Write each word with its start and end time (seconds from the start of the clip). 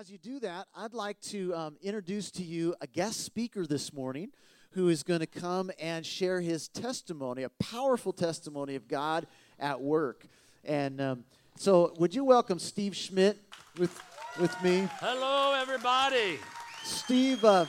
as 0.00 0.10
you 0.10 0.16
do 0.16 0.40
that, 0.40 0.66
I'd 0.74 0.94
like 0.94 1.20
to 1.24 1.54
um, 1.54 1.76
introduce 1.82 2.30
to 2.30 2.42
you 2.42 2.74
a 2.80 2.86
guest 2.86 3.22
speaker 3.22 3.66
this 3.66 3.92
morning 3.92 4.30
who 4.70 4.88
is 4.88 5.02
going 5.02 5.20
to 5.20 5.26
come 5.26 5.70
and 5.78 6.06
share 6.06 6.40
his 6.40 6.68
testimony, 6.68 7.42
a 7.42 7.50
powerful 7.50 8.14
testimony 8.14 8.76
of 8.76 8.88
God 8.88 9.26
at 9.58 9.78
work. 9.78 10.24
And 10.64 11.02
um, 11.02 11.24
so, 11.56 11.92
would 11.98 12.14
you 12.14 12.24
welcome 12.24 12.58
Steve 12.58 12.96
Schmitt 12.96 13.36
with, 13.76 14.02
with 14.40 14.62
me? 14.62 14.88
Hello, 15.00 15.52
everybody. 15.60 16.38
Steve, 16.82 17.44
uh, 17.44 17.66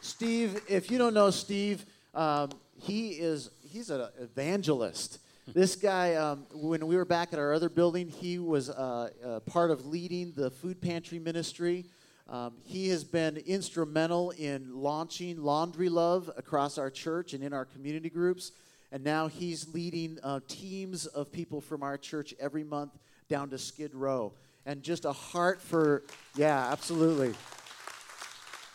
Steve, 0.00 0.62
if 0.68 0.92
you 0.92 0.98
don't 0.98 1.14
know 1.14 1.30
Steve, 1.30 1.84
um, 2.14 2.50
he 2.78 3.14
is 3.14 3.50
he's 3.68 3.90
an 3.90 4.06
evangelist. 4.20 5.18
This 5.54 5.76
guy, 5.76 6.16
um, 6.16 6.44
when 6.52 6.84
we 6.88 6.96
were 6.96 7.04
back 7.04 7.32
at 7.32 7.38
our 7.38 7.52
other 7.52 7.68
building, 7.68 8.08
he 8.08 8.40
was 8.40 8.68
uh, 8.68 9.10
uh, 9.24 9.40
part 9.40 9.70
of 9.70 9.86
leading 9.86 10.32
the 10.32 10.50
food 10.50 10.80
pantry 10.80 11.20
ministry. 11.20 11.84
Um, 12.28 12.54
he 12.64 12.88
has 12.88 13.04
been 13.04 13.36
instrumental 13.36 14.32
in 14.32 14.74
launching 14.74 15.40
Laundry 15.40 15.88
Love 15.88 16.28
across 16.36 16.78
our 16.78 16.90
church 16.90 17.32
and 17.32 17.44
in 17.44 17.52
our 17.52 17.64
community 17.64 18.10
groups. 18.10 18.50
And 18.90 19.04
now 19.04 19.28
he's 19.28 19.72
leading 19.72 20.18
uh, 20.24 20.40
teams 20.48 21.06
of 21.06 21.30
people 21.30 21.60
from 21.60 21.84
our 21.84 21.96
church 21.96 22.34
every 22.40 22.64
month 22.64 22.98
down 23.28 23.48
to 23.50 23.58
Skid 23.58 23.94
Row. 23.94 24.32
And 24.66 24.82
just 24.82 25.04
a 25.04 25.12
heart 25.12 25.62
for, 25.62 26.02
yeah, 26.34 26.72
absolutely. 26.72 27.34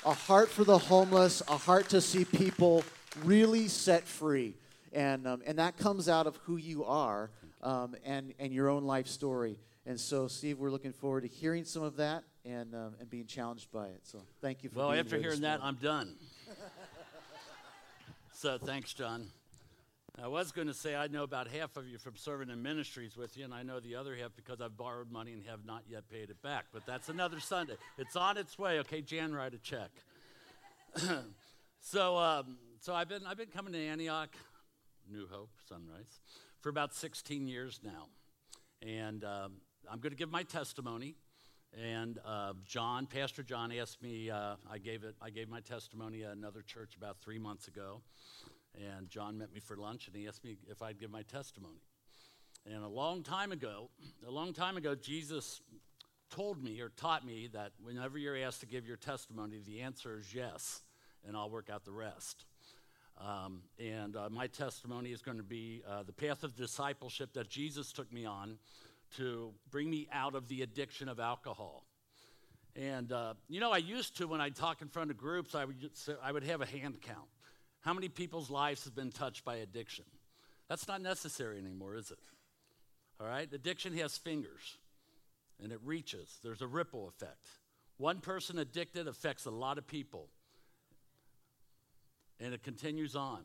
A 0.05 0.13
heart 0.13 0.47
for 0.47 0.63
the 0.63 0.77
homeless, 0.77 1.43
a 1.49 1.57
heart 1.57 1.89
to 1.89 1.99
see 1.99 2.23
people 2.23 2.85
really 3.25 3.67
set 3.67 4.07
free 4.07 4.53
and 4.91 5.27
um, 5.27 5.41
and 5.45 5.59
that 5.59 5.77
comes 5.77 6.09
out 6.09 6.27
of 6.27 6.37
who 6.43 6.57
you 6.57 6.83
are 6.85 7.31
um, 7.61 7.95
and 8.03 8.33
and 8.39 8.53
your 8.53 8.69
own 8.69 8.83
life 8.83 9.07
story. 9.07 9.59
And 9.85 9.99
so, 9.99 10.27
Steve, 10.27 10.59
we're 10.59 10.69
looking 10.69 10.93
forward 10.93 11.21
to 11.21 11.27
hearing 11.27 11.65
some 11.65 11.81
of 11.81 11.97
that 11.97 12.23
and 12.45 12.75
um, 12.75 12.95
and 12.99 13.09
being 13.09 13.25
challenged 13.25 13.71
by 13.71 13.87
it. 13.87 14.01
So, 14.03 14.19
thank 14.41 14.63
you 14.63 14.69
for. 14.69 14.79
Well, 14.79 14.93
after 14.93 15.17
hearing 15.17 15.41
that, 15.41 15.59
I'm 15.63 15.75
done. 15.75 16.15
so, 18.33 18.57
thanks, 18.57 18.93
John. 18.93 19.27
I 20.21 20.27
was 20.27 20.51
going 20.51 20.67
to 20.67 20.73
say 20.73 20.93
I 20.95 21.07
know 21.07 21.23
about 21.23 21.47
half 21.47 21.77
of 21.77 21.87
you 21.87 21.97
from 21.97 22.15
serving 22.15 22.49
in 22.49 22.61
ministries 22.61 23.15
with 23.15 23.37
you, 23.37 23.45
and 23.45 23.53
I 23.53 23.63
know 23.63 23.79
the 23.79 23.95
other 23.95 24.15
half 24.15 24.35
because 24.35 24.61
I've 24.61 24.77
borrowed 24.77 25.09
money 25.09 25.31
and 25.31 25.41
have 25.45 25.65
not 25.65 25.83
yet 25.89 26.09
paid 26.09 26.29
it 26.29 26.41
back. 26.43 26.65
But 26.73 26.85
that's 26.85 27.09
another 27.09 27.39
Sunday. 27.39 27.75
It's 27.97 28.15
on 28.15 28.37
its 28.37 28.59
way. 28.59 28.79
Okay, 28.79 29.01
Jan, 29.01 29.33
write 29.33 29.53
a 29.53 29.57
check. 29.57 29.89
so, 31.79 32.17
um, 32.17 32.57
so 32.81 32.93
I've 32.93 33.07
been 33.07 33.25
I've 33.25 33.37
been 33.37 33.47
coming 33.47 33.73
to 33.73 33.79
Antioch 33.79 34.35
New 35.11 35.27
Hope, 35.29 35.49
Sunrise, 35.67 36.19
for 36.61 36.69
about 36.69 36.93
16 36.93 37.47
years 37.47 37.79
now. 37.83 38.07
And 38.81 39.23
um, 39.23 39.53
I'm 39.89 39.99
going 39.99 40.11
to 40.11 40.17
give 40.17 40.31
my 40.31 40.43
testimony. 40.43 41.15
And 41.79 42.19
uh, 42.25 42.53
John, 42.65 43.05
Pastor 43.05 43.43
John, 43.43 43.71
asked 43.71 44.01
me. 44.01 44.29
Uh, 44.29 44.55
I 44.69 44.77
gave 44.77 45.03
it. 45.03 45.15
I 45.21 45.29
gave 45.29 45.49
my 45.49 45.61
testimony 45.61 46.23
at 46.23 46.31
another 46.31 46.61
church 46.61 46.95
about 46.97 47.21
three 47.21 47.39
months 47.39 47.67
ago, 47.69 48.01
and 48.75 49.09
John 49.09 49.37
met 49.37 49.53
me 49.53 49.61
for 49.61 49.77
lunch, 49.77 50.07
and 50.07 50.15
he 50.15 50.27
asked 50.27 50.43
me 50.43 50.57
if 50.69 50.81
I'd 50.81 50.99
give 50.99 51.11
my 51.11 51.21
testimony. 51.21 51.79
And 52.65 52.83
a 52.83 52.89
long 52.89 53.23
time 53.23 53.53
ago, 53.53 53.89
a 54.27 54.31
long 54.31 54.51
time 54.53 54.75
ago, 54.75 54.95
Jesus 54.95 55.61
told 56.29 56.61
me 56.61 56.81
or 56.81 56.89
taught 56.89 57.25
me 57.25 57.49
that 57.53 57.71
whenever 57.81 58.17
you're 58.17 58.37
asked 58.37 58.59
to 58.61 58.65
give 58.65 58.85
your 58.85 58.97
testimony, 58.97 59.61
the 59.65 59.81
answer 59.81 60.17
is 60.17 60.33
yes, 60.33 60.81
and 61.25 61.37
I'll 61.37 61.49
work 61.49 61.69
out 61.69 61.85
the 61.85 61.91
rest. 61.91 62.45
Um, 63.21 63.61
and 63.77 64.15
uh, 64.15 64.29
my 64.31 64.47
testimony 64.47 65.11
is 65.11 65.21
going 65.21 65.37
to 65.37 65.43
be 65.43 65.83
uh, 65.87 66.03
the 66.03 66.13
path 66.13 66.43
of 66.43 66.55
discipleship 66.55 67.33
that 67.33 67.49
Jesus 67.49 67.91
took 67.91 68.11
me 68.11 68.25
on 68.25 68.57
to 69.17 69.51
bring 69.69 69.89
me 69.89 70.07
out 70.11 70.33
of 70.33 70.47
the 70.47 70.63
addiction 70.63 71.07
of 71.07 71.19
alcohol. 71.19 71.85
And, 72.75 73.11
uh, 73.11 73.35
you 73.47 73.59
know, 73.59 73.71
I 73.71 73.77
used 73.77 74.17
to, 74.17 74.27
when 74.27 74.41
I 74.41 74.49
talk 74.49 74.81
in 74.81 74.87
front 74.87 75.11
of 75.11 75.17
groups, 75.17 75.53
I 75.53 75.65
would, 75.65 75.91
I 76.23 76.31
would 76.31 76.43
have 76.45 76.61
a 76.61 76.65
hand 76.65 77.01
count. 77.01 77.27
How 77.81 77.93
many 77.93 78.09
people's 78.09 78.49
lives 78.49 78.85
have 78.85 78.95
been 78.95 79.11
touched 79.11 79.43
by 79.43 79.57
addiction? 79.57 80.05
That's 80.67 80.87
not 80.87 81.01
necessary 81.01 81.59
anymore, 81.59 81.95
is 81.95 82.11
it? 82.11 82.19
All 83.19 83.27
right? 83.27 83.51
Addiction 83.51 83.95
has 83.97 84.17
fingers 84.17 84.77
and 85.61 85.71
it 85.71 85.79
reaches, 85.83 86.39
there's 86.43 86.61
a 86.61 86.67
ripple 86.67 87.07
effect. 87.07 87.47
One 87.97 88.19
person 88.19 88.57
addicted 88.57 89.07
affects 89.07 89.45
a 89.45 89.51
lot 89.51 89.77
of 89.77 89.85
people 89.85 90.29
and 92.41 92.53
it 92.53 92.63
continues 92.63 93.15
on. 93.15 93.41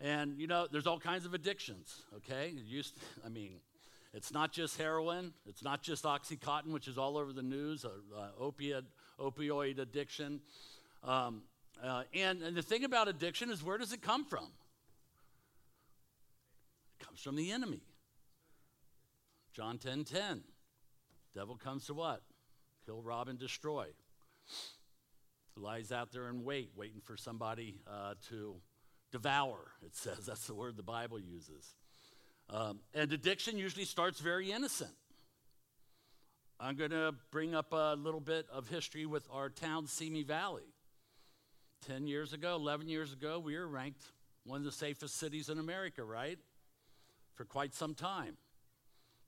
And 0.00 0.38
you 0.38 0.46
know, 0.46 0.66
there's 0.70 0.86
all 0.86 0.98
kinds 0.98 1.24
of 1.24 1.34
addictions, 1.34 2.02
okay? 2.16 2.52
Used, 2.66 2.98
I 3.24 3.28
mean, 3.28 3.60
it's 4.12 4.32
not 4.32 4.52
just 4.52 4.76
heroin, 4.76 5.32
it's 5.46 5.62
not 5.62 5.82
just 5.82 6.04
Oxycontin, 6.04 6.72
which 6.72 6.88
is 6.88 6.98
all 6.98 7.16
over 7.16 7.32
the 7.32 7.42
news, 7.42 7.84
uh, 7.84 7.90
uh, 8.16 8.28
opiate, 8.38 8.84
opioid 9.18 9.78
addiction. 9.78 10.40
Um, 11.04 11.42
uh, 11.82 12.02
and, 12.14 12.42
and 12.42 12.56
the 12.56 12.62
thing 12.62 12.84
about 12.84 13.08
addiction 13.08 13.50
is 13.50 13.62
where 13.62 13.78
does 13.78 13.92
it 13.92 14.02
come 14.02 14.24
from? 14.24 14.48
It 17.00 17.06
comes 17.06 17.20
from 17.20 17.36
the 17.36 17.50
enemy. 17.52 17.80
John 19.54 19.78
10 19.78 20.04
10. 20.04 20.42
Devil 21.34 21.56
comes 21.56 21.86
to 21.86 21.94
what? 21.94 22.22
Kill, 22.84 23.00
rob, 23.00 23.28
and 23.28 23.38
destroy 23.38 23.86
lies 25.56 25.92
out 25.92 26.12
there 26.12 26.28
in 26.28 26.44
wait, 26.44 26.70
waiting 26.76 27.00
for 27.00 27.16
somebody 27.16 27.80
uh, 27.86 28.14
to 28.28 28.56
devour, 29.10 29.58
it 29.84 29.94
says. 29.94 30.18
That's 30.26 30.46
the 30.46 30.54
word 30.54 30.76
the 30.76 30.82
Bible 30.82 31.20
uses. 31.20 31.74
Um, 32.50 32.80
and 32.94 33.12
addiction 33.12 33.58
usually 33.58 33.84
starts 33.84 34.20
very 34.20 34.50
innocent. 34.50 34.90
I'm 36.60 36.76
going 36.76 36.90
to 36.90 37.14
bring 37.30 37.54
up 37.54 37.72
a 37.72 37.96
little 37.98 38.20
bit 38.20 38.46
of 38.52 38.68
history 38.68 39.06
with 39.06 39.26
our 39.32 39.48
town, 39.48 39.86
Simi 39.86 40.22
Valley. 40.22 40.62
10 41.88 42.06
years 42.06 42.32
ago, 42.32 42.54
11 42.54 42.88
years 42.88 43.12
ago, 43.12 43.40
we 43.40 43.56
were 43.56 43.66
ranked 43.66 44.02
one 44.44 44.58
of 44.58 44.64
the 44.64 44.72
safest 44.72 45.18
cities 45.18 45.48
in 45.48 45.58
America, 45.58 46.04
right? 46.04 46.38
For 47.34 47.44
quite 47.44 47.74
some 47.74 47.94
time. 47.94 48.36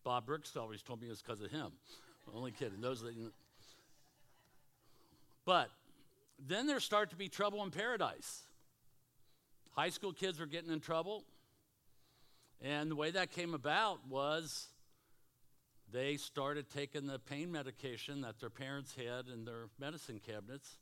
Bob 0.05 0.27
Brooks 0.27 0.57
always 0.57 0.83
told 0.83 1.01
me 1.01 1.09
it 1.09 1.11
was 1.11 1.23
because 1.23 1.41
of 1.41 1.51
him. 1.51 1.73
Only 2.35 2.53
kidding. 2.53 2.81
Those 2.81 3.03
that, 3.03 3.15
you 3.15 3.25
know. 3.25 3.31
But 5.45 5.71
then 6.39 6.67
there 6.67 6.81
started 6.81 7.11
to 7.11 7.17
be 7.17 7.29
trouble 7.29 7.63
in 7.63 7.71
paradise. 7.71 8.43
High 9.73 9.91
school 9.91 10.13
kids 10.13 10.39
were 10.39 10.47
getting 10.47 10.73
in 10.73 10.81
trouble. 10.81 11.25
And 12.61 12.91
the 12.91 12.97
way 12.97 13.11
that 13.11 13.31
came 13.31 13.55
about 13.55 14.07
was 14.09 14.69
they 15.93 16.17
started 16.17 16.71
taking 16.71 17.07
the 17.07 17.19
pain 17.19 17.53
medication 17.53 18.23
that 18.23 18.41
their 18.41 18.51
parents 18.51 18.95
had 18.95 19.29
in 19.33 19.45
their 19.45 19.69
medicine 19.79 20.21
cabinets. 20.25 20.77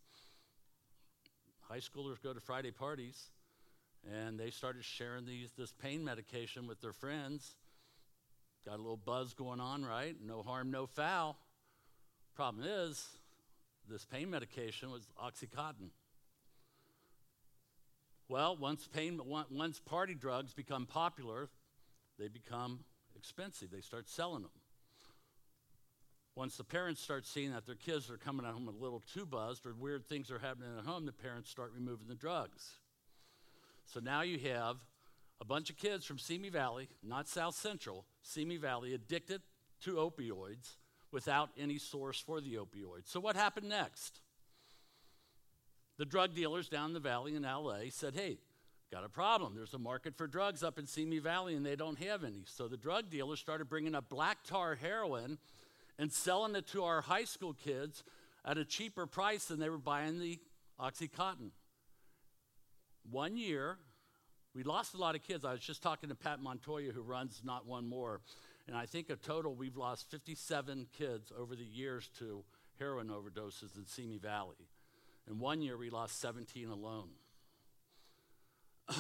High 1.63 1.81
schoolers 1.81 2.23
go 2.23 2.33
to 2.33 2.41
Friday 2.41 2.71
parties, 2.71 3.31
and 4.11 4.39
they 4.39 4.51
started 4.51 4.85
sharing 4.85 5.25
these, 5.25 5.51
this 5.57 5.73
pain 5.73 6.05
medication 6.05 6.67
with 6.67 6.81
their 6.81 6.93
friends. 6.93 7.53
Got 8.65 8.77
a 8.77 8.83
little 8.83 8.97
buzz 8.97 9.35
going 9.35 9.61
on, 9.61 9.85
right? 9.85 10.15
No 10.25 10.43
harm, 10.43 10.71
no 10.71 10.87
foul. 10.87 11.37
Problem 12.35 12.65
is, 12.67 13.07
this 13.89 14.05
pain 14.05 14.31
medication 14.31 14.91
was 14.91 15.09
Oxycontin. 15.23 15.91
Well, 18.29 18.57
once 18.57 18.89
pain, 18.93 19.21
once 19.27 19.81
party 19.81 20.15
drugs 20.15 20.55
become 20.55 20.87
popular, 20.87 21.51
they 22.19 22.29
become 22.29 22.81
expensive. 23.17 23.71
They 23.71 23.81
start 23.81 24.09
selling 24.09 24.43
them. 24.43 24.51
Once 26.35 26.57
the 26.57 26.65
parents 26.65 27.03
start 27.03 27.27
seeing 27.27 27.53
that 27.53 27.67
their 27.67 27.75
kids 27.75 28.09
are 28.09 28.17
coming 28.17 28.47
home 28.47 28.67
a 28.67 28.83
little 28.83 29.03
too 29.13 29.27
buzzed 29.27 29.67
or 29.67 29.75
weird 29.75 30.07
things 30.07 30.31
are 30.31 30.39
happening 30.39 30.71
at 30.79 30.85
home, 30.87 31.05
the 31.05 31.13
parents 31.13 31.51
start 31.51 31.73
removing 31.75 32.09
the 32.09 32.15
drugs. 32.15 32.79
So 33.85 34.01
now 34.01 34.23
you 34.23 34.39
have 34.51 34.77
a 35.41 35.45
bunch 35.45 35.69
of 35.69 35.77
kids 35.77 36.07
from 36.07 36.19
Simi 36.19 36.49
Valley, 36.49 36.89
not 37.03 37.29
South 37.29 37.55
Central, 37.55 38.07
Simi 38.23 38.57
Valley, 38.57 38.95
addicted 38.95 39.43
to 39.83 39.97
opioids 39.97 40.77
without 41.13 41.51
any 41.59 41.79
source 41.79 42.19
for 42.19 42.41
the 42.41 42.55
opioid. 42.55 43.03
So, 43.05 43.21
what 43.21 43.37
happened 43.37 43.69
next? 43.69 44.21
The 45.99 46.07
drug 46.07 46.35
dealers 46.35 46.69
down 46.69 46.95
the 46.95 47.01
valley 47.01 47.37
in 47.37 47.43
LA 47.43 47.91
said, 47.91 48.15
hey, 48.15 48.39
got 48.91 49.05
a 49.05 49.09
problem. 49.09 49.55
There's 49.55 49.75
a 49.75 49.79
market 49.79 50.17
for 50.17 50.27
drugs 50.27 50.63
up 50.63 50.79
in 50.79 50.87
Simi 50.87 51.19
Valley 51.19 51.55
and 51.55 51.65
they 51.65 51.77
don't 51.77 51.99
have 51.99 52.25
any. 52.25 52.43
So, 52.47 52.67
the 52.67 52.77
drug 52.77 53.11
dealers 53.11 53.39
started 53.39 53.69
bringing 53.69 53.95
up 53.95 54.09
black 54.09 54.39
tar 54.45 54.75
heroin 54.75 55.39
and 55.99 56.11
selling 56.11 56.57
it 56.57 56.67
to 56.69 56.85
our 56.85 57.03
high 57.03 57.25
school 57.25 57.53
kids 57.53 58.03
at 58.45 58.59
a 58.59 58.65
cheaper 58.65 59.07
price 59.07 59.45
than 59.45 59.61
they 59.61 59.69
were 59.69 59.79
buying 59.79 60.19
the 60.19 60.39
Oxycontin. 60.81 61.51
One 63.11 63.37
year, 63.37 63.79
we 64.55 64.63
lost 64.63 64.95
a 64.95 64.99
lot 64.99 65.15
of 65.15 65.23
kids. 65.23 65.45
I 65.45 65.53
was 65.53 65.61
just 65.61 65.83
talking 65.83 66.09
to 66.09 66.15
Pat 66.15 66.41
Montoya, 66.41 66.93
who 66.93 67.03
runs 67.03 67.43
Not 67.45 67.67
One 67.67 67.87
More, 67.89 68.21
and 68.73 68.81
I 68.81 68.87
think 68.87 69.11
a 69.11 69.17
total 69.17 69.55
we've 69.55 69.77
lost 69.77 70.11
57 70.11 70.87
kids 70.97 71.31
over 71.39 71.55
the 71.55 71.63
years 71.63 72.09
to 72.21 72.43
heroin 72.79 73.09
overdoses 73.09 73.77
in 73.77 73.85
Simi 73.87 74.17
Valley. 74.17 74.71
In 75.29 75.39
one 75.39 75.61
year, 75.61 75.77
we 75.77 75.91
lost 75.91 76.19
17 76.23 76.71
alone. 76.71 77.11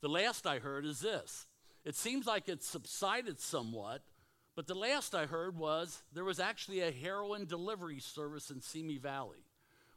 the 0.00 0.08
last 0.08 0.48
I 0.48 0.58
heard 0.58 0.84
is 0.84 0.98
this 0.98 1.46
it 1.84 1.94
seems 1.94 2.26
like 2.26 2.48
it's 2.48 2.66
subsided 2.66 3.38
somewhat, 3.38 4.02
But 4.56 4.66
the 4.66 4.74
last 4.74 5.14
I 5.14 5.26
heard 5.26 5.56
was 5.56 6.02
there 6.12 6.24
was 6.24 6.40
actually 6.40 6.80
a 6.80 6.90
heroin 6.90 7.46
delivery 7.46 8.00
service 8.00 8.50
in 8.50 8.60
Simi 8.60 8.98
Valley 8.98 9.44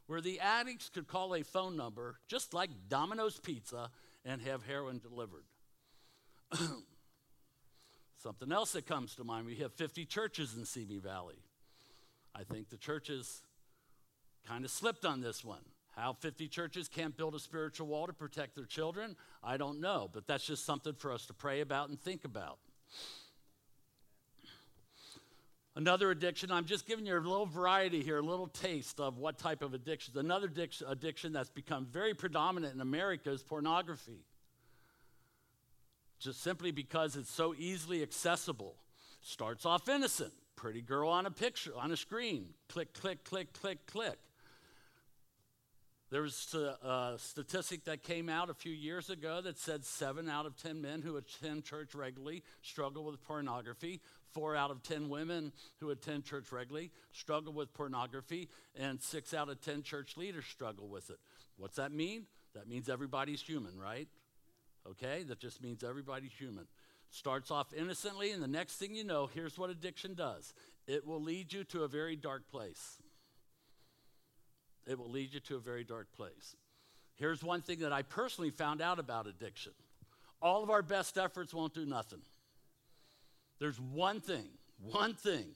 where 0.06 0.20
the 0.20 0.38
addicts 0.38 0.88
could 0.88 1.08
call 1.08 1.34
a 1.34 1.42
phone 1.42 1.76
number, 1.76 2.20
just 2.28 2.54
like 2.54 2.70
Domino's 2.88 3.40
Pizza, 3.40 3.90
and 4.24 4.40
have 4.42 4.64
heroin 4.64 5.00
delivered. 5.00 5.46
Something 8.22 8.52
else 8.52 8.72
that 8.72 8.86
comes 8.86 9.14
to 9.14 9.24
mind 9.24 9.46
we 9.46 9.56
have 9.56 9.72
50 9.72 10.04
churches 10.04 10.54
in 10.54 10.66
Simi 10.66 10.98
Valley. 10.98 11.38
I 12.34 12.44
think 12.44 12.68
the 12.68 12.76
churches 12.76 13.40
kind 14.46 14.62
of 14.62 14.70
slipped 14.70 15.06
on 15.06 15.22
this 15.22 15.42
one. 15.42 15.62
How 15.96 16.12
50 16.12 16.46
churches 16.48 16.86
can't 16.86 17.16
build 17.16 17.34
a 17.34 17.38
spiritual 17.38 17.86
wall 17.86 18.06
to 18.06 18.12
protect 18.12 18.56
their 18.56 18.66
children, 18.66 19.16
I 19.42 19.56
don't 19.56 19.80
know, 19.80 20.10
but 20.12 20.26
that's 20.26 20.46
just 20.46 20.66
something 20.66 20.92
for 20.92 21.12
us 21.12 21.24
to 21.26 21.32
pray 21.32 21.62
about 21.62 21.88
and 21.88 21.98
think 21.98 22.26
about. 22.26 22.58
Another 25.74 26.10
addiction, 26.10 26.52
I'm 26.52 26.66
just 26.66 26.86
giving 26.86 27.06
you 27.06 27.16
a 27.16 27.20
little 27.20 27.46
variety 27.46 28.02
here, 28.02 28.18
a 28.18 28.22
little 28.22 28.48
taste 28.48 29.00
of 29.00 29.16
what 29.16 29.38
type 29.38 29.62
of 29.62 29.72
addictions. 29.72 30.18
Another 30.18 30.46
addiction, 30.46 30.86
addiction 30.90 31.32
that's 31.32 31.48
become 31.48 31.86
very 31.86 32.12
predominant 32.12 32.74
in 32.74 32.82
America 32.82 33.30
is 33.30 33.42
pornography. 33.42 34.26
Just 36.20 36.42
simply 36.42 36.70
because 36.70 37.16
it's 37.16 37.30
so 37.30 37.54
easily 37.58 38.02
accessible. 38.02 38.76
Starts 39.22 39.64
off 39.64 39.88
innocent. 39.88 40.32
Pretty 40.54 40.82
girl 40.82 41.08
on 41.08 41.24
a 41.24 41.30
picture, 41.30 41.72
on 41.76 41.90
a 41.90 41.96
screen. 41.96 42.48
Click, 42.68 42.92
click, 42.92 43.24
click, 43.24 43.52
click, 43.54 43.86
click. 43.86 44.18
There 46.10 46.22
was 46.22 46.54
a, 46.54 47.14
statistic 47.18 47.84
that 47.84 48.02
came 48.02 48.28
out 48.28 48.50
a 48.50 48.54
few 48.54 48.72
years 48.72 49.10
ago 49.10 49.40
that 49.40 49.58
said 49.58 49.84
seven 49.84 50.28
out 50.28 50.44
of 50.44 50.56
10 50.56 50.82
men 50.82 51.02
who 51.02 51.16
attend 51.16 51.64
church 51.64 51.94
regularly 51.94 52.42
struggle 52.62 53.04
with 53.04 53.22
pornography. 53.22 54.00
Four 54.32 54.56
out 54.56 54.70
of 54.70 54.82
10 54.82 55.08
women 55.08 55.52
who 55.78 55.90
attend 55.90 56.24
church 56.24 56.52
regularly 56.52 56.90
struggle 57.12 57.52
with 57.52 57.72
pornography. 57.72 58.48
And 58.78 59.00
six 59.00 59.32
out 59.32 59.48
of 59.48 59.60
10 59.60 59.82
church 59.84 60.16
leaders 60.16 60.44
struggle 60.46 60.88
with 60.88 61.10
it. 61.10 61.18
What's 61.56 61.76
that 61.76 61.92
mean? 61.92 62.26
That 62.54 62.68
means 62.68 62.88
everybody's 62.88 63.40
human, 63.40 63.78
right? 63.78 64.08
Okay? 64.88 65.22
That 65.24 65.40
just 65.40 65.62
means 65.62 65.84
everybody's 65.84 66.32
human. 66.32 66.66
Starts 67.10 67.50
off 67.50 67.72
innocently, 67.72 68.30
and 68.30 68.42
the 68.42 68.48
next 68.48 68.76
thing 68.76 68.94
you 68.94 69.04
know, 69.04 69.28
here's 69.32 69.58
what 69.58 69.70
addiction 69.70 70.14
does 70.14 70.54
it 70.86 71.06
will 71.06 71.22
lead 71.22 71.52
you 71.52 71.64
to 71.64 71.84
a 71.84 71.88
very 71.88 72.16
dark 72.16 72.48
place 72.48 72.98
it 74.86 74.98
will 74.98 75.10
lead 75.10 75.32
you 75.32 75.40
to 75.40 75.56
a 75.56 75.60
very 75.60 75.84
dark 75.84 76.12
place. 76.12 76.56
Here's 77.14 77.42
one 77.42 77.62
thing 77.62 77.80
that 77.80 77.92
I 77.92 78.02
personally 78.02 78.50
found 78.50 78.80
out 78.80 78.98
about 78.98 79.26
addiction 79.26 79.72
all 80.42 80.62
of 80.62 80.70
our 80.70 80.82
best 80.82 81.18
efforts 81.18 81.52
won't 81.52 81.74
do 81.74 81.84
nothing. 81.84 82.22
There's 83.58 83.78
one 83.78 84.22
thing, 84.22 84.48
one 84.80 85.14
thing. 85.14 85.54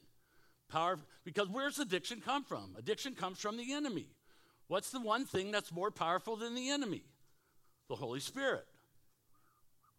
Power, 0.69 0.99
because 1.25 1.49
where's 1.49 1.79
addiction 1.79 2.21
come 2.21 2.45
from? 2.45 2.75
Addiction 2.79 3.15
comes 3.15 3.39
from 3.39 3.57
the 3.57 3.73
enemy. 3.73 4.09
What's 4.69 4.91
the 4.91 5.01
one 5.01 5.25
thing 5.25 5.51
that's 5.51 5.73
more 5.73 5.91
powerful 5.91 6.37
than 6.37 6.55
the 6.55 6.69
enemy? 6.69 7.03
The 7.89 7.97
Holy 7.97 8.21
Spirit. 8.21 8.67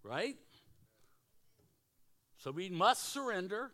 Right? 0.07 0.37
So 2.37 2.51
we 2.51 2.69
must 2.69 3.11
surrender 3.11 3.71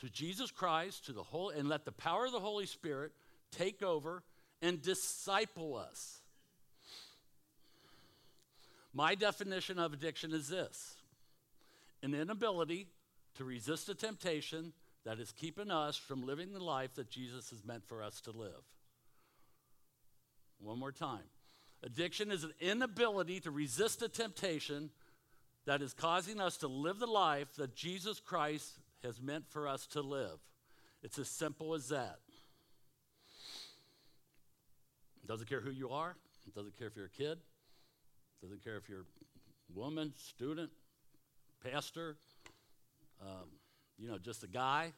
to 0.00 0.10
Jesus 0.10 0.50
Christ, 0.50 1.06
to 1.06 1.12
the 1.12 1.22
whole, 1.22 1.50
and 1.50 1.68
let 1.68 1.84
the 1.84 1.92
power 1.92 2.26
of 2.26 2.32
the 2.32 2.40
Holy 2.40 2.66
Spirit 2.66 3.12
take 3.52 3.80
over, 3.80 4.24
and 4.60 4.82
disciple 4.82 5.76
us. 5.76 6.20
My 8.92 9.14
definition 9.14 9.78
of 9.78 9.92
addiction 9.92 10.32
is 10.32 10.48
this 10.48 10.96
an 12.02 12.14
inability 12.14 12.88
to 13.36 13.44
resist 13.44 13.88
a 13.88 13.94
temptation 13.94 14.72
that 15.04 15.20
is 15.20 15.30
keeping 15.30 15.70
us 15.70 15.96
from 15.96 16.26
living 16.26 16.52
the 16.52 16.64
life 16.64 16.94
that 16.94 17.08
Jesus 17.08 17.50
has 17.50 17.64
meant 17.64 17.86
for 17.86 18.02
us 18.02 18.20
to 18.22 18.32
live. 18.32 18.64
One 20.58 20.78
more 20.78 20.92
time. 20.92 21.24
Addiction 21.82 22.30
is 22.30 22.44
an 22.44 22.52
inability 22.60 23.40
to 23.40 23.50
resist 23.50 24.02
a 24.02 24.08
temptation 24.08 24.90
that 25.66 25.82
is 25.82 25.92
causing 25.92 26.40
us 26.40 26.56
to 26.58 26.68
live 26.68 26.98
the 26.98 27.06
life 27.06 27.54
that 27.56 27.74
Jesus 27.74 28.20
Christ 28.20 28.78
has 29.02 29.20
meant 29.20 29.44
for 29.48 29.68
us 29.68 29.86
to 29.88 30.00
live. 30.00 30.38
It's 31.02 31.18
as 31.18 31.28
simple 31.28 31.74
as 31.74 31.88
that. 31.88 32.18
It 35.22 35.28
Doesn't 35.28 35.48
care 35.48 35.60
who 35.60 35.70
you 35.70 35.90
are. 35.90 36.16
It 36.46 36.54
doesn't 36.54 36.78
care 36.78 36.86
if 36.86 36.96
you're 36.96 37.06
a 37.06 37.10
kid. 37.10 37.38
it 37.38 38.42
Doesn't 38.42 38.62
care 38.62 38.76
if 38.76 38.88
you're 38.88 39.00
a 39.00 39.78
woman, 39.78 40.12
student, 40.16 40.70
pastor, 41.62 42.16
um, 43.20 43.48
you 43.98 44.08
know, 44.08 44.18
just 44.18 44.44
a 44.44 44.48
guy. 44.48 44.92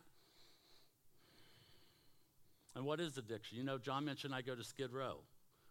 And 2.75 2.85
what 2.85 3.01
is 3.01 3.17
addiction? 3.17 3.59
You 3.59 3.65
know, 3.65 3.79
John 3.79 4.05
mentioned 4.05 4.35
I 4.35 4.43
go 4.43 4.55
to 4.55 4.63
Skid 4.63 4.93
Row. 4.93 5.21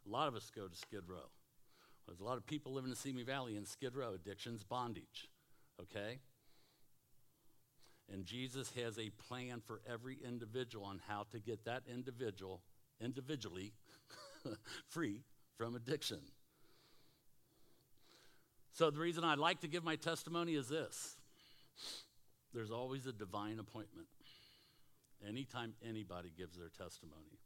A 0.07 0.12
lot 0.12 0.27
of 0.27 0.36
us 0.36 0.50
go 0.56 0.68
to 0.68 0.75
Skid 0.75 1.01
Row. 1.07 1.30
There's 2.07 2.21
a 2.21 2.24
lot 2.24 2.38
of 2.38 2.45
people 2.45 2.74
living 2.74 2.89
in 2.89 2.95
Simi 2.95 3.24
Valley 3.24 3.57
in 3.57 3.65
Skid 3.65 3.95
Row. 3.95 4.13
Addiction's 4.13 4.63
bondage, 4.63 5.27
okay? 5.81 6.19
And 8.12 8.24
Jesus 8.24 8.71
has 8.81 8.98
a 8.98 9.09
plan 9.27 9.62
for 9.65 9.81
every 9.92 10.18
individual 10.25 10.86
on 10.86 11.01
how 11.07 11.25
to 11.31 11.39
get 11.39 11.65
that 11.65 11.83
individual 11.92 12.62
individually 13.01 13.74
free 14.88 15.24
from 15.57 15.75
addiction. 15.75 16.19
So, 18.71 18.89
the 18.89 19.00
reason 19.00 19.24
I 19.24 19.36
like 19.36 19.62
to 19.62 19.68
give 19.68 19.83
my 19.83 19.95
testimony 19.95 20.56
is 20.56 20.69
this 20.69 21.18
there's 22.54 22.71
always 22.71 23.07
a 23.07 23.12
divine 23.12 23.59
appointment 23.59 24.07
anytime 25.27 25.74
anybody 25.88 26.31
gives 26.36 26.56
their 26.56 26.69
testimony. 26.69 27.39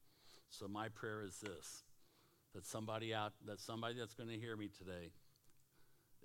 So, 0.50 0.68
my 0.68 0.90
prayer 0.90 1.24
is 1.24 1.40
this 1.40 1.84
that 2.54 2.66
somebody 2.66 3.14
out, 3.14 3.34
that 3.46 3.60
somebody 3.60 3.96
that's 3.98 4.14
going 4.14 4.30
to 4.30 4.38
hear 4.38 4.56
me 4.56 4.70
today 4.78 5.12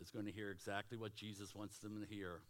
is 0.01 0.11
going 0.11 0.27
to 0.27 0.33
hear 0.33 0.51
exactly 0.51 0.99
what 0.99 1.15
Jesus 1.15 1.55
wants 1.55 1.79
them 1.79 2.01
to 2.01 2.15
hear. 2.15 2.41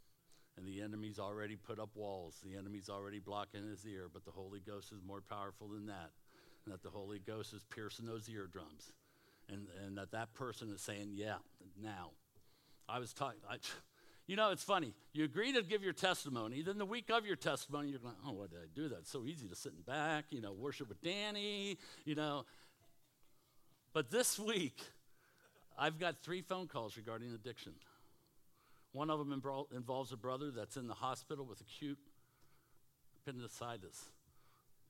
And 0.56 0.66
the 0.66 0.80
enemy's 0.80 1.18
already 1.18 1.56
put 1.56 1.78
up 1.78 1.90
walls. 1.94 2.40
The 2.42 2.56
enemy's 2.56 2.88
already 2.88 3.18
blocking 3.18 3.68
his 3.68 3.86
ear, 3.86 4.08
but 4.10 4.24
the 4.24 4.30
Holy 4.30 4.60
Ghost 4.60 4.90
is 4.90 5.02
more 5.06 5.20
powerful 5.20 5.68
than 5.68 5.86
that 5.86 6.10
and 6.66 6.74
that 6.74 6.82
the 6.82 6.90
Holy 6.90 7.20
Ghost 7.20 7.54
is 7.54 7.62
piercing 7.70 8.06
those 8.06 8.28
eardrums, 8.28 8.92
and, 9.48 9.68
and 9.84 9.96
that 9.96 10.10
that 10.10 10.34
person 10.34 10.70
is 10.70 10.82
saying, 10.82 11.12
Yeah, 11.14 11.36
now. 11.82 12.10
I 12.88 13.00
was 13.00 13.12
talking, 13.12 13.40
you 14.28 14.36
know, 14.36 14.50
it's 14.50 14.62
funny. 14.62 14.94
You 15.12 15.24
agree 15.24 15.52
to 15.52 15.62
give 15.64 15.82
your 15.82 15.92
testimony, 15.92 16.62
then 16.62 16.78
the 16.78 16.84
week 16.84 17.10
of 17.10 17.26
your 17.26 17.34
testimony, 17.34 17.88
you're 17.88 18.00
going, 18.00 18.14
Oh, 18.26 18.32
why 18.32 18.46
did 18.46 18.58
I 18.58 18.66
do 18.74 18.88
that? 18.88 18.98
It's 18.98 19.10
so 19.10 19.24
easy 19.24 19.48
to 19.48 19.54
sit 19.54 19.72
in 19.72 19.82
back, 19.82 20.26
you 20.30 20.40
know, 20.40 20.52
worship 20.52 20.88
with 20.88 21.00
Danny, 21.02 21.78
you 22.04 22.14
know. 22.14 22.44
But 23.96 24.10
this 24.10 24.38
week, 24.38 24.78
I've 25.78 25.98
got 25.98 26.16
three 26.22 26.42
phone 26.42 26.66
calls 26.66 26.98
regarding 26.98 27.32
addiction. 27.32 27.72
One 28.92 29.08
of 29.08 29.18
them 29.18 29.32
involves 29.74 30.12
a 30.12 30.18
brother 30.18 30.50
that's 30.50 30.76
in 30.76 30.86
the 30.86 30.92
hospital 30.92 31.46
with 31.46 31.62
acute 31.62 31.96
appendicitis. 33.16 34.04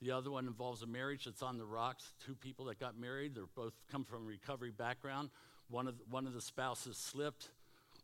The 0.02 0.10
other 0.10 0.32
one 0.32 0.48
involves 0.48 0.82
a 0.82 0.88
marriage 0.88 1.26
that's 1.26 1.40
on 1.40 1.56
the 1.56 1.64
rocks. 1.64 2.14
Two 2.26 2.34
people 2.34 2.64
that 2.64 2.80
got 2.80 2.98
married, 2.98 3.36
they're 3.36 3.44
both 3.54 3.74
come 3.92 4.02
from 4.02 4.24
a 4.24 4.26
recovery 4.26 4.72
background. 4.76 5.30
One 5.70 5.86
of, 5.86 5.94
one 6.10 6.26
of 6.26 6.34
the 6.34 6.40
spouses 6.40 6.96
slipped. 6.96 7.50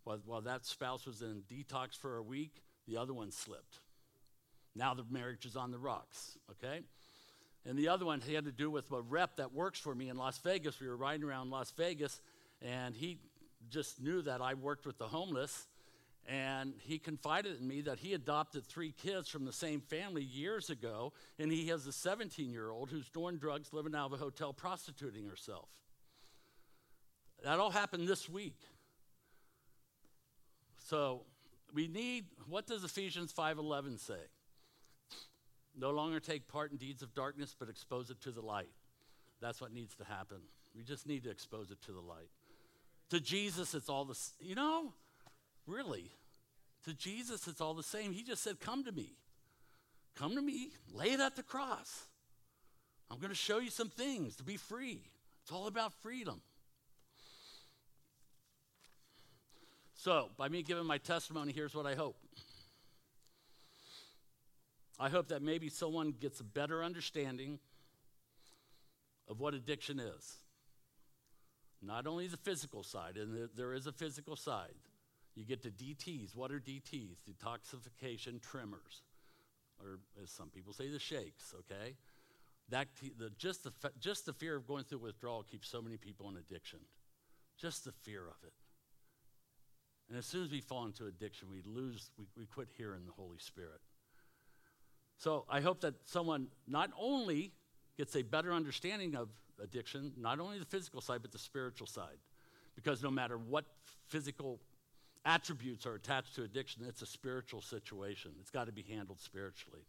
While, 0.05 0.21
while 0.25 0.43
that 0.43 0.65
spouse 0.65 1.05
was 1.05 1.21
in 1.21 1.43
detox 1.51 1.99
for 1.99 2.17
a 2.17 2.23
week, 2.23 2.63
the 2.87 2.97
other 2.97 3.13
one 3.13 3.33
slipped. 3.33 3.81
Now 4.77 4.95
the 4.95 5.05
marriage 5.11 5.47
is 5.47 5.57
on 5.57 5.73
the 5.73 5.81
rocks, 5.81 6.39
okay? 6.53 6.83
And 7.64 7.78
the 7.78 7.88
other 7.88 8.04
one 8.04 8.21
had 8.21 8.45
to 8.45 8.52
do 8.52 8.71
with 8.71 8.90
a 8.90 9.00
rep 9.00 9.37
that 9.37 9.52
works 9.52 9.78
for 9.78 9.95
me 9.95 10.09
in 10.09 10.16
Las 10.16 10.38
Vegas. 10.38 10.81
We 10.81 10.88
were 10.88 10.97
riding 10.97 11.25
around 11.25 11.50
Las 11.50 11.71
Vegas, 11.76 12.21
and 12.61 12.95
he 12.95 13.19
just 13.71 14.00
knew 14.00 14.23
that 14.23 14.40
I 14.40 14.54
worked 14.54 14.87
with 14.87 14.99
the 14.99 15.07
homeless 15.07 15.69
and 16.28 16.75
he 16.78 16.99
confided 16.99 17.61
in 17.61 17.66
me 17.66 17.81
that 17.83 17.99
he 17.99 18.14
adopted 18.14 18.64
three 18.64 18.92
kids 18.92 19.28
from 19.28 19.45
the 19.45 19.52
same 19.52 19.81
family 19.81 20.23
years 20.23 20.71
ago, 20.71 21.12
and 21.38 21.50
he 21.50 21.69
has 21.69 21.87
a 21.87 21.92
17 21.92 22.50
year 22.50 22.71
old 22.71 22.90
who's 22.90 23.09
doing 23.09 23.38
drugs, 23.38 23.73
living 23.73 23.95
out 23.95 24.07
of 24.07 24.12
a 24.12 24.16
hotel, 24.16 24.52
prostituting 24.52 25.26
herself. 25.28 25.69
That 27.42 27.59
all 27.59 27.71
happened 27.71 28.07
this 28.07 28.28
week. 28.28 28.61
So 30.78 31.23
we 31.75 31.88
need 31.88 32.26
what 32.49 32.66
does 32.66 32.85
Ephesians 32.85 33.33
5:11 33.33 33.99
say? 33.99 34.21
No 35.76 35.91
longer 35.91 36.21
take 36.21 36.49
part 36.49 36.71
in 36.71 36.76
deeds 36.76 37.02
of 37.02 37.14
darkness, 37.14 37.55
but 37.59 37.69
expose 37.69 38.11
it 38.11 38.21
to 38.23 38.31
the 38.31 38.43
light. 38.43 38.71
That's 39.41 39.61
what 39.61 39.73
needs 39.73 39.95
to 39.97 40.05
happen. 40.05 40.38
We 40.76 40.83
just 40.83 41.07
need 41.07 41.25
to 41.25 41.31
expose 41.31 41.71
it 41.71 41.81
to 41.83 41.93
the 41.93 42.00
light. 42.00 42.29
To 43.11 43.21
Jesus, 43.21 43.75
it's 43.75 43.88
all 43.88 44.05
the 44.05 44.19
you 44.41 44.55
know. 44.55 44.93
Really. 45.67 46.11
To 46.85 46.95
Jesus, 46.95 47.47
it's 47.47 47.61
all 47.61 47.75
the 47.75 47.83
same. 47.83 48.12
He 48.12 48.23
just 48.23 48.43
said, 48.43 48.61
Come 48.61 48.85
to 48.85 48.93
me. 48.93 49.17
Come 50.14 50.35
to 50.35 50.43
me, 50.43 50.71
lay 50.93 51.12
it 51.12 51.21
at 51.21 51.37
the 51.37 51.43
cross. 51.43 52.07
I'm 53.11 53.19
going 53.19 53.31
to 53.31 53.37
show 53.37 53.59
you 53.59 53.71
some 53.71 53.88
things 53.88 54.37
to 54.37 54.43
be 54.43 54.57
free. 54.57 55.02
It's 55.43 55.52
all 55.52 55.67
about 55.67 55.93
freedom. 56.02 56.41
So, 59.95 60.31
by 60.37 60.49
me 60.49 60.62
giving 60.62 60.85
my 60.85 60.99
testimony, 60.99 61.52
here's 61.52 61.75
what 61.75 61.87
I 61.87 61.95
hope 61.95 62.17
I 64.99 65.09
hope 65.09 65.29
that 65.29 65.43
maybe 65.43 65.69
someone 65.69 66.13
gets 66.13 66.41
a 66.41 66.45
better 66.45 66.85
understanding 66.85 67.59
of 69.29 69.41
what 69.41 69.55
addiction 69.55 69.99
is. 69.99 70.37
Not 71.81 72.07
only 72.07 72.29
the 72.29 72.37
physical 72.37 72.83
side, 72.83 73.17
and 73.17 73.49
there 73.57 73.73
is 73.73 73.87
a 73.87 73.93
physical 73.93 74.37
side. 74.37 74.75
You 75.35 75.45
get 75.45 75.63
to 75.63 75.71
DTs. 75.71 76.37
What 76.37 76.53
are 76.53 76.61
DTs? 76.61 77.17
Detoxification 77.29 78.41
tremors, 78.41 79.03
or 79.81 79.99
as 80.23 80.31
some 80.31 80.51
people 80.51 80.73
say, 80.73 80.89
the 80.89 80.99
shakes, 80.99 81.55
okay? 81.61 81.97
That, 82.69 82.89
the, 83.19 83.31
just, 83.37 83.65
the, 83.65 83.73
just 83.99 84.27
the 84.27 84.33
fear 84.33 84.57
of 84.57 84.67
going 84.67 84.85
through 84.85 84.99
withdrawal 84.99 85.43
keeps 85.43 85.69
so 85.69 85.83
many 85.83 85.97
people 85.97 86.29
in 86.29 86.37
addiction. 86.37 86.79
Just 87.59 87.85
the 87.85 87.93
fear 87.93 88.23
of 88.23 88.37
it. 88.45 88.53
And 90.09 90.19
as 90.19 90.27
soon 90.27 90.45
as 90.45 90.51
we 90.51 90.61
fall 90.61 90.85
into 90.85 91.07
addiction, 91.07 91.49
we 91.51 91.63
lose, 91.65 92.11
we, 92.19 92.27
we 92.37 92.47
quit 92.47 92.69
hearing 92.77 93.07
the 93.07 93.13
Holy 93.13 93.39
Spirit. 93.39 93.81
So 95.23 95.45
I 95.49 95.61
hope 95.61 95.83
that 95.83 95.95
someone 96.05 96.49
not 96.67 96.91
only 96.99 97.52
gets 97.97 98.17
a 98.17 98.23
better 98.23 98.52
understanding 98.52 99.14
of 99.14 99.29
addiction, 99.62 100.12
not 100.19 100.41
only 100.41 100.59
the 100.59 100.64
physical 100.64 101.00
side, 101.00 101.21
but 101.23 101.31
the 101.31 101.38
spiritual 101.38 101.87
side. 101.87 102.19
Because 102.75 103.05
no 103.05 103.11
matter 103.11 103.38
what 103.38 103.64
physical 104.09 104.59
attributes 105.25 105.87
are 105.87 105.95
attached 105.95 106.35
to 106.35 106.43
addiction, 106.43 106.83
it's 106.88 107.02
a 107.02 107.07
spiritual 107.07 107.61
situation. 107.61 108.33
It's 108.41 108.50
got 108.50 108.67
to 108.67 108.73
be 108.73 108.83
handled 108.83 109.21
spiritually. 109.21 109.83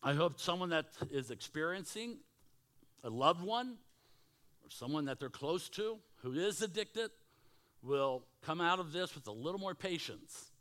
I 0.00 0.14
hope 0.14 0.38
someone 0.38 0.68
that 0.68 0.86
is 1.10 1.32
experiencing 1.32 2.18
a 3.02 3.10
loved 3.10 3.42
one 3.42 3.78
or 4.62 4.70
someone 4.70 5.06
that 5.06 5.18
they're 5.18 5.28
close 5.28 5.68
to 5.70 5.98
who 6.22 6.34
is 6.34 6.62
addicted 6.62 7.10
will 7.82 8.22
come 8.42 8.60
out 8.60 8.78
of 8.78 8.92
this 8.92 9.12
with 9.12 9.26
a 9.26 9.32
little 9.32 9.58
more 9.58 9.74
patience. 9.74 10.52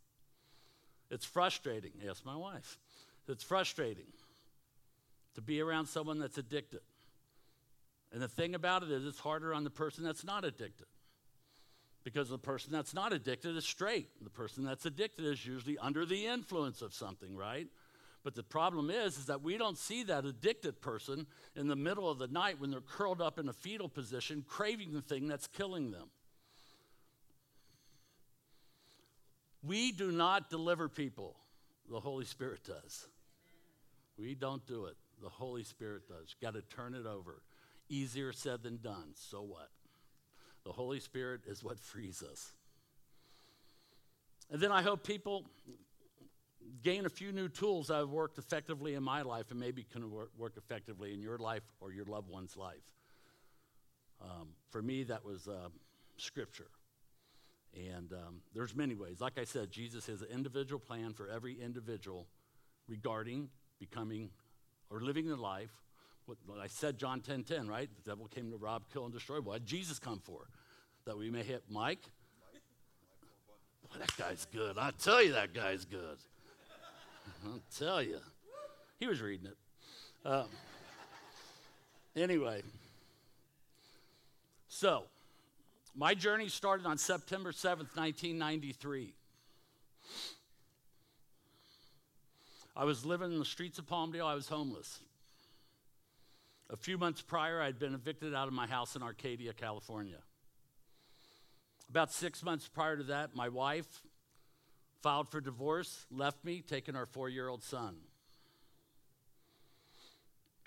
It's 1.14 1.26
frustrating. 1.26 1.92
Yes, 2.04 2.24
my 2.26 2.36
wife. 2.36 2.80
It's 3.28 3.44
frustrating 3.44 4.08
to 5.36 5.42
be 5.42 5.62
around 5.62 5.86
someone 5.86 6.18
that's 6.18 6.40
addicted. 6.40 6.82
And 8.12 8.22
the 8.22 8.28
thing 8.28 8.56
about 8.56 8.82
it 8.82 8.92
is, 8.92 9.06
it's 9.06 9.20
harder 9.20 9.54
on 9.54 9.64
the 9.64 9.70
person 9.70 10.04
that's 10.04 10.24
not 10.24 10.44
addicted. 10.44 10.88
Because 12.04 12.30
the 12.30 12.40
person 12.40 12.74
that's 12.74 12.94
not 12.96 13.14
addicted 13.14 13.56
is 13.56 13.64
straight. 13.64 14.10
The 14.24 14.30
person 14.30 14.66
that's 14.66 14.86
addicted 14.86 15.26
is 15.26 15.46
usually 15.46 15.78
under 15.78 16.06
the 16.06 16.26
influence 16.26 16.82
of 16.82 16.94
something, 16.94 17.38
right? 17.38 17.68
But 18.24 18.34
the 18.36 18.44
problem 18.44 18.90
is, 18.90 19.18
is 19.18 19.26
that 19.28 19.42
we 19.42 19.58
don't 19.58 19.78
see 19.78 20.04
that 20.04 20.26
addicted 20.26 20.82
person 20.82 21.28
in 21.56 21.68
the 21.68 21.76
middle 21.76 22.10
of 22.10 22.18
the 22.18 22.28
night 22.28 22.60
when 22.60 22.72
they're 22.72 22.82
curled 22.82 23.22
up 23.22 23.38
in 23.38 23.48
a 23.50 23.54
fetal 23.54 23.88
position, 23.88 24.44
craving 24.48 24.94
the 24.94 25.02
thing 25.02 25.28
that's 25.28 25.48
killing 25.48 25.92
them. 25.92 26.10
We 29.66 29.92
do 29.92 30.12
not 30.12 30.50
deliver 30.50 30.90
people, 30.90 31.36
the 31.90 32.00
Holy 32.00 32.26
Spirit 32.26 32.64
does. 32.66 33.08
We 34.18 34.36
don't 34.36 34.66
do 34.68 34.86
it. 34.86 34.96
The 35.22 35.30
Holy 35.30 35.64
Spirit 35.64 36.08
does. 36.08 36.36
Got 36.42 36.54
to 36.54 36.62
turn 36.62 36.94
it 36.94 37.06
over. 37.06 37.42
Easier 37.90 38.34
said 38.34 38.64
than 38.64 38.78
done. 38.78 39.14
So 39.16 39.42
what? 39.42 39.70
The 40.66 40.72
Holy 40.72 41.00
Spirit 41.00 41.42
is 41.48 41.64
what 41.64 41.80
frees 41.80 42.24
us. 42.24 42.54
And 44.52 44.62
then 44.62 44.72
I 44.72 44.82
hope 44.82 45.04
people 45.04 45.46
gain 46.84 47.06
a 47.06 47.10
few 47.10 47.32
new 47.32 47.48
tools 47.48 47.88
that 47.88 47.96
have 47.96 48.10
worked 48.10 48.38
effectively 48.38 48.94
in 48.94 49.04
my 49.04 49.22
life 49.22 49.52
and 49.52 49.60
maybe 49.60 49.86
can 49.92 50.12
work, 50.12 50.54
effectively 50.58 51.14
in 51.14 51.22
your 51.22 51.38
life 51.38 51.64
or 51.80 51.92
your 51.92 52.06
loved 52.06 52.30
one's 52.30 52.58
life. 52.58 52.92
Um, 54.22 54.50
for 54.70 54.82
me, 54.82 55.04
that 55.04 55.26
was 55.26 55.48
uh, 55.48 55.70
Scripture. 56.18 56.68
And 57.76 58.14
um, 58.14 58.42
there's 58.54 58.76
many 58.76 58.96
ways. 58.96 59.20
Like 59.20 59.40
I 59.40 59.46
said, 59.46 59.72
Jesus 59.72 60.06
has 60.06 60.22
an 60.22 60.28
individual 60.32 60.80
plan 60.80 61.14
for 61.14 61.28
every 61.28 61.60
individual 61.60 62.28
regarding 62.88 63.50
becoming 63.80 64.30
or 64.90 65.02
living 65.02 65.28
the 65.28 65.36
life. 65.36 65.72
What, 66.26 66.38
I 66.62 66.68
said 66.68 66.98
John 66.98 67.22
10 67.22 67.44
10, 67.44 67.68
right? 67.68 67.90
The 68.04 68.12
devil 68.12 68.28
came 68.28 68.52
to 68.52 68.58
rob, 68.58 68.84
kill, 68.94 69.06
and 69.06 69.14
destroy. 69.14 69.42
What 69.42 69.60
did 69.60 69.66
Jesus 69.66 70.00
come 70.00 70.20
for? 70.24 70.48
That 71.06 71.18
we 71.18 71.30
may 71.30 71.44
hit 71.44 71.64
Mike? 71.70 72.04
Boy, 73.84 74.00
that 74.00 74.16
guy's 74.18 74.46
good. 74.54 74.78
I 74.78 74.92
tell 74.92 75.22
you, 75.22 75.34
that 75.34 75.54
guy's 75.54 75.84
good. 75.84 76.18
I'll 77.46 77.60
tell 77.78 78.02
you. 78.02 78.20
He 79.00 79.08
was 79.08 79.20
reading 79.20 79.48
it. 79.48 79.58
Um, 80.26 80.46
anyway, 82.16 82.62
so 84.70 85.04
my 85.96 86.14
journey 86.14 86.50
started 86.50 86.86
on 86.86 86.98
September 86.98 87.52
7th, 87.52 87.96
1993. 87.96 89.14
I 92.76 92.86
was 92.86 93.06
living 93.06 93.32
in 93.32 93.38
the 93.38 93.46
streets 93.46 93.78
of 93.78 93.86
Palmdale. 93.86 94.26
I 94.26 94.34
was 94.34 94.48
homeless. 94.48 95.00
A 96.72 96.76
few 96.76 96.98
months 96.98 97.22
prior, 97.22 97.62
I'd 97.62 97.78
been 97.78 97.94
evicted 97.94 98.34
out 98.34 98.48
of 98.48 98.54
my 98.54 98.66
house 98.66 98.96
in 98.96 99.04
Arcadia, 99.04 99.54
California. 99.54 100.18
About 101.90 102.12
six 102.12 102.44
months 102.44 102.68
prior 102.68 102.98
to 102.98 103.04
that, 103.04 103.36
my 103.36 103.50
wife 103.50 104.02
filed 105.04 105.30
for 105.30 105.40
divorce, 105.40 106.08
left 106.10 106.44
me, 106.44 106.64
taking 106.68 106.96
our 106.96 107.06
four 107.06 107.30
year 107.30 107.48
old 107.48 107.62
son. 107.62 107.98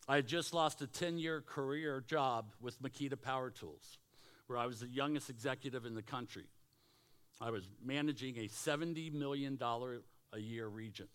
I 0.09 0.15
had 0.17 0.29
just 0.29 0.55
lost 0.55 0.83
a 0.83 0.87
10 0.87 1.19
year 1.19 1.41
career 1.41 2.05
job 2.07 2.53
with 2.61 2.81
Makita 2.81 3.21
Power 3.21 3.51
Tools 3.51 3.99
where 4.47 4.59
I 4.59 4.67
was 4.67 4.81
the 4.81 4.89
youngest 4.89 5.31
executive 5.31 5.85
in 5.85 5.95
the 5.95 6.03
country. 6.03 6.45
I 7.41 7.51
was 7.51 7.69
managing 7.85 8.39
a 8.39 8.49
$70 8.49 9.13
million 9.13 9.59
a 9.61 10.39
year 10.39 10.67
region. 10.69 11.09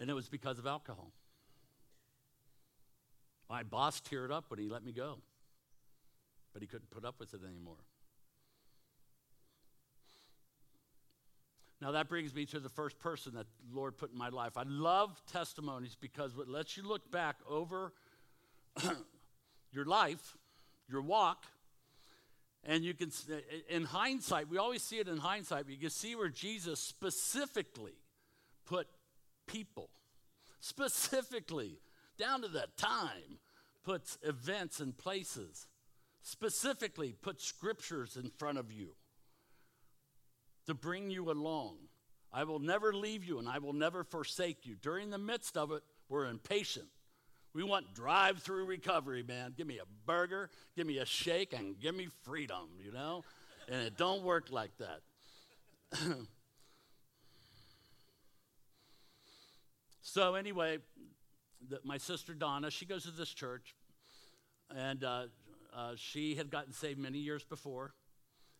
And 0.00 0.10
it 0.10 0.14
was 0.14 0.28
because 0.28 0.58
of 0.58 0.66
alcohol. 0.66 1.12
My 3.48 3.62
boss 3.62 4.00
teared 4.00 4.30
up 4.30 4.46
when 4.48 4.58
he 4.58 4.68
let 4.68 4.84
me 4.84 4.92
go, 4.92 5.18
but 6.52 6.62
he 6.62 6.68
couldn't 6.68 6.90
put 6.90 7.04
up 7.04 7.20
with 7.20 7.32
it 7.32 7.40
anymore. 7.46 7.76
Now, 11.80 11.92
that 11.92 12.08
brings 12.08 12.34
me 12.34 12.46
to 12.46 12.58
the 12.58 12.70
first 12.70 12.98
person 12.98 13.34
that 13.34 13.46
the 13.68 13.76
Lord 13.76 13.98
put 13.98 14.10
in 14.10 14.18
my 14.18 14.30
life. 14.30 14.56
I 14.56 14.62
love 14.66 15.22
testimonies 15.30 15.96
because 16.00 16.32
it 16.38 16.48
lets 16.48 16.76
you 16.76 16.82
look 16.82 17.10
back 17.10 17.36
over 17.48 17.92
your 19.72 19.84
life, 19.84 20.36
your 20.88 21.02
walk, 21.02 21.44
and 22.64 22.84
you 22.84 22.94
can, 22.94 23.12
in 23.68 23.84
hindsight, 23.84 24.48
we 24.48 24.58
always 24.58 24.82
see 24.82 24.98
it 24.98 25.08
in 25.08 25.18
hindsight, 25.18 25.64
but 25.66 25.74
you 25.74 25.80
can 25.80 25.90
see 25.90 26.16
where 26.16 26.28
Jesus 26.28 26.80
specifically 26.80 27.94
put 28.64 28.88
people, 29.46 29.88
specifically, 30.60 31.78
down 32.18 32.42
to 32.42 32.48
that 32.48 32.76
time, 32.76 33.38
puts 33.84 34.18
events 34.22 34.80
and 34.80 34.96
places, 34.96 35.68
specifically 36.22 37.12
put 37.12 37.40
scriptures 37.40 38.16
in 38.16 38.30
front 38.30 38.58
of 38.58 38.72
you 38.72 38.88
to 40.66 40.74
bring 40.74 41.10
you 41.10 41.30
along. 41.30 41.76
I 42.32 42.42
will 42.42 42.58
never 42.58 42.92
leave 42.92 43.24
you 43.24 43.38
and 43.38 43.48
I 43.48 43.58
will 43.58 43.72
never 43.72 44.02
forsake 44.02 44.66
you. 44.66 44.74
During 44.74 45.10
the 45.10 45.18
midst 45.18 45.56
of 45.56 45.70
it, 45.70 45.82
we're 46.08 46.26
impatient. 46.26 46.88
We 47.56 47.62
want 47.62 47.94
drive 47.94 48.40
through 48.40 48.66
recovery, 48.66 49.22
man. 49.22 49.54
Give 49.56 49.66
me 49.66 49.78
a 49.78 49.86
burger, 50.04 50.50
give 50.76 50.86
me 50.86 50.98
a 50.98 51.06
shake, 51.06 51.54
and 51.54 51.80
give 51.80 51.94
me 51.94 52.08
freedom, 52.22 52.68
you 52.84 52.92
know? 52.92 53.24
And 53.66 53.80
it 53.80 53.96
don't 53.96 54.22
work 54.22 54.48
like 54.50 54.72
that. 54.76 55.00
so, 60.02 60.34
anyway, 60.34 60.80
the, 61.66 61.80
my 61.82 61.96
sister 61.96 62.34
Donna, 62.34 62.70
she 62.70 62.84
goes 62.84 63.04
to 63.04 63.10
this 63.10 63.30
church, 63.30 63.74
and 64.76 65.02
uh, 65.02 65.22
uh, 65.74 65.92
she 65.96 66.34
had 66.34 66.50
gotten 66.50 66.74
saved 66.74 66.98
many 66.98 67.20
years 67.20 67.42
before, 67.42 67.94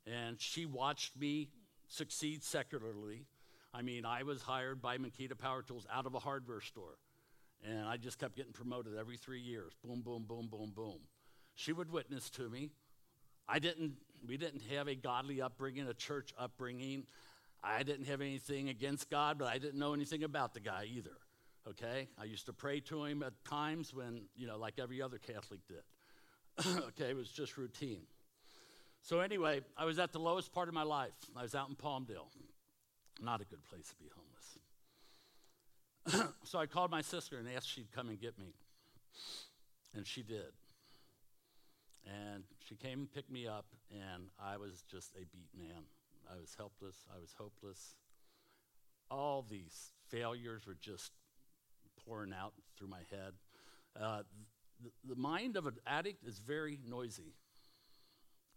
and 0.07 0.41
she 0.41 0.65
watched 0.65 1.19
me 1.21 1.51
succeed 1.87 2.43
secularly. 2.43 3.27
I 3.75 3.83
mean, 3.83 4.07
I 4.07 4.23
was 4.23 4.41
hired 4.41 4.81
by 4.81 4.97
Makita 4.97 5.37
Power 5.37 5.61
Tools 5.61 5.87
out 5.93 6.07
of 6.07 6.15
a 6.15 6.19
hardware 6.19 6.63
store. 6.63 6.97
And 7.67 7.87
I 7.87 7.97
just 7.97 8.19
kept 8.19 8.37
getting 8.37 8.53
promoted 8.53 8.97
every 8.97 9.17
three 9.17 9.41
years. 9.41 9.73
Boom, 9.85 10.01
boom, 10.01 10.25
boom, 10.29 10.49
boom, 10.51 10.73
boom. 10.75 10.99
She 11.57 11.73
would 11.73 11.91
witness 11.91 12.31
to 12.31 12.49
me. 12.49 12.71
I 13.49 13.59
didn't, 13.59 13.95
we 14.27 14.37
didn't 14.37 14.63
have 14.71 14.89
a 14.89 14.95
godly 14.95 15.43
upbringing, 15.43 15.89
a 15.89 15.95
church 15.95 16.33
upbringing. 16.39 17.05
I 17.65 17.83
didn't 17.83 18.07
have 18.07 18.21
anything 18.21 18.69
against 18.69 19.11
God, 19.11 19.39
but 19.39 19.49
I 19.49 19.59
didn't 19.59 19.79
know 19.79 19.95
anything 19.95 20.23
about 20.23 20.55
the 20.55 20.61
guy 20.61 20.87
either. 20.93 21.17
Okay? 21.69 22.09
I 22.19 22.25
used 22.25 22.47
to 22.47 22.53
pray 22.53 22.81
to 22.81 23.05
him 23.05 23.23
at 23.25 23.33
times 23.45 23.93
when, 23.93 24.23
you 24.37 24.47
know, 24.47 24.59
like 24.59 24.79
every 24.79 25.03
other 25.03 25.19
Catholic 25.19 25.61
did. 25.67 26.67
okay? 26.89 27.11
It 27.11 27.17
was 27.17 27.31
just 27.31 27.57
routine. 27.57 28.03
So, 29.03 29.21
anyway, 29.21 29.61
I 29.77 29.85
was 29.85 29.99
at 29.99 30.13
the 30.13 30.19
lowest 30.19 30.53
part 30.53 30.69
of 30.69 30.75
my 30.75 30.83
life. 30.83 31.15
I 31.37 31.43
was 31.43 31.55
out 31.55 31.69
in 31.69 31.75
Palmdale. 31.75 32.29
Not 33.21 33.41
a 33.41 33.45
good 33.45 33.65
place 33.65 33.89
to 33.89 33.97
be 33.97 34.09
home. 34.15 34.27
so 36.45 36.59
I 36.59 36.67
called 36.67 36.91
my 36.91 37.03
sister 37.03 37.39
and 37.39 37.49
asked 37.49 37.69
she'd 37.69 37.93
come 37.93 38.09
and 38.09 38.21
get 38.21 38.39
me. 38.39 38.55
And 39.95 40.07
she 40.07 40.23
did. 40.23 40.53
And 42.07 42.45
she 42.69 42.77
came 42.77 43.01
and 43.01 43.13
picked 43.13 43.31
me 43.31 43.47
up, 43.47 43.67
and 43.91 44.29
I 44.39 44.57
was 44.59 44.85
just 44.91 45.13
a 45.17 45.25
beat 45.33 45.51
man. 45.57 45.83
I 46.31 46.39
was 46.41 46.55
helpless. 46.57 46.97
I 47.15 47.19
was 47.21 47.35
hopeless. 47.37 47.97
All 49.11 49.45
these 49.49 49.93
failures 50.09 50.67
were 50.67 50.77
just 50.81 51.13
pouring 52.07 52.33
out 52.33 52.53
through 52.79 52.89
my 52.89 53.03
head. 53.11 53.33
Uh, 54.01 54.23
the, 54.83 55.15
the 55.15 55.21
mind 55.21 55.57
of 55.57 55.67
an 55.67 55.77
addict 55.87 56.25
is 56.25 56.39
very 56.39 56.79
noisy. 56.87 57.35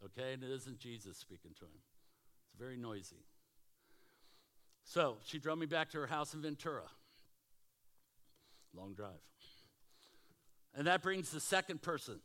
Okay, 0.04 0.34
and 0.34 0.44
it 0.44 0.52
isn't 0.52 0.80
Jesus 0.80 1.18
speaking 1.18 1.52
to 1.60 1.66
him. 1.66 1.82
It's 2.46 2.60
very 2.60 2.78
noisy. 2.78 3.24
So 4.84 5.18
she 5.26 5.40
drove 5.40 5.58
me 5.58 5.66
back 5.66 5.90
to 5.92 5.98
her 6.00 6.08
house 6.08 6.34
in 6.34 6.42
Ventura. 6.42 6.90
Long 8.74 8.94
drive. 8.94 9.22
And 10.76 10.88
that 10.88 11.02
brings 11.02 11.32
the 11.32 11.40
second 11.40 11.82
person 11.82 12.20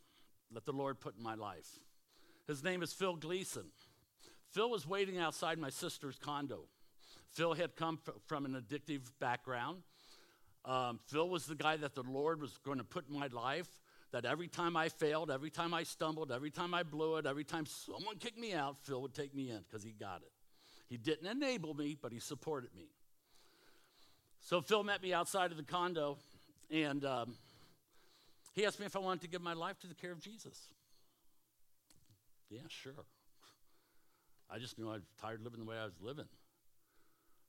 that 0.52 0.64
the 0.66 0.72
Lord 0.72 1.00
put 1.00 1.16
in 1.16 1.22
my 1.22 1.34
life. 1.34 1.68
His 2.46 2.62
name 2.62 2.82
is 2.82 2.92
Phil 2.92 3.16
Gleason. 3.16 3.64
Phil 4.52 4.70
was 4.70 4.86
waiting 4.86 5.18
outside 5.18 5.58
my 5.58 5.70
sister's 5.70 6.16
condo. 6.16 6.66
Phil 7.32 7.54
had 7.54 7.74
come 7.74 7.98
from 8.26 8.44
an 8.44 8.52
addictive 8.54 9.00
background. 9.18 9.82
Um, 10.64 11.00
Phil 11.08 11.28
was 11.28 11.46
the 11.46 11.54
guy 11.54 11.76
that 11.76 11.94
the 11.94 12.02
Lord 12.02 12.40
was 12.40 12.56
going 12.64 12.78
to 12.78 12.84
put 12.84 13.08
in 13.08 13.18
my 13.18 13.26
life. 13.28 13.68
That 14.12 14.24
every 14.24 14.46
time 14.46 14.76
I 14.76 14.90
failed, 14.90 15.28
every 15.28 15.50
time 15.50 15.74
I 15.74 15.82
stumbled, 15.82 16.30
every 16.30 16.52
time 16.52 16.72
I 16.72 16.84
blew 16.84 17.16
it, 17.16 17.26
every 17.26 17.42
time 17.42 17.66
someone 17.66 18.16
kicked 18.18 18.38
me 18.38 18.54
out, 18.54 18.76
Phil 18.82 19.02
would 19.02 19.12
take 19.12 19.34
me 19.34 19.50
in 19.50 19.64
because 19.68 19.82
he 19.82 19.90
got 19.90 20.22
it. 20.22 20.30
He 20.88 20.96
didn't 20.96 21.26
enable 21.26 21.74
me, 21.74 21.96
but 22.00 22.12
he 22.12 22.20
supported 22.20 22.72
me. 22.76 22.90
So 24.38 24.60
Phil 24.60 24.84
met 24.84 25.02
me 25.02 25.12
outside 25.12 25.50
of 25.50 25.56
the 25.56 25.64
condo, 25.64 26.18
and 26.70 27.04
um, 27.04 27.34
he 28.54 28.64
asked 28.64 28.78
me 28.78 28.86
if 28.86 28.96
I 28.96 29.00
wanted 29.00 29.22
to 29.22 29.28
give 29.28 29.42
my 29.42 29.52
life 29.52 29.78
to 29.80 29.86
the 29.86 29.94
care 29.94 30.12
of 30.12 30.20
Jesus. 30.20 30.68
Yeah, 32.50 32.60
sure. 32.68 32.92
I 34.50 34.58
just 34.58 34.78
knew 34.78 34.88
I 34.88 34.94
was 34.94 35.02
tired 35.20 35.42
living 35.42 35.60
the 35.60 35.66
way 35.66 35.76
I 35.76 35.84
was 35.84 36.00
living. 36.00 36.26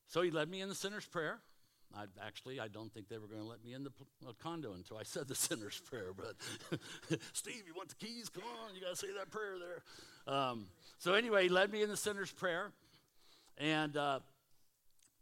So 0.07 0.21
he 0.21 0.31
led 0.31 0.49
me 0.49 0.61
in 0.61 0.69
the 0.69 0.75
sinner's 0.75 1.05
prayer. 1.05 1.39
I 1.95 2.05
actually, 2.25 2.59
I 2.59 2.67
don't 2.67 2.93
think 2.93 3.07
they 3.09 3.17
were 3.17 3.27
going 3.27 3.41
to 3.41 3.47
let 3.47 3.63
me 3.63 3.73
in 3.73 3.83
the 3.83 3.91
condo 4.41 4.73
until 4.73 4.97
I 4.97 5.03
said 5.03 5.27
the 5.27 5.35
sinner's 5.35 5.79
prayer. 5.79 6.11
But 6.15 6.35
Steve, 7.33 7.63
you 7.67 7.73
want 7.75 7.89
the 7.89 7.95
keys? 7.95 8.29
Come 8.29 8.43
on, 8.43 8.75
you 8.75 8.81
got 8.81 8.91
to 8.91 8.95
say 8.95 9.07
that 9.17 9.29
prayer 9.29 9.55
there. 9.59 10.33
Um, 10.33 10.67
so 10.97 11.13
anyway, 11.13 11.43
he 11.43 11.49
led 11.49 11.71
me 11.71 11.83
in 11.83 11.89
the 11.89 11.97
sinner's 11.97 12.31
prayer, 12.31 12.71
and 13.57 13.95
uh, 13.95 14.19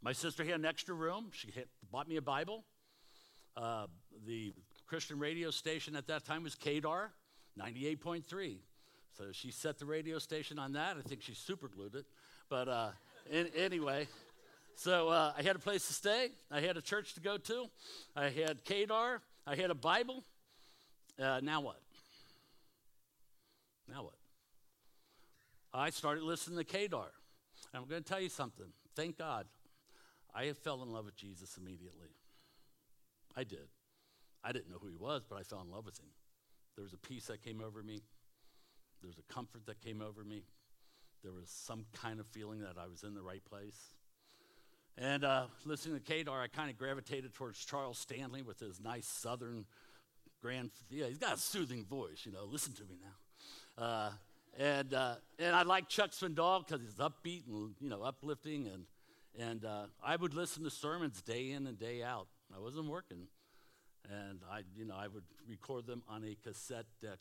my 0.01 0.13
sister 0.13 0.43
had 0.43 0.55
an 0.55 0.65
extra 0.65 0.95
room. 0.95 1.29
She 1.33 1.51
had, 1.51 1.65
bought 1.91 2.07
me 2.07 2.15
a 2.15 2.21
Bible. 2.21 2.63
Uh, 3.55 3.87
the 4.25 4.53
Christian 4.87 5.19
radio 5.19 5.51
station 5.51 5.95
at 5.95 6.07
that 6.07 6.25
time 6.25 6.43
was 6.43 6.55
KDAR, 6.55 7.09
98.3. 7.59 8.57
So 9.17 9.25
she 9.31 9.51
set 9.51 9.77
the 9.77 9.85
radio 9.85 10.17
station 10.19 10.57
on 10.57 10.73
that. 10.73 10.97
I 10.97 11.01
think 11.07 11.21
she 11.21 11.33
superglued 11.33 11.95
it. 11.95 12.05
But 12.49 12.67
uh, 12.67 12.89
in, 13.31 13.47
anyway, 13.55 14.07
so 14.75 15.09
uh, 15.09 15.33
I 15.37 15.43
had 15.43 15.55
a 15.55 15.59
place 15.59 15.85
to 15.87 15.93
stay. 15.93 16.29
I 16.51 16.61
had 16.61 16.77
a 16.77 16.81
church 16.81 17.13
to 17.13 17.21
go 17.21 17.37
to. 17.37 17.65
I 18.15 18.29
had 18.29 18.63
KDAR. 18.65 19.19
I 19.45 19.55
had 19.55 19.69
a 19.69 19.75
Bible. 19.75 20.23
Uh, 21.21 21.39
now 21.43 21.61
what? 21.61 21.79
Now 23.87 24.03
what? 24.03 24.15
I 25.73 25.89
started 25.91 26.23
listening 26.23 26.57
to 26.57 26.65
KDAR. 26.65 27.07
And 27.73 27.81
I'm 27.81 27.85
going 27.87 28.03
to 28.03 28.07
tell 28.07 28.21
you 28.21 28.29
something. 28.29 28.67
Thank 28.95 29.17
God. 29.17 29.45
I 30.33 30.51
fell 30.53 30.81
in 30.81 30.91
love 30.91 31.05
with 31.05 31.15
Jesus 31.15 31.57
immediately. 31.57 32.09
I 33.35 33.43
did. 33.43 33.67
I 34.43 34.51
didn't 34.51 34.69
know 34.69 34.77
who 34.81 34.87
he 34.87 34.95
was, 34.95 35.23
but 35.27 35.39
I 35.39 35.43
fell 35.43 35.61
in 35.61 35.71
love 35.71 35.85
with 35.85 35.99
him. 35.99 36.09
There 36.75 36.83
was 36.83 36.93
a 36.93 36.97
peace 36.97 37.25
that 37.27 37.41
came 37.41 37.61
over 37.61 37.81
me. 37.81 38.03
There 39.01 39.07
was 39.07 39.19
a 39.19 39.33
comfort 39.33 39.65
that 39.67 39.81
came 39.81 40.01
over 40.01 40.23
me. 40.23 40.43
There 41.23 41.31
was 41.31 41.49
some 41.49 41.85
kind 41.93 42.19
of 42.19 42.27
feeling 42.27 42.59
that 42.61 42.77
I 42.77 42.87
was 42.87 43.03
in 43.03 43.13
the 43.13 43.21
right 43.21 43.43
place. 43.45 43.93
And 44.97 45.23
uh, 45.23 45.45
listening 45.65 45.99
to 45.99 46.03
KDAR, 46.03 46.43
I 46.43 46.47
kind 46.47 46.69
of 46.69 46.77
gravitated 46.77 47.33
towards 47.33 47.63
Charles 47.63 47.97
Stanley 47.97 48.41
with 48.41 48.59
his 48.59 48.79
nice 48.79 49.07
southern 49.07 49.65
grand, 50.41 50.71
yeah, 50.89 51.07
he's 51.07 51.17
got 51.17 51.35
a 51.35 51.37
soothing 51.37 51.85
voice, 51.85 52.25
you 52.25 52.31
know, 52.31 52.43
listen 52.45 52.73
to 52.73 52.83
me 52.83 52.97
now. 53.01 53.83
Uh, 53.83 54.11
and, 54.59 54.93
uh, 54.93 55.15
and 55.39 55.55
I 55.55 55.63
like 55.63 55.87
Chuck 55.87 56.11
Swindoll 56.11 56.67
because 56.67 56.81
he's 56.81 56.95
upbeat 56.95 57.47
and, 57.47 57.73
you 57.79 57.89
know, 57.89 58.03
uplifting. 58.03 58.67
And, 58.67 58.85
and 59.39 59.65
uh, 59.65 59.85
I 60.03 60.15
would 60.15 60.33
listen 60.33 60.63
to 60.65 60.69
sermons 60.69 61.21
day 61.21 61.51
in 61.51 61.65
and 61.65 61.79
day 61.79 62.03
out. 62.03 62.27
I 62.55 62.59
wasn't 62.59 62.87
working. 62.87 63.27
And 64.09 64.41
I, 64.51 64.61
you 64.75 64.85
know, 64.85 64.95
I 64.95 65.07
would 65.07 65.23
record 65.47 65.87
them 65.87 66.03
on 66.07 66.23
a 66.23 66.35
cassette 66.47 66.85
deck, 67.01 67.19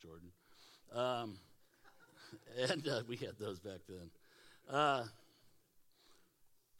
Jordan. 0.00 0.30
Um, 0.94 1.38
and 2.70 2.86
uh, 2.86 3.02
we 3.08 3.16
had 3.16 3.38
those 3.38 3.58
back 3.58 3.80
then. 3.88 4.10
Uh, 4.68 5.04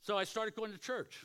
so 0.03 0.17
I 0.17 0.25
started 0.25 0.55
going 0.55 0.73
to 0.73 0.79
church. 0.79 1.25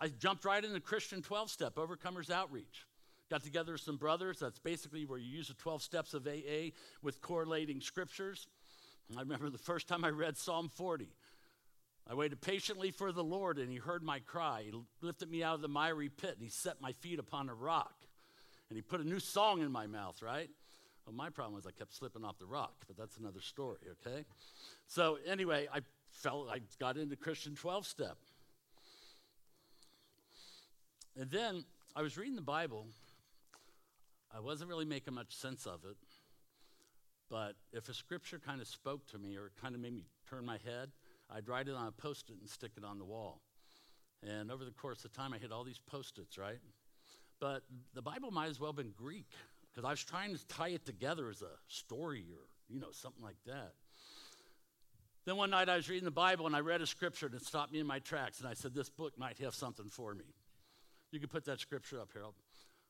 I 0.00 0.08
jumped 0.08 0.44
right 0.44 0.62
into 0.62 0.80
Christian 0.80 1.22
12 1.22 1.50
step, 1.50 1.76
Overcomers 1.76 2.30
Outreach. 2.30 2.86
Got 3.30 3.44
together 3.44 3.72
with 3.72 3.80
some 3.80 3.96
brothers. 3.96 4.38
That's 4.40 4.58
basically 4.58 5.04
where 5.04 5.18
you 5.18 5.30
use 5.30 5.48
the 5.48 5.54
12 5.54 5.82
steps 5.82 6.12
of 6.12 6.26
AA 6.26 6.70
with 7.02 7.20
correlating 7.22 7.80
scriptures. 7.80 8.48
I 9.16 9.20
remember 9.20 9.48
the 9.50 9.58
first 9.58 9.88
time 9.88 10.04
I 10.04 10.08
read 10.08 10.36
Psalm 10.36 10.68
40. 10.68 11.08
I 12.08 12.14
waited 12.14 12.40
patiently 12.40 12.90
for 12.90 13.12
the 13.12 13.24
Lord, 13.24 13.58
and 13.58 13.70
He 13.70 13.76
heard 13.76 14.02
my 14.02 14.20
cry. 14.20 14.64
He 14.64 14.72
lifted 15.00 15.30
me 15.30 15.42
out 15.42 15.54
of 15.54 15.60
the 15.60 15.68
miry 15.68 16.08
pit, 16.08 16.34
and 16.34 16.42
He 16.42 16.48
set 16.48 16.80
my 16.80 16.92
feet 16.92 17.18
upon 17.18 17.48
a 17.48 17.54
rock. 17.54 17.94
And 18.68 18.76
He 18.76 18.82
put 18.82 19.00
a 19.00 19.04
new 19.04 19.20
song 19.20 19.60
in 19.62 19.70
my 19.70 19.86
mouth, 19.86 20.20
right? 20.22 20.50
Well, 21.06 21.14
my 21.14 21.30
problem 21.30 21.54
was 21.54 21.66
I 21.66 21.72
kept 21.72 21.94
slipping 21.94 22.24
off 22.24 22.38
the 22.38 22.46
rock, 22.46 22.74
but 22.86 22.96
that's 22.96 23.16
another 23.16 23.40
story, 23.40 23.78
okay? 24.06 24.24
So, 24.86 25.18
anyway, 25.26 25.68
I 25.72 25.80
fell, 26.10 26.48
I 26.50 26.60
got 26.78 26.96
into 26.96 27.16
Christian 27.16 27.54
12 27.54 27.86
step. 27.86 28.16
And 31.18 31.30
then 31.30 31.64
I 31.94 32.02
was 32.02 32.16
reading 32.16 32.36
the 32.36 32.42
Bible. 32.42 32.86
I 34.34 34.40
wasn't 34.40 34.70
really 34.70 34.84
making 34.84 35.14
much 35.14 35.34
sense 35.34 35.66
of 35.66 35.80
it. 35.84 35.96
But 37.28 37.54
if 37.72 37.88
a 37.88 37.94
scripture 37.94 38.38
kind 38.38 38.60
of 38.60 38.68
spoke 38.68 39.06
to 39.08 39.18
me 39.18 39.36
or 39.36 39.50
kind 39.60 39.74
of 39.74 39.80
made 39.80 39.94
me 39.94 40.04
turn 40.28 40.44
my 40.44 40.58
head, 40.64 40.90
I'd 41.34 41.48
write 41.48 41.68
it 41.68 41.74
on 41.74 41.86
a 41.86 41.92
post 41.92 42.30
it 42.30 42.36
and 42.40 42.48
stick 42.48 42.72
it 42.76 42.84
on 42.84 42.98
the 42.98 43.04
wall. 43.04 43.40
And 44.26 44.50
over 44.50 44.64
the 44.64 44.70
course 44.70 45.04
of 45.04 45.12
time, 45.12 45.32
I 45.32 45.38
hit 45.38 45.50
all 45.50 45.64
these 45.64 45.80
post 45.80 46.18
its, 46.18 46.38
right? 46.38 46.58
But 47.40 47.62
the 47.94 48.02
Bible 48.02 48.30
might 48.30 48.50
as 48.50 48.60
well 48.60 48.70
have 48.70 48.76
been 48.76 48.94
Greek 48.96 49.26
because 49.70 49.84
I 49.84 49.90
was 49.90 50.04
trying 50.04 50.36
to 50.36 50.46
tie 50.46 50.68
it 50.68 50.84
together 50.84 51.28
as 51.28 51.42
a 51.42 51.50
story 51.66 52.26
or, 52.32 52.46
you 52.68 52.78
know, 52.78 52.90
something 52.92 53.22
like 53.22 53.38
that. 53.46 53.72
Then 55.24 55.36
one 55.36 55.50
night 55.50 55.68
I 55.68 55.76
was 55.76 55.88
reading 55.88 56.04
the 56.04 56.10
Bible 56.10 56.46
and 56.46 56.54
I 56.54 56.60
read 56.60 56.80
a 56.80 56.86
scripture 56.86 57.28
that 57.28 57.44
stopped 57.44 57.72
me 57.72 57.80
in 57.80 57.86
my 57.86 58.00
tracks, 58.00 58.40
and 58.40 58.48
I 58.48 58.54
said, 58.54 58.74
This 58.74 58.90
book 58.90 59.18
might 59.18 59.38
have 59.38 59.54
something 59.54 59.88
for 59.88 60.14
me. 60.14 60.24
You 61.10 61.20
can 61.20 61.28
put 61.28 61.44
that 61.44 61.60
scripture 61.60 62.00
up, 62.00 62.10
Harold. 62.12 62.34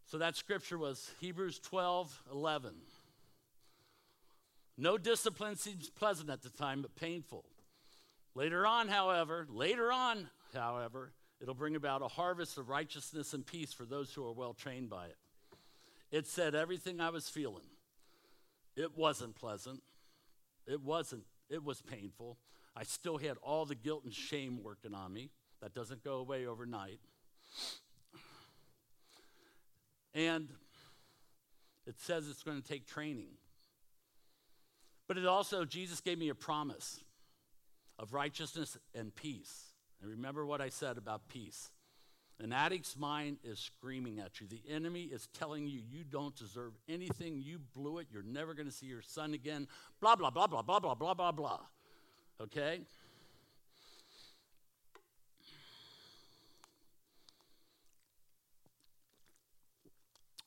So 0.07 0.19
that 0.19 0.37
scripture 0.37 0.79
was 0.79 1.11
Hebrews 1.21 1.59
12 1.61 2.23
11. 2.33 2.75
No 4.79 4.97
discipline 4.97 5.57
seems 5.57 5.91
pleasant 5.91 6.31
at 6.31 6.43
the 6.43 6.49
time, 6.49 6.83
but 6.83 6.97
painful. 6.97 7.45
Later 8.35 8.67
on, 8.67 8.89
however, 8.89 9.47
later 9.51 9.93
on, 9.93 10.29
however, 10.55 11.13
it'll 11.41 11.55
bring 11.55 11.77
about 11.77 12.03
a 12.03 12.09
harvest 12.09 12.57
of 12.57 12.69
righteousness 12.69 13.35
and 13.35 13.47
peace 13.47 13.73
for 13.73 13.85
those 13.85 14.13
who 14.13 14.25
are 14.27 14.33
well 14.33 14.55
trained 14.55 14.89
by 14.89 15.07
it. 15.07 15.17
It 16.11 16.27
said 16.27 16.55
everything 16.55 17.01
I 17.01 17.11
was 17.11 17.29
feeling. 17.29 17.67
It 18.77 18.97
wasn't 18.97 19.35
pleasant. 19.35 19.83
It 20.67 20.81
wasn't, 20.83 21.25
it 21.51 21.63
was 21.63 21.83
painful. 21.83 22.39
I 22.75 22.85
still 22.85 23.19
had 23.19 23.37
all 23.43 23.67
the 23.67 23.75
guilt 23.75 24.05
and 24.05 24.15
shame 24.15 24.63
working 24.63 24.95
on 24.95 25.13
me. 25.13 25.31
That 25.61 25.75
doesn't 25.75 26.03
go 26.03 26.15
away 26.17 26.47
overnight. 26.47 27.01
And 30.15 30.49
it 31.87 32.01
says 32.01 32.29
it's 32.29 32.43
going 32.43 32.61
to 32.61 32.67
take 32.67 32.87
training. 32.87 33.29
But 35.07 35.19
it 35.19 35.27
also, 35.27 35.65
Jesus 35.65 36.01
gave 36.01 36.19
me 36.19 36.31
a 36.31 36.35
promise 36.35 37.01
of 37.99 38.13
righteousness 38.13 38.77
and 38.95 39.15
peace. 39.15 39.73
And 40.01 40.11
remember 40.11 40.45
what 40.45 40.61
I 40.61 40.69
said 40.69 40.99
about 40.99 41.29
peace. 41.29 41.71
An 42.41 42.53
addict's 42.53 42.97
mind 42.97 43.37
is 43.45 43.59
screaming 43.61 44.19
at 44.19 44.41
you. 44.41 44.49
The 44.49 44.63
enemy 44.69 45.03
is 45.03 45.29
telling 45.39 45.67
you 45.67 45.81
you 45.89 46.03
don't 46.03 46.35
deserve 46.35 46.73
anything. 46.89 47.41
You 47.41 47.61
blew 47.75 47.99
it. 47.99 48.09
You're 48.13 48.25
never 48.25 48.55
going 48.55 48.67
to 48.67 48.75
see 48.75 48.87
your 48.87 49.03
son 49.03 49.33
again. 49.33 49.69
Blah, 50.01 50.17
blah, 50.17 50.31
blah, 50.31 50.49
blah, 50.49 50.63
blah, 50.63 50.81
blah, 50.81 50.95
blah, 50.95 51.15
blah, 51.15 51.33
blah. 51.33 51.61
Okay? 52.41 52.81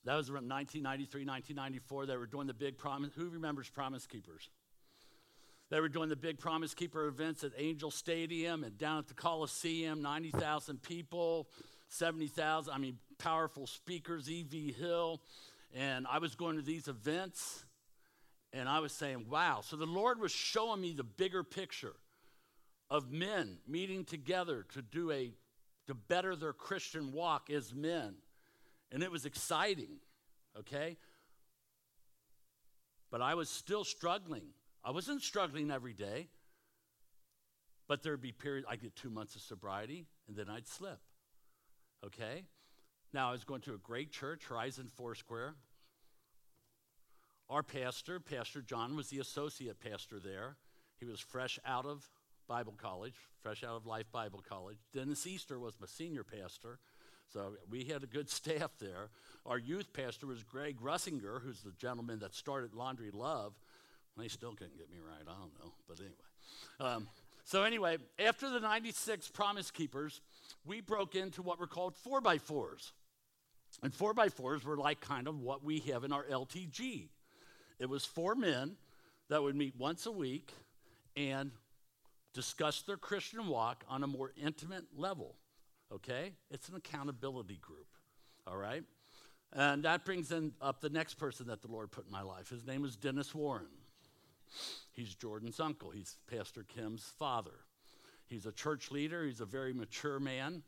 That 0.04 0.16
was 0.16 0.30
around 0.30 0.50
1993, 0.50 1.26
1994. 1.26 2.06
They 2.06 2.18
were 2.18 2.28
doing 2.28 2.48
the 2.48 2.54
big 2.54 2.78
promise. 2.78 3.12
Who 3.16 3.30
remembers 3.30 3.70
Promise 3.70 4.06
Keepers? 4.06 4.50
They 5.70 5.80
were 5.80 5.90
doing 5.90 6.10
the 6.10 6.16
big 6.16 6.40
Promise 6.40 6.74
Keeper 6.76 7.08
events 7.08 7.44
at 7.44 7.52
Angel 7.58 7.90
Stadium 7.90 8.64
and 8.64 8.78
down 8.78 9.00
at 9.00 9.08
the 9.08 9.14
Coliseum, 9.14 10.02
90,000 10.02 10.82
people, 10.82 11.50
70,000, 11.90 12.74
I 12.74 12.78
mean, 12.78 12.98
powerful 13.18 13.66
speakers, 13.66 14.30
E.V. 14.30 14.74
Hill. 14.74 15.22
And 15.74 16.06
I 16.10 16.20
was 16.20 16.36
going 16.36 16.58
to 16.58 16.62
these 16.62 16.88
events 16.88 17.66
and 18.54 18.70
I 18.70 18.80
was 18.80 18.94
saying, 18.94 19.26
wow. 19.30 19.60
So 19.62 19.76
the 19.76 19.86
Lord 19.86 20.20
was 20.20 20.32
showing 20.32 20.80
me 20.80 20.94
the 20.94 21.04
bigger 21.04 21.44
picture 21.44 21.96
of 22.90 23.12
men 23.12 23.58
meeting 23.68 24.06
together 24.06 24.66
to 24.74 24.82
do 24.82 25.12
a 25.12 25.34
to 25.88 25.94
better 25.94 26.36
their 26.36 26.54
Christian 26.54 27.12
walk 27.12 27.50
as 27.50 27.74
men. 27.74 28.16
And 28.92 29.04
it 29.04 29.12
was 29.12 29.26
exciting, 29.26 29.98
okay? 30.58 30.98
But 33.12 33.22
I 33.22 33.36
was 33.36 33.50
still 33.50 33.84
struggling. 33.84 34.46
I 34.86 34.92
wasn't 34.92 35.24
struggling 35.24 35.72
every 35.72 35.94
day. 35.94 36.28
But 37.88 38.04
there'd 38.04 38.22
be 38.22 38.32
periods, 38.32 38.66
I'd 38.70 38.82
get 38.82 38.96
two 38.96 39.10
months 39.10 39.36
of 39.36 39.42
sobriety, 39.42 40.06
and 40.28 40.36
then 40.36 40.50
I'd 40.50 40.68
slip. 40.68 41.00
Okay? 42.06 42.44
Now, 43.14 43.30
I 43.30 43.32
was 43.32 43.44
going 43.44 43.62
to 43.62 43.74
a 43.74 43.78
great 43.78 44.12
church, 44.12 44.46
Horizon 44.48 44.90
Foursquare. 44.96 45.56
Our 47.50 47.62
pastor, 47.62 48.20
Pastor 48.20 48.62
John, 48.62 48.96
was 48.96 49.10
the 49.10 49.20
associate 49.20 49.80
pastor 49.80 50.20
there. 50.20 50.58
He 51.00 51.06
was 51.06 51.20
fresh 51.20 51.60
out 51.66 51.86
of 51.86 52.10
Bible 52.48 52.74
college, 52.76 53.16
fresh 53.42 53.64
out 53.64 53.76
of 53.76 53.86
Life 53.86 54.12
Bible 54.12 54.44
College. 54.48 54.78
Dennis 54.94 55.28
Easter 55.28 55.60
was 55.60 55.76
my 55.80 55.88
senior 55.88 56.24
pastor. 56.24 56.80
So 57.32 57.54
we 57.70 57.86
had 57.86 58.04
a 58.04 58.08
good 58.08 58.30
staff 58.32 58.72
there. 58.80 59.10
Our 59.46 59.60
youth 59.60 59.94
pastor 59.94 60.26
was 60.26 60.44
Greg 60.44 60.80
Russinger, 60.82 61.42
who's 61.42 61.62
the 61.62 61.72
gentleman 61.72 62.20
that 62.20 62.34
started 62.34 62.74
Laundry 62.74 63.12
Love. 63.12 63.54
They 64.18 64.28
still 64.28 64.54
couldn't 64.54 64.78
get 64.78 64.90
me 64.90 64.98
right. 65.06 65.22
I 65.22 65.40
don't 65.40 65.54
know. 65.60 65.74
But 65.88 66.00
anyway. 66.00 66.94
Um, 66.94 67.08
so, 67.44 67.64
anyway, 67.64 67.98
after 68.18 68.50
the 68.50 68.60
96 68.60 69.28
Promise 69.30 69.70
Keepers, 69.72 70.22
we 70.66 70.82
broke 70.82 71.16
into 71.16 71.42
what 71.44 71.60
were 71.60 71.68
called 71.68 71.94
4x4s. 71.96 72.92
And 73.84 73.94
4x4s 73.94 74.64
were 74.64 74.78
like 74.78 75.00
kind 75.00 75.28
of 75.28 75.40
what 75.40 75.64
we 75.64 75.80
have 75.80 76.04
in 76.04 76.12
our 76.12 76.24
LTG. 76.24 77.10
It 77.78 77.90
was 77.90 78.06
four 78.06 78.36
men 78.36 78.78
that 79.30 79.44
would 79.44 79.56
meet 79.56 79.76
once 79.78 80.06
a 80.06 80.12
week 80.12 80.54
and 81.16 81.52
discuss 82.34 82.82
their 82.82 82.98
Christian 82.98 83.48
walk 83.48 83.84
on 83.88 84.04
a 84.04 84.08
more 84.08 84.32
intimate 84.44 84.86
level. 84.96 85.36
Okay? 85.94 86.34
It's 86.50 86.70
an 86.70 86.76
accountability 86.76 87.60
group. 87.62 87.88
All 88.48 88.58
right? 88.58 88.84
And 89.54 89.84
that 89.84 90.04
brings 90.04 90.32
in 90.32 90.54
up 90.62 90.82
the 90.82 90.90
next 90.90 91.16
person 91.16 91.48
that 91.48 91.62
the 91.62 91.68
Lord 91.68 91.92
put 91.92 92.06
in 92.06 92.12
my 92.12 92.22
life. 92.22 92.50
His 92.50 92.66
name 92.66 92.86
is 92.86 92.96
Dennis 92.96 93.36
Warren. 93.36 93.68
He's 94.92 95.14
Jordan's 95.16 95.60
uncle, 95.60 95.92
he's 95.92 96.18
Pastor 96.30 96.64
Kim's 96.64 97.04
father. 97.18 97.52
He's 98.28 98.48
a 98.48 98.52
church 98.52 98.90
leader, 98.90 99.24
he's 99.24 99.40
a 99.40 99.46
very 99.46 99.72
mature 99.72 100.20
man. 100.20 100.64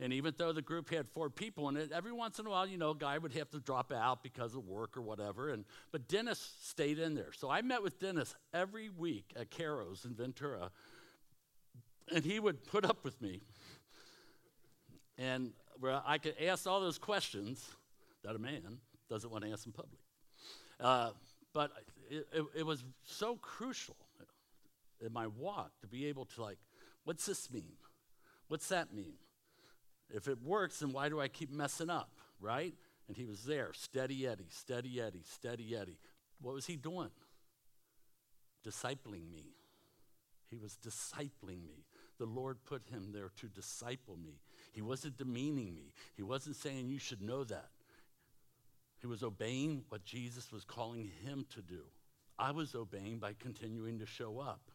And 0.00 0.14
even 0.14 0.32
though 0.38 0.52
the 0.52 0.62
group 0.62 0.88
had 0.88 1.06
four 1.08 1.28
people 1.28 1.68
in 1.68 1.76
it, 1.76 1.92
every 1.92 2.12
once 2.12 2.38
in 2.38 2.46
a 2.46 2.50
while, 2.50 2.66
you 2.66 2.78
know, 2.78 2.90
a 2.90 2.96
guy 2.96 3.18
would 3.18 3.34
have 3.34 3.50
to 3.50 3.60
drop 3.60 3.92
out 3.92 4.22
because 4.22 4.54
of 4.54 4.66
work 4.66 4.96
or 4.96 5.02
whatever. 5.02 5.50
And 5.50 5.64
but 5.90 6.08
Dennis 6.08 6.54
stayed 6.62 6.98
in 6.98 7.14
there. 7.14 7.32
So 7.32 7.50
I 7.50 7.60
met 7.60 7.82
with 7.82 8.00
Dennis 8.00 8.34
every 8.54 8.88
week 8.88 9.32
at 9.36 9.50
Caro's 9.50 10.06
in 10.06 10.14
Ventura. 10.14 10.70
And 12.10 12.24
he 12.24 12.40
would 12.40 12.64
put 12.66 12.84
up 12.84 13.04
with 13.04 13.20
me. 13.20 13.42
And 15.18 15.52
where 15.78 16.00
I 16.06 16.18
could 16.18 16.34
ask 16.42 16.66
all 16.66 16.80
those 16.80 16.98
questions 16.98 17.64
that 18.24 18.34
a 18.34 18.38
man 18.38 18.78
doesn't 19.10 19.30
want 19.30 19.44
to 19.44 19.50
ask 19.50 19.66
in 19.66 19.72
public. 19.72 20.00
Uh, 20.80 21.10
but 21.52 21.70
it, 22.12 22.44
it, 22.58 22.66
was 22.66 22.84
so 23.04 23.36
crucial 23.36 23.96
in 25.04 25.12
my 25.12 25.26
walk 25.26 25.70
to 25.80 25.86
be 25.86 26.06
able 26.06 26.26
to 26.26 26.42
like, 26.42 26.58
what's 27.04 27.26
this 27.26 27.50
mean? 27.50 27.72
What's 28.48 28.68
that 28.68 28.92
mean? 28.92 29.14
If 30.10 30.28
it 30.28 30.42
works, 30.42 30.80
then 30.80 30.92
why 30.92 31.08
do 31.08 31.20
I 31.20 31.28
keep 31.28 31.50
messing 31.50 31.88
up, 31.90 32.10
right? 32.40 32.74
And 33.08 33.16
he 33.16 33.24
was 33.24 33.44
there, 33.44 33.72
steady 33.72 34.26
Eddie, 34.26 34.48
steady 34.50 35.00
Eddie, 35.00 35.24
steady 35.24 35.74
Eddie. 35.76 35.98
What 36.40 36.54
was 36.54 36.66
he 36.66 36.76
doing? 36.76 37.10
Discipling 38.66 39.30
me. 39.30 39.54
He 40.50 40.58
was 40.58 40.76
discipling 40.86 41.66
me. 41.66 41.86
The 42.18 42.26
Lord 42.26 42.58
put 42.64 42.82
him 42.90 43.10
there 43.12 43.30
to 43.40 43.48
disciple 43.48 44.16
me. 44.22 44.42
He 44.72 44.82
wasn't 44.82 45.16
demeaning 45.16 45.74
me. 45.74 45.94
He 46.14 46.22
wasn't 46.22 46.56
saying 46.56 46.88
you 46.88 46.98
should 46.98 47.22
know 47.22 47.42
that. 47.44 47.70
He 49.00 49.06
was 49.06 49.22
obeying 49.22 49.84
what 49.88 50.04
Jesus 50.04 50.52
was 50.52 50.64
calling 50.64 51.10
him 51.24 51.46
to 51.54 51.62
do. 51.62 51.82
I 52.38 52.50
was 52.50 52.74
obeying 52.74 53.18
by 53.18 53.34
continuing 53.38 53.98
to 53.98 54.06
show 54.06 54.38
up, 54.38 54.70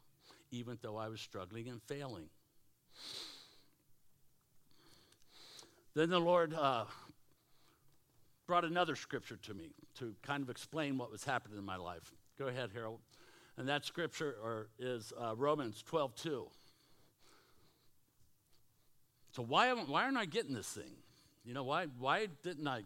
even 0.51 0.77
though 0.81 0.97
I 0.97 1.09
was 1.09 1.21
struggling 1.21 1.67
and 1.67 1.81
failing. 1.83 2.29
Then 5.93 6.09
the 6.09 6.19
Lord 6.19 6.53
uh, 6.53 6.85
brought 8.45 8.63
another 8.63 8.95
scripture 8.95 9.37
to 9.43 9.53
me 9.53 9.73
to 9.95 10.15
kind 10.21 10.43
of 10.43 10.49
explain 10.49 10.97
what 10.97 11.11
was 11.11 11.23
happening 11.23 11.57
in 11.57 11.65
my 11.65 11.77
life. 11.77 12.13
Go 12.37 12.47
ahead, 12.47 12.69
Harold. 12.73 12.99
And 13.57 13.67
that 13.67 13.85
scripture 13.85 14.35
or, 14.43 14.69
is 14.77 15.11
uh, 15.19 15.35
Romans 15.35 15.83
12 15.87 16.15
2. 16.15 16.47
So 19.31 19.43
why, 19.43 19.71
why 19.71 20.03
aren't 20.03 20.17
I 20.17 20.25
getting 20.25 20.53
this 20.53 20.69
thing? 20.69 20.95
You 21.43 21.53
know, 21.53 21.63
why, 21.63 21.87
why 21.97 22.27
didn't 22.43 22.67
I 22.67 22.83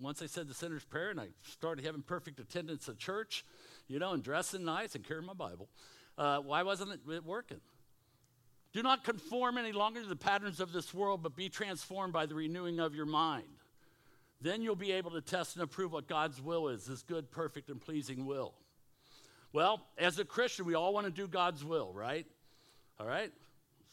once 0.00 0.22
I 0.22 0.26
said 0.26 0.48
the 0.48 0.54
sinner's 0.54 0.84
prayer 0.84 1.10
and 1.10 1.20
I 1.20 1.28
started 1.42 1.84
having 1.84 2.02
perfect 2.02 2.40
attendance 2.40 2.88
at 2.88 2.98
church, 2.98 3.44
you 3.88 3.98
know, 3.98 4.12
and 4.12 4.22
dressing 4.22 4.64
nice 4.64 4.94
and 4.94 5.04
carrying 5.04 5.26
my 5.26 5.34
Bible, 5.34 5.68
uh, 6.16 6.38
why 6.38 6.62
wasn't 6.62 6.92
it 6.92 7.24
working? 7.24 7.60
Do 8.72 8.82
not 8.82 9.02
conform 9.02 9.56
any 9.56 9.72
longer 9.72 10.02
to 10.02 10.08
the 10.08 10.16
patterns 10.16 10.60
of 10.60 10.72
this 10.72 10.92
world, 10.92 11.22
but 11.22 11.34
be 11.34 11.48
transformed 11.48 12.12
by 12.12 12.26
the 12.26 12.34
renewing 12.34 12.80
of 12.80 12.94
your 12.94 13.06
mind. 13.06 13.46
Then 14.40 14.62
you'll 14.62 14.76
be 14.76 14.92
able 14.92 15.10
to 15.12 15.20
test 15.20 15.56
and 15.56 15.62
approve 15.62 15.92
what 15.92 16.06
God's 16.06 16.40
will 16.40 16.68
is, 16.68 16.86
his 16.86 17.02
good, 17.02 17.30
perfect, 17.30 17.70
and 17.70 17.80
pleasing 17.80 18.26
will. 18.26 18.54
Well, 19.52 19.80
as 19.96 20.18
a 20.18 20.24
Christian, 20.24 20.66
we 20.66 20.74
all 20.74 20.92
want 20.92 21.06
to 21.06 21.12
do 21.12 21.26
God's 21.26 21.64
will, 21.64 21.92
right? 21.92 22.26
All 23.00 23.06
right? 23.06 23.32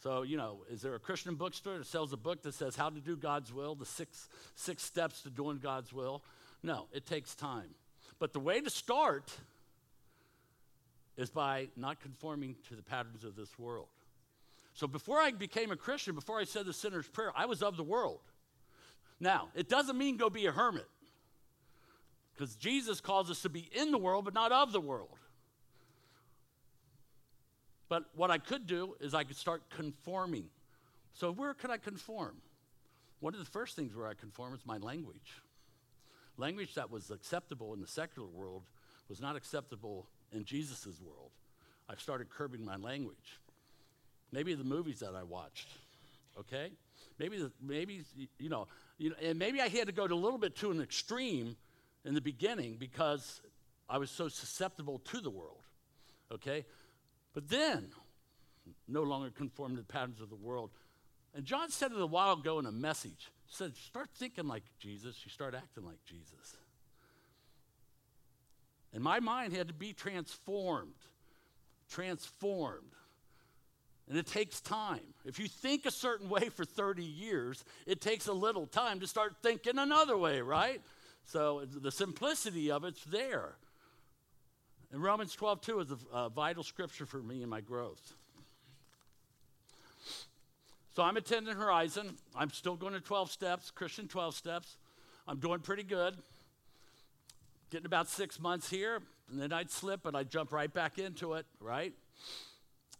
So, 0.02 0.22
you 0.22 0.36
know, 0.36 0.58
is 0.70 0.82
there 0.82 0.94
a 0.94 1.00
Christian 1.00 1.34
bookstore 1.34 1.78
that 1.78 1.86
sells 1.86 2.12
a 2.12 2.16
book 2.16 2.42
that 2.42 2.54
says 2.54 2.76
how 2.76 2.90
to 2.90 3.00
do 3.00 3.16
God's 3.16 3.52
will, 3.52 3.74
the 3.74 3.86
six, 3.86 4.28
six 4.54 4.84
steps 4.84 5.22
to 5.22 5.30
doing 5.30 5.58
God's 5.58 5.92
will? 5.92 6.22
No, 6.62 6.86
it 6.92 7.06
takes 7.06 7.34
time. 7.34 7.74
But 8.18 8.32
the 8.32 8.40
way 8.40 8.60
to 8.60 8.70
start 8.70 9.32
is 11.16 11.30
by 11.30 11.68
not 11.76 12.00
conforming 12.00 12.56
to 12.68 12.74
the 12.74 12.82
patterns 12.82 13.24
of 13.24 13.36
this 13.36 13.58
world. 13.58 13.88
So 14.74 14.86
before 14.86 15.18
I 15.18 15.30
became 15.30 15.70
a 15.70 15.76
Christian, 15.76 16.14
before 16.14 16.38
I 16.38 16.44
said 16.44 16.66
the 16.66 16.72
sinner's 16.72 17.08
prayer, 17.08 17.32
I 17.34 17.46
was 17.46 17.62
of 17.62 17.76
the 17.76 17.82
world. 17.82 18.20
Now, 19.18 19.48
it 19.54 19.68
doesn't 19.68 19.96
mean 19.96 20.18
go 20.18 20.28
be 20.28 20.44
a 20.46 20.52
hermit, 20.52 20.86
because 22.34 22.56
Jesus 22.56 23.00
calls 23.00 23.30
us 23.30 23.40
to 23.42 23.48
be 23.48 23.70
in 23.72 23.90
the 23.90 23.98
world, 23.98 24.26
but 24.26 24.34
not 24.34 24.52
of 24.52 24.72
the 24.72 24.80
world. 24.80 25.16
But 27.88 28.04
what 28.14 28.30
I 28.30 28.36
could 28.38 28.66
do 28.66 28.96
is 29.00 29.14
I 29.14 29.24
could 29.24 29.36
start 29.36 29.62
conforming. 29.70 30.46
So, 31.14 31.32
where 31.32 31.54
could 31.54 31.70
I 31.70 31.78
conform? 31.78 32.36
One 33.20 33.32
of 33.32 33.40
the 33.40 33.46
first 33.46 33.76
things 33.76 33.94
where 33.94 34.08
I 34.08 34.14
conform 34.14 34.52
is 34.54 34.66
my 34.66 34.76
language. 34.76 35.40
Language 36.36 36.74
that 36.74 36.90
was 36.90 37.10
acceptable 37.10 37.72
in 37.72 37.80
the 37.80 37.86
secular 37.86 38.28
world 38.28 38.64
was 39.08 39.20
not 39.20 39.36
acceptable 39.36 40.06
in 40.32 40.44
Jesus' 40.44 41.00
world. 41.04 41.30
I've 41.88 42.00
started 42.00 42.30
curbing 42.30 42.64
my 42.64 42.76
language. 42.76 43.40
Maybe 44.32 44.54
the 44.54 44.64
movies 44.64 45.00
that 45.00 45.14
I 45.14 45.22
watched, 45.22 45.68
okay? 46.38 46.70
Maybe, 47.18 47.38
the, 47.38 47.52
maybe 47.62 48.02
you 48.38 48.48
know, 48.48 48.66
you 48.98 49.10
know, 49.10 49.16
and 49.22 49.38
maybe 49.38 49.60
I 49.60 49.68
had 49.68 49.86
to 49.86 49.92
go 49.92 50.06
to 50.06 50.14
a 50.14 50.16
little 50.16 50.38
bit 50.38 50.56
to 50.56 50.70
an 50.70 50.80
extreme 50.80 51.56
in 52.04 52.14
the 52.14 52.20
beginning 52.20 52.76
because 52.78 53.40
I 53.88 53.98
was 53.98 54.10
so 54.10 54.28
susceptible 54.28 54.98
to 54.98 55.20
the 55.20 55.30
world, 55.30 55.62
okay? 56.32 56.64
But 57.34 57.48
then, 57.48 57.90
no 58.88 59.02
longer 59.02 59.30
conform 59.30 59.76
to 59.76 59.82
the 59.82 59.86
patterns 59.86 60.20
of 60.20 60.28
the 60.28 60.36
world. 60.36 60.70
And 61.34 61.44
John 61.44 61.70
said 61.70 61.92
it 61.92 62.00
a 62.00 62.06
while 62.06 62.34
ago 62.34 62.58
in 62.58 62.66
a 62.66 62.72
message. 62.72 63.30
Said, 63.48 63.76
start 63.76 64.08
thinking 64.16 64.48
like 64.48 64.64
Jesus, 64.80 65.20
you 65.24 65.30
start 65.30 65.54
acting 65.54 65.84
like 65.84 66.04
Jesus. 66.04 66.56
And 68.96 69.04
my 69.04 69.20
mind 69.20 69.52
had 69.52 69.68
to 69.68 69.74
be 69.74 69.92
transformed. 69.92 70.94
Transformed. 71.90 72.94
And 74.08 74.16
it 74.16 74.26
takes 74.26 74.62
time. 74.62 75.02
If 75.26 75.38
you 75.38 75.48
think 75.48 75.84
a 75.84 75.90
certain 75.90 76.30
way 76.30 76.48
for 76.48 76.64
30 76.64 77.04
years, 77.04 77.62
it 77.86 78.00
takes 78.00 78.26
a 78.26 78.32
little 78.32 78.64
time 78.64 79.00
to 79.00 79.06
start 79.06 79.36
thinking 79.42 79.76
another 79.76 80.16
way, 80.16 80.40
right? 80.40 80.80
So 81.26 81.66
the 81.70 81.92
simplicity 81.92 82.70
of 82.70 82.84
it's 82.84 83.04
there. 83.04 83.56
And 84.90 85.02
Romans 85.02 85.34
12, 85.34 85.60
2 85.60 85.80
is 85.80 85.90
a, 85.90 86.16
a 86.16 86.28
vital 86.30 86.62
scripture 86.62 87.04
for 87.04 87.18
me 87.18 87.42
in 87.42 87.50
my 87.50 87.60
growth. 87.60 88.14
So 90.94 91.02
I'm 91.02 91.18
attending 91.18 91.54
Horizon. 91.54 92.16
I'm 92.34 92.50
still 92.50 92.76
going 92.76 92.94
to 92.94 93.00
12 93.00 93.30
steps, 93.30 93.70
Christian 93.70 94.08
12 94.08 94.34
steps. 94.34 94.78
I'm 95.28 95.38
doing 95.38 95.60
pretty 95.60 95.82
good. 95.82 96.16
Getting 97.70 97.86
about 97.86 98.08
six 98.08 98.38
months 98.38 98.70
here, 98.70 99.00
and 99.30 99.40
then 99.40 99.52
I'd 99.52 99.70
slip 99.70 100.06
and 100.06 100.16
I'd 100.16 100.30
jump 100.30 100.52
right 100.52 100.72
back 100.72 100.98
into 100.98 101.34
it, 101.34 101.46
right? 101.60 101.92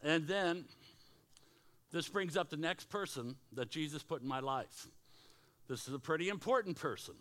And 0.02 0.26
then 0.26 0.64
this 1.92 2.08
brings 2.08 2.36
up 2.36 2.50
the 2.50 2.56
next 2.56 2.88
person 2.88 3.36
that 3.52 3.70
Jesus 3.70 4.02
put 4.02 4.22
in 4.22 4.28
my 4.28 4.40
life. 4.40 4.86
This 5.68 5.86
is 5.88 5.94
a 5.94 5.98
pretty 5.98 6.28
important 6.28 6.76
person. 6.76 7.14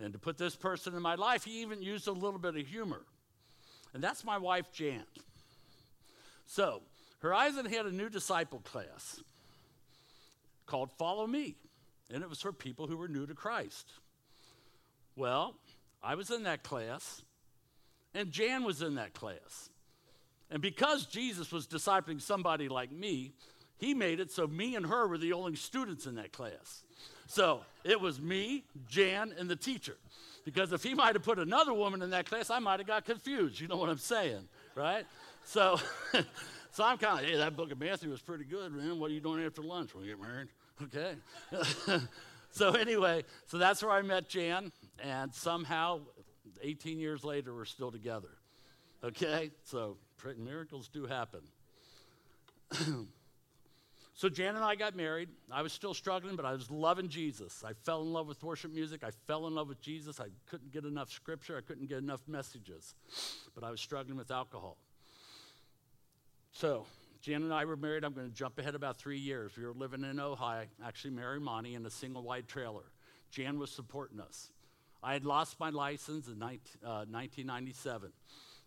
And 0.00 0.12
to 0.12 0.18
put 0.18 0.38
this 0.38 0.56
person 0.56 0.94
in 0.94 1.02
my 1.02 1.14
life, 1.14 1.44
he 1.44 1.62
even 1.62 1.82
used 1.82 2.08
a 2.08 2.12
little 2.12 2.38
bit 2.38 2.56
of 2.56 2.66
humor 2.66 3.02
and 3.94 4.02
that's 4.02 4.24
my 4.24 4.36
wife, 4.36 4.70
Jan. 4.72 5.04
So, 6.46 6.82
Horizon 7.20 7.64
had 7.64 7.86
a 7.86 7.92
new 7.92 8.10
disciple 8.10 8.58
class 8.58 9.22
called 10.66 10.90
Follow 10.98 11.26
Me, 11.26 11.54
and 12.12 12.22
it 12.22 12.28
was 12.28 12.40
for 12.40 12.52
people 12.52 12.88
who 12.88 12.96
were 12.96 13.08
new 13.08 13.24
to 13.24 13.34
Christ. 13.34 13.92
Well, 15.16 15.54
I 16.04 16.14
was 16.14 16.30
in 16.30 16.42
that 16.42 16.62
class, 16.62 17.22
and 18.14 18.30
Jan 18.30 18.64
was 18.64 18.82
in 18.82 18.96
that 18.96 19.14
class. 19.14 19.70
And 20.50 20.60
because 20.60 21.06
Jesus 21.06 21.50
was 21.50 21.66
discipling 21.66 22.20
somebody 22.20 22.68
like 22.68 22.92
me, 22.92 23.32
he 23.78 23.94
made 23.94 24.20
it 24.20 24.30
so 24.30 24.46
me 24.46 24.76
and 24.76 24.86
her 24.86 25.08
were 25.08 25.18
the 25.18 25.32
only 25.32 25.56
students 25.56 26.06
in 26.06 26.14
that 26.16 26.32
class. 26.32 26.84
So 27.26 27.62
it 27.82 28.00
was 28.00 28.20
me, 28.20 28.64
Jan, 28.88 29.34
and 29.38 29.48
the 29.48 29.56
teacher. 29.56 29.96
Because 30.44 30.72
if 30.72 30.82
he 30.82 30.94
might 30.94 31.14
have 31.14 31.22
put 31.22 31.38
another 31.38 31.72
woman 31.72 32.02
in 32.02 32.10
that 32.10 32.26
class, 32.26 32.50
I 32.50 32.58
might 32.58 32.78
have 32.80 32.86
got 32.86 33.06
confused. 33.06 33.58
You 33.60 33.66
know 33.66 33.76
what 33.76 33.88
I'm 33.88 33.98
saying, 33.98 34.46
right? 34.74 35.06
So, 35.44 35.80
so 36.70 36.84
I'm 36.84 36.98
kind 36.98 37.24
of, 37.24 37.30
hey, 37.30 37.36
that 37.36 37.56
book 37.56 37.72
of 37.72 37.80
Matthew 37.80 38.10
was 38.10 38.20
pretty 38.20 38.44
good, 38.44 38.72
man. 38.72 38.98
What 38.98 39.10
are 39.10 39.14
you 39.14 39.20
doing 39.20 39.44
after 39.44 39.62
lunch 39.62 39.94
we 39.94 40.06
get 40.06 40.20
married? 40.20 40.48
Okay. 40.82 41.14
so 42.50 42.72
anyway, 42.72 43.24
so 43.46 43.56
that's 43.56 43.82
where 43.82 43.92
I 43.92 44.02
met 44.02 44.28
Jan, 44.28 44.70
and 45.02 45.34
somehow, 45.34 46.00
18 46.62 46.98
years 46.98 47.24
later, 47.24 47.54
we're 47.54 47.64
still 47.64 47.90
together. 47.90 48.30
Okay, 49.02 49.50
so 49.64 49.96
miracles 50.38 50.88
do 50.88 51.06
happen. 51.06 51.40
So 54.16 54.28
Jan 54.28 54.54
and 54.54 54.64
I 54.64 54.76
got 54.76 54.94
married. 54.94 55.28
I 55.50 55.62
was 55.62 55.72
still 55.72 55.92
struggling, 55.92 56.36
but 56.36 56.46
I 56.46 56.52
was 56.52 56.70
loving 56.70 57.08
Jesus. 57.08 57.64
I 57.66 57.72
fell 57.72 58.02
in 58.02 58.12
love 58.12 58.28
with 58.28 58.42
worship 58.44 58.72
music. 58.72 59.02
I 59.02 59.10
fell 59.26 59.48
in 59.48 59.56
love 59.56 59.68
with 59.68 59.80
Jesus. 59.80 60.20
I 60.20 60.28
couldn't 60.46 60.70
get 60.70 60.84
enough 60.84 61.10
scripture. 61.10 61.56
I 61.56 61.62
couldn't 61.62 61.88
get 61.88 61.98
enough 61.98 62.22
messages. 62.28 62.94
But 63.56 63.64
I 63.64 63.70
was 63.70 63.80
struggling 63.80 64.16
with 64.16 64.30
alcohol. 64.30 64.76
So 66.52 66.86
Jan 67.22 67.42
and 67.42 67.52
I 67.52 67.64
were 67.64 67.76
married. 67.76 68.04
I'm 68.04 68.12
going 68.12 68.28
to 68.28 68.34
jump 68.34 68.60
ahead 68.60 68.76
about 68.76 68.98
three 68.98 69.18
years. 69.18 69.56
We 69.56 69.64
were 69.64 69.72
living 69.72 70.04
in 70.04 70.16
Ojai, 70.18 70.66
actually 70.84 71.10
Mira 71.10 71.40
Monte, 71.40 71.74
in 71.74 71.84
a 71.84 71.90
single 71.90 72.22
wide 72.22 72.46
trailer. 72.46 72.84
Jan 73.32 73.58
was 73.58 73.72
supporting 73.72 74.20
us. 74.20 74.52
I 75.04 75.12
had 75.12 75.26
lost 75.26 75.60
my 75.60 75.68
license 75.68 76.28
in 76.28 76.38
19, 76.38 76.60
uh, 76.82 77.04
1997. 77.04 78.10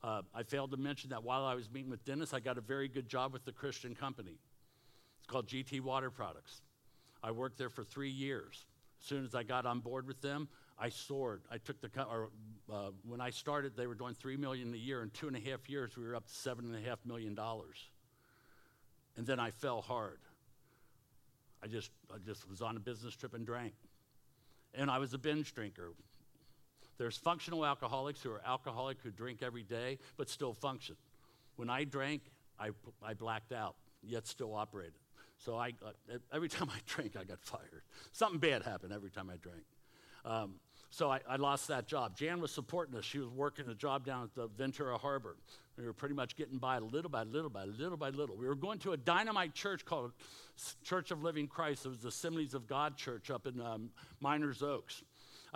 Uh, 0.04 0.22
I 0.36 0.44
failed 0.44 0.70
to 0.70 0.78
mention 0.78 1.10
that 1.10 1.24
while 1.24 1.44
I 1.44 1.56
was 1.56 1.72
meeting 1.72 1.90
with 1.90 2.06
Dennis, 2.06 2.32
I 2.32 2.40
got 2.40 2.60
a 2.60 2.62
very 2.62 2.88
good 2.88 3.10
job 3.10 3.34
with 3.34 3.44
the 3.44 3.52
Christian 3.52 3.96
company. 3.96 4.38
It's 5.18 5.26
called 5.28 5.48
GT 5.48 5.82
Water 5.82 6.12
Products. 6.12 6.62
I 7.24 7.32
worked 7.32 7.58
there 7.58 7.72
for 7.72 7.84
three 7.84 8.12
years. 8.12 8.66
As 9.02 9.08
soon 9.08 9.26
as 9.26 9.34
I 9.34 9.42
got 9.42 9.66
on 9.66 9.80
board 9.80 10.06
with 10.06 10.22
them, 10.22 10.48
I 10.78 10.90
soared. 10.90 11.42
I 11.50 11.58
took 11.58 11.82
the, 11.82 11.90
or, 12.04 12.30
uh, 12.72 12.92
when 13.04 13.20
I 13.20 13.32
started, 13.32 13.76
they 13.76 13.88
were 13.88 13.96
doing 13.96 14.14
three 14.14 14.38
million 14.38 14.72
a 14.76 14.78
year. 14.78 15.02
In 15.02 15.10
two 15.10 15.28
and 15.28 15.36
a 15.36 15.40
half 15.40 15.68
years, 15.68 15.98
we 15.98 16.04
were 16.04 16.16
up 16.16 16.28
to 16.28 16.34
seven 16.34 16.66
and 16.66 16.76
a 16.76 16.88
half 16.88 17.00
million 17.04 17.34
dollars. 17.34 17.90
And 19.16 19.26
then 19.26 19.40
I 19.40 19.50
fell 19.50 19.82
hard. 19.82 20.20
I 21.64 21.68
just, 21.68 21.90
I 22.14 22.20
just 22.24 22.48
was 22.48 22.62
on 22.62 22.78
a 22.78 22.80
business 22.80 23.16
trip 23.16 23.34
and 23.34 23.44
drank. 23.44 23.74
And 24.76 24.92
I 24.92 25.00
was 25.00 25.16
a 25.16 25.18
binge 25.18 25.56
drinker. 25.56 25.94
There's 26.98 27.18
functional 27.18 27.66
alcoholics 27.66 28.22
who 28.22 28.32
are 28.32 28.42
alcoholic 28.46 28.98
who 29.04 29.12
drink 29.12 29.44
every 29.44 29.64
day 29.64 30.00
but 30.18 30.30
still 30.30 30.54
function. 30.54 30.96
When 31.56 31.70
I 31.70 31.84
drank, 31.84 32.22
I, 32.60 32.70
I 33.04 33.14
blacked 33.14 33.52
out, 33.52 33.76
yet 34.02 34.28
still 34.28 34.54
operated. 34.54 34.94
So 35.40 35.56
I, 35.56 35.74
uh, 35.86 36.18
every 36.34 36.50
time 36.50 36.70
I 36.70 36.80
drank, 36.86 37.16
I 37.16 37.24
got 37.24 37.40
fired. 37.42 37.84
Something 38.12 38.40
bad 38.40 38.64
happened 38.64 38.94
every 38.94 39.12
time 39.12 39.30
I 39.30 39.38
drank. 39.38 39.64
Um, 40.26 40.56
so 40.90 41.12
I, 41.12 41.20
I, 41.28 41.36
lost 41.36 41.68
that 41.68 41.88
job. 41.88 42.18
Jan 42.18 42.40
was 42.40 42.52
supporting 42.52 42.96
us. 42.96 43.04
She 43.04 43.20
was 43.20 43.30
working 43.30 43.68
a 43.70 43.76
job 43.76 44.06
down 44.06 44.24
at 44.24 44.34
the 44.34 44.48
Ventura 44.48 44.98
Harbor. 44.98 45.36
We 45.78 45.86
were 45.86 45.94
pretty 45.94 46.16
much 46.16 46.36
getting 46.36 46.58
by 46.58 46.80
little 46.80 47.10
by 47.10 47.24
little 47.24 47.50
by 47.50 47.66
little 47.66 47.98
by 47.98 48.10
little. 48.10 48.36
We 48.36 48.48
were 48.48 48.56
going 48.56 48.80
to 48.80 48.94
a 48.94 48.98
dynamite 48.98 49.54
church 49.54 49.86
called 49.86 50.12
Church 50.84 51.12
of 51.12 51.22
Living 51.22 51.48
Christ. 51.48 51.86
It 51.86 51.90
was 51.90 52.00
the 52.00 52.08
Assemblies 52.08 52.54
of 52.54 52.68
God 52.68 52.98
church 52.98 53.30
up 53.30 53.46
in 53.48 53.62
um, 53.62 53.90
Meiners 54.24 54.64
Oaks. 54.64 55.04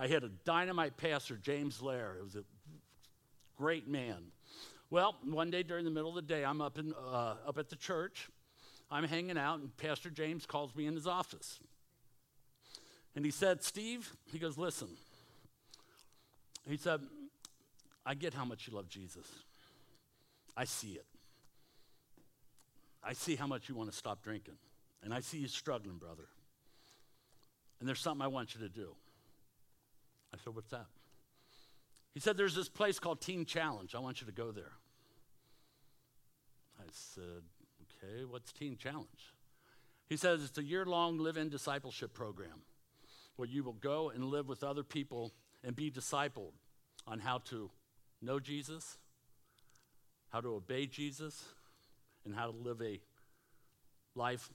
I 0.02 0.08
had 0.08 0.24
a 0.24 0.30
dynamite 0.30 0.98
pastor, 0.98 1.38
James 1.38 1.80
Lair. 1.80 2.16
It 2.18 2.24
was 2.24 2.36
a 2.36 2.44
great 3.56 3.88
man. 3.88 4.32
Well, 4.90 5.16
one 5.24 5.52
day 5.52 5.62
during 5.62 5.86
the 5.86 5.92
middle 5.92 6.10
of 6.10 6.16
the 6.16 6.24
day, 6.24 6.44
I'm 6.44 6.60
up, 6.60 6.80
in, 6.80 6.92
uh, 6.92 7.36
up 7.48 7.60
at 7.60 7.70
the 7.70 7.76
church 7.76 8.28
I'm 8.90 9.04
hanging 9.04 9.38
out, 9.38 9.60
and 9.60 9.78
Pastor 9.78 10.10
James 10.10 10.48
calls 10.48 10.76
me 10.76 10.88
in 10.88 10.96
his 10.96 11.06
office. 11.06 11.60
And 13.16 13.24
he 13.24 13.30
said, 13.30 13.62
Steve, 13.62 14.12
he 14.32 14.40
goes, 14.40 14.58
listen. 14.58 14.88
He 16.68 16.78
said, 16.78 17.02
I 18.04 18.16
get 18.16 18.34
how 18.34 18.44
much 18.44 18.68
you 18.68 18.74
love 18.76 18.90
Jesus. 18.90 19.28
I 20.58 20.66
see 20.66 20.94
it. 20.94 21.06
I 23.04 23.14
see 23.14 23.36
how 23.36 23.46
much 23.46 23.70
you 23.70 23.76
want 23.76 23.92
to 23.92 23.96
stop 23.96 24.24
drinking. 24.24 24.56
And 25.04 25.14
I 25.14 25.20
see 25.20 25.38
you 25.38 25.48
struggling, 25.48 25.98
brother. 25.98 26.26
And 27.80 27.88
there's 27.88 28.02
something 28.02 28.24
I 28.24 28.30
want 28.30 28.56
you 28.56 28.62
to 28.62 28.70
do. 28.70 28.96
I 30.34 30.38
said, 30.44 30.56
What's 30.56 30.72
that? 30.72 30.88
He 32.14 32.20
said, 32.20 32.38
There's 32.38 32.56
this 32.56 32.70
place 32.70 33.00
called 33.00 33.22
Teen 33.22 33.46
Challenge. 33.46 33.96
I 33.96 34.00
want 34.00 34.22
you 34.22 34.28
to 34.28 34.34
go 34.34 34.52
there. 34.52 34.74
I 36.80 36.86
said, 36.92 37.44
Okay, 38.04 38.26
what's 38.26 38.52
Teen 38.52 38.78
Challenge? 38.78 39.34
He 40.10 40.18
says 40.18 40.44
it's 40.44 40.58
a 40.58 40.64
year 40.64 40.86
long 40.86 41.20
live 41.20 41.38
in 41.38 41.48
discipleship 41.48 42.14
program 42.14 42.64
where 43.38 43.48
you 43.48 43.64
will 43.64 43.72
go 43.72 44.10
and 44.10 44.26
live 44.26 44.48
with 44.50 44.62
other 44.62 44.84
people 44.84 45.32
and 45.64 45.74
be 45.74 45.90
discipled 45.90 46.52
on 47.08 47.20
how 47.20 47.38
to 47.46 47.72
know 48.22 48.38
Jesus, 48.38 48.98
how 50.30 50.42
to 50.42 50.50
obey 50.50 50.86
Jesus, 50.86 51.46
and 52.26 52.36
how 52.36 52.52
to 52.52 52.52
live 52.52 52.82
a 52.82 53.00
life 54.14 54.50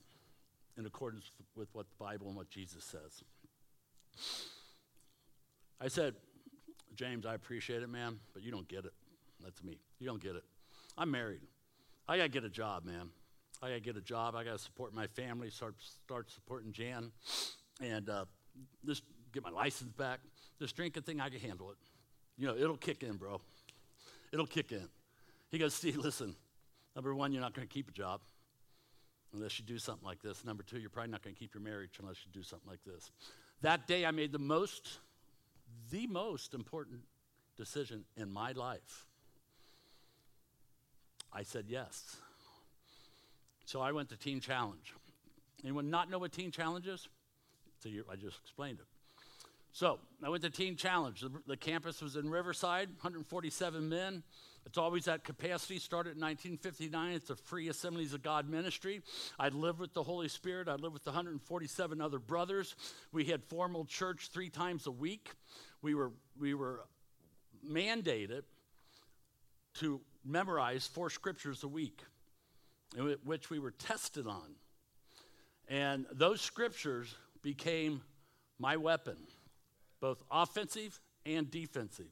in 0.76 0.84
accordance 0.84 1.30
with 1.56 1.68
what 1.74 1.86
the 1.88 2.04
Bible 2.04 2.28
and 2.28 2.36
what 2.36 2.50
Jesus 2.50 2.84
says. 2.84 3.24
I 5.80 5.88
said, 5.88 6.14
James, 6.94 7.26
I 7.26 7.34
appreciate 7.34 7.82
it, 7.82 7.88
man, 7.88 8.18
but 8.32 8.42
you 8.42 8.50
don't 8.50 8.66
get 8.68 8.84
it. 8.84 8.92
That's 9.42 9.62
me. 9.62 9.78
You 9.98 10.06
don't 10.06 10.22
get 10.22 10.36
it. 10.36 10.44
I'm 10.96 11.10
married. 11.10 11.40
I 12.08 12.16
got 12.16 12.24
to 12.24 12.28
get 12.28 12.44
a 12.44 12.48
job, 12.48 12.84
man. 12.84 13.10
I 13.62 13.68
got 13.68 13.74
to 13.74 13.80
get 13.80 13.96
a 13.96 14.00
job. 14.00 14.34
I 14.34 14.44
got 14.44 14.52
to 14.52 14.58
support 14.58 14.94
my 14.94 15.06
family, 15.06 15.50
start, 15.50 15.74
start 16.04 16.30
supporting 16.30 16.72
Jan, 16.72 17.10
and 17.80 18.08
uh, 18.08 18.24
just 18.86 19.02
get 19.32 19.42
my 19.42 19.50
license 19.50 19.92
back. 19.92 20.20
This 20.58 20.72
drinking 20.72 21.02
thing, 21.02 21.20
I 21.20 21.28
can 21.28 21.40
handle 21.40 21.70
it. 21.70 21.76
You 22.38 22.46
know, 22.46 22.56
it'll 22.56 22.76
kick 22.76 23.02
in, 23.02 23.16
bro. 23.16 23.40
It'll 24.32 24.46
kick 24.46 24.72
in. 24.72 24.88
He 25.50 25.58
goes, 25.58 25.74
Steve, 25.74 25.96
listen, 25.96 26.34
number 26.94 27.14
one, 27.14 27.32
you're 27.32 27.42
not 27.42 27.54
going 27.54 27.66
to 27.66 27.72
keep 27.72 27.88
a 27.88 27.92
job 27.92 28.20
unless 29.32 29.58
you 29.58 29.64
do 29.64 29.78
something 29.78 30.06
like 30.06 30.22
this. 30.22 30.44
Number 30.44 30.62
two, 30.62 30.78
you're 30.78 30.90
probably 30.90 31.12
not 31.12 31.22
going 31.22 31.34
to 31.34 31.38
keep 31.38 31.54
your 31.54 31.62
marriage 31.62 31.98
unless 32.00 32.16
you 32.24 32.30
do 32.32 32.42
something 32.42 32.68
like 32.68 32.82
this. 32.84 33.10
That 33.62 33.86
day, 33.86 34.04
I 34.04 34.10
made 34.10 34.32
the 34.32 34.38
most, 34.38 34.98
the 35.90 36.06
most 36.06 36.54
important 36.54 37.00
decision 37.56 38.04
in 38.16 38.30
my 38.30 38.52
life. 38.52 39.06
I 41.32 41.42
said 41.42 41.66
yes. 41.68 42.16
So 43.64 43.80
I 43.80 43.92
went 43.92 44.08
to 44.10 44.16
Teen 44.16 44.40
Challenge. 44.40 44.94
Anyone 45.62 45.90
not 45.90 46.10
know 46.10 46.18
what 46.18 46.32
Teen 46.32 46.50
Challenge 46.50 46.86
is? 46.86 47.08
So 47.80 47.90
I 48.10 48.16
just 48.16 48.38
explained 48.42 48.78
it. 48.78 48.86
So 49.72 49.98
I 50.24 50.30
went 50.30 50.42
to 50.44 50.50
Teen 50.50 50.76
Challenge. 50.76 51.20
The, 51.20 51.30
the, 51.46 51.56
campus 51.56 52.00
was 52.00 52.16
in 52.16 52.30
Riverside, 52.30 52.88
147 52.88 53.88
men. 53.88 54.22
It's 54.64 54.78
always 54.78 55.06
at 55.06 55.22
capacity. 55.22 55.78
Started 55.78 56.16
in 56.16 56.22
1959. 56.22 57.12
It's 57.12 57.28
a 57.28 57.36
free 57.36 57.68
Assemblies 57.68 58.14
of 58.14 58.22
God 58.22 58.48
ministry. 58.48 59.02
I 59.38 59.48
lived 59.48 59.78
with 59.78 59.92
the 59.92 60.02
Holy 60.02 60.28
Spirit. 60.28 60.68
I 60.68 60.76
lived 60.76 60.94
with 60.94 61.04
147 61.04 62.00
other 62.00 62.18
brothers. 62.18 62.74
We 63.12 63.26
had 63.26 63.44
formal 63.44 63.84
church 63.84 64.30
three 64.32 64.48
times 64.48 64.86
a 64.86 64.90
week. 64.90 65.32
We 65.86 65.94
were, 65.94 66.10
we 66.36 66.52
were 66.52 66.80
mandated 67.64 68.42
to 69.74 70.00
memorize 70.24 70.84
four 70.84 71.10
scriptures 71.10 71.62
a 71.62 71.68
week 71.68 72.02
which 73.22 73.50
we 73.50 73.60
were 73.60 73.70
tested 73.70 74.26
on. 74.26 74.56
And 75.68 76.06
those 76.10 76.40
scriptures 76.40 77.14
became 77.40 78.02
my 78.58 78.76
weapon, 78.76 79.16
both 80.00 80.24
offensive 80.28 81.00
and 81.24 81.48
defensive. 81.48 82.10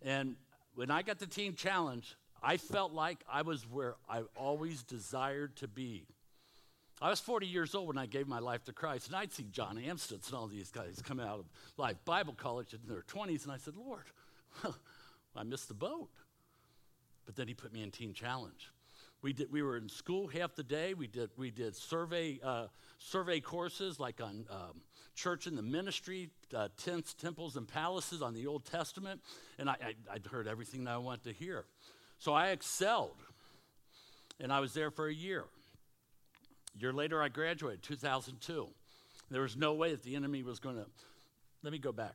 And 0.00 0.36
when 0.74 0.90
I 0.90 1.02
got 1.02 1.18
the 1.18 1.26
Teen 1.26 1.54
Challenge, 1.54 2.16
I 2.42 2.56
felt 2.56 2.94
like 2.94 3.18
I 3.30 3.42
was 3.42 3.68
where 3.68 3.96
I 4.08 4.22
always 4.34 4.82
desired 4.84 5.54
to 5.56 5.68
be. 5.68 6.06
I 7.02 7.08
was 7.08 7.18
40 7.18 7.46
years 7.46 7.74
old 7.74 7.88
when 7.88 7.96
I 7.96 8.04
gave 8.04 8.28
my 8.28 8.40
life 8.40 8.64
to 8.64 8.72
Christ, 8.72 9.06
and 9.06 9.16
I'd 9.16 9.32
see 9.32 9.46
John 9.50 9.76
Amstutz 9.78 10.26
and 10.26 10.34
all 10.34 10.46
these 10.46 10.70
guys 10.70 11.00
coming 11.02 11.26
out 11.26 11.38
of 11.38 11.46
Life 11.78 11.96
Bible 12.04 12.34
College 12.34 12.74
in 12.74 12.80
their 12.86 13.02
20s, 13.02 13.44
and 13.44 13.52
I 13.52 13.56
said, 13.56 13.74
Lord, 13.74 14.04
I 15.36 15.42
missed 15.44 15.68
the 15.68 15.74
boat. 15.74 16.10
But 17.24 17.36
then 17.36 17.48
he 17.48 17.54
put 17.54 17.72
me 17.72 17.82
in 17.82 17.90
Teen 17.90 18.12
Challenge. 18.12 18.70
We, 19.22 19.32
did, 19.32 19.50
we 19.50 19.62
were 19.62 19.78
in 19.78 19.88
school 19.88 20.28
half 20.28 20.54
the 20.54 20.62
day. 20.62 20.92
We 20.92 21.06
did, 21.06 21.30
we 21.36 21.50
did 21.50 21.74
survey, 21.74 22.38
uh, 22.42 22.66
survey 22.98 23.40
courses 23.40 23.98
like 23.98 24.20
on 24.20 24.46
um, 24.50 24.82
church 25.14 25.46
and 25.46 25.56
the 25.56 25.62
ministry, 25.62 26.30
uh, 26.54 26.68
tents, 26.76 27.14
temples, 27.14 27.56
and 27.56 27.68
palaces 27.68 28.20
on 28.20 28.34
the 28.34 28.46
Old 28.46 28.64
Testament. 28.66 29.20
And 29.58 29.70
I, 29.70 29.76
I, 29.80 30.14
I'd 30.14 30.26
heard 30.26 30.48
everything 30.48 30.84
that 30.84 30.92
I 30.92 30.96
wanted 30.98 31.24
to 31.24 31.32
hear. 31.32 31.64
So 32.18 32.34
I 32.34 32.48
excelled. 32.48 33.16
and 34.38 34.52
I 34.52 34.60
was 34.60 34.74
there 34.74 34.90
for 34.90 35.06
a 35.06 35.14
year. 35.14 35.44
Year 36.78 36.92
later, 36.92 37.22
I 37.22 37.28
graduated, 37.28 37.82
2002. 37.82 38.68
There 39.30 39.42
was 39.42 39.56
no 39.56 39.74
way 39.74 39.90
that 39.90 40.02
the 40.02 40.16
enemy 40.16 40.42
was 40.42 40.58
going 40.58 40.76
to. 40.76 40.86
Let 41.62 41.72
me 41.72 41.78
go 41.78 41.92
back. 41.92 42.14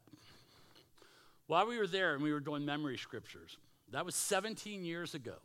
While 1.47 1.67
we 1.67 1.77
were 1.77 1.87
there 1.87 2.13
and 2.13 2.23
we 2.23 2.33
were 2.33 2.39
doing 2.39 2.65
memory 2.65 2.97
scriptures, 2.97 3.57
that 3.91 4.05
was 4.05 4.15
17 4.15 4.83
years 4.83 5.13
ago. 5.13 5.35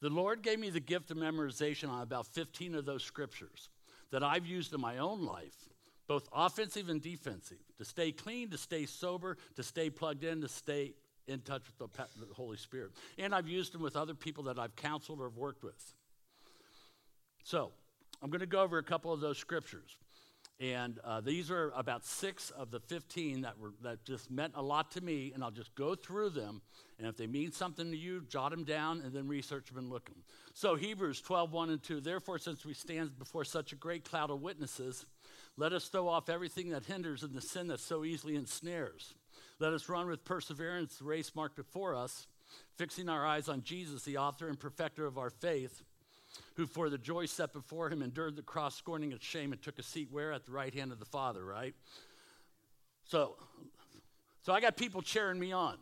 The 0.00 0.08
Lord 0.08 0.42
gave 0.42 0.58
me 0.58 0.70
the 0.70 0.80
gift 0.80 1.10
of 1.10 1.18
memorization 1.18 1.88
on 1.88 2.02
about 2.02 2.26
15 2.26 2.74
of 2.74 2.84
those 2.84 3.04
scriptures 3.04 3.68
that 4.10 4.24
I've 4.24 4.46
used 4.46 4.74
in 4.74 4.80
my 4.80 4.98
own 4.98 5.24
life, 5.24 5.68
both 6.08 6.28
offensive 6.32 6.88
and 6.88 7.00
defensive, 7.00 7.58
to 7.78 7.84
stay 7.84 8.10
clean, 8.10 8.50
to 8.50 8.58
stay 8.58 8.86
sober, 8.86 9.36
to 9.56 9.62
stay 9.62 9.90
plugged 9.90 10.24
in, 10.24 10.40
to 10.40 10.48
stay 10.48 10.94
in 11.28 11.40
touch 11.40 11.62
with 11.66 11.78
the, 11.78 12.04
the 12.26 12.34
Holy 12.34 12.56
Spirit. 12.56 12.92
And 13.18 13.34
I've 13.34 13.46
used 13.46 13.72
them 13.72 13.82
with 13.82 13.94
other 13.94 14.14
people 14.14 14.44
that 14.44 14.58
I've 14.58 14.74
counseled 14.74 15.20
or 15.20 15.28
worked 15.28 15.62
with. 15.62 15.94
So, 17.44 17.72
I'm 18.22 18.30
going 18.30 18.40
to 18.40 18.46
go 18.46 18.62
over 18.62 18.78
a 18.78 18.82
couple 18.82 19.12
of 19.12 19.20
those 19.20 19.38
scriptures. 19.38 19.96
And 20.60 20.98
uh, 21.04 21.22
these 21.22 21.50
are 21.50 21.72
about 21.74 22.04
six 22.04 22.50
of 22.50 22.70
the 22.70 22.80
15 22.80 23.40
that, 23.42 23.58
were, 23.58 23.72
that 23.82 24.04
just 24.04 24.30
meant 24.30 24.52
a 24.56 24.62
lot 24.62 24.90
to 24.90 25.00
me, 25.00 25.32
and 25.34 25.42
I'll 25.42 25.50
just 25.50 25.74
go 25.74 25.94
through 25.94 26.30
them. 26.30 26.60
And 26.98 27.08
if 27.08 27.16
they 27.16 27.26
mean 27.26 27.50
something 27.50 27.90
to 27.90 27.96
you, 27.96 28.22
jot 28.28 28.50
them 28.50 28.64
down 28.64 29.00
and 29.00 29.14
then 29.14 29.26
research 29.26 29.68
them 29.68 29.78
and 29.78 29.88
look 29.88 30.04
them. 30.04 30.22
So, 30.52 30.74
Hebrews 30.74 31.22
12, 31.22 31.50
1 31.50 31.70
and 31.70 31.82
2. 31.82 32.02
Therefore, 32.02 32.38
since 32.38 32.66
we 32.66 32.74
stand 32.74 33.18
before 33.18 33.44
such 33.46 33.72
a 33.72 33.76
great 33.76 34.04
cloud 34.04 34.30
of 34.30 34.42
witnesses, 34.42 35.06
let 35.56 35.72
us 35.72 35.88
throw 35.88 36.06
off 36.06 36.28
everything 36.28 36.68
that 36.70 36.84
hinders 36.84 37.22
and 37.22 37.32
the 37.32 37.40
sin 37.40 37.68
that 37.68 37.80
so 37.80 38.04
easily 38.04 38.36
ensnares. 38.36 39.14
Let 39.60 39.72
us 39.72 39.88
run 39.88 40.08
with 40.08 40.26
perseverance 40.26 40.96
the 40.96 41.04
race 41.04 41.34
marked 41.34 41.56
before 41.56 41.94
us, 41.94 42.26
fixing 42.76 43.08
our 43.08 43.26
eyes 43.26 43.48
on 43.48 43.62
Jesus, 43.62 44.02
the 44.02 44.18
author 44.18 44.48
and 44.48 44.60
perfecter 44.60 45.06
of 45.06 45.16
our 45.16 45.30
faith 45.30 45.84
who 46.56 46.66
for 46.66 46.90
the 46.90 46.98
joy 46.98 47.26
set 47.26 47.52
before 47.52 47.90
him 47.90 48.02
endured 48.02 48.36
the 48.36 48.42
cross, 48.42 48.76
scorning 48.76 49.12
its 49.12 49.24
shame, 49.24 49.52
and 49.52 49.62
took 49.62 49.78
a 49.78 49.82
seat 49.82 50.08
where? 50.10 50.32
At 50.32 50.44
the 50.44 50.52
right 50.52 50.74
hand 50.74 50.92
of 50.92 50.98
the 50.98 51.04
Father, 51.04 51.44
right? 51.44 51.74
So, 53.04 53.36
so 54.42 54.52
I 54.52 54.60
got 54.60 54.76
people 54.76 55.02
cheering 55.02 55.38
me 55.38 55.52
on. 55.52 55.76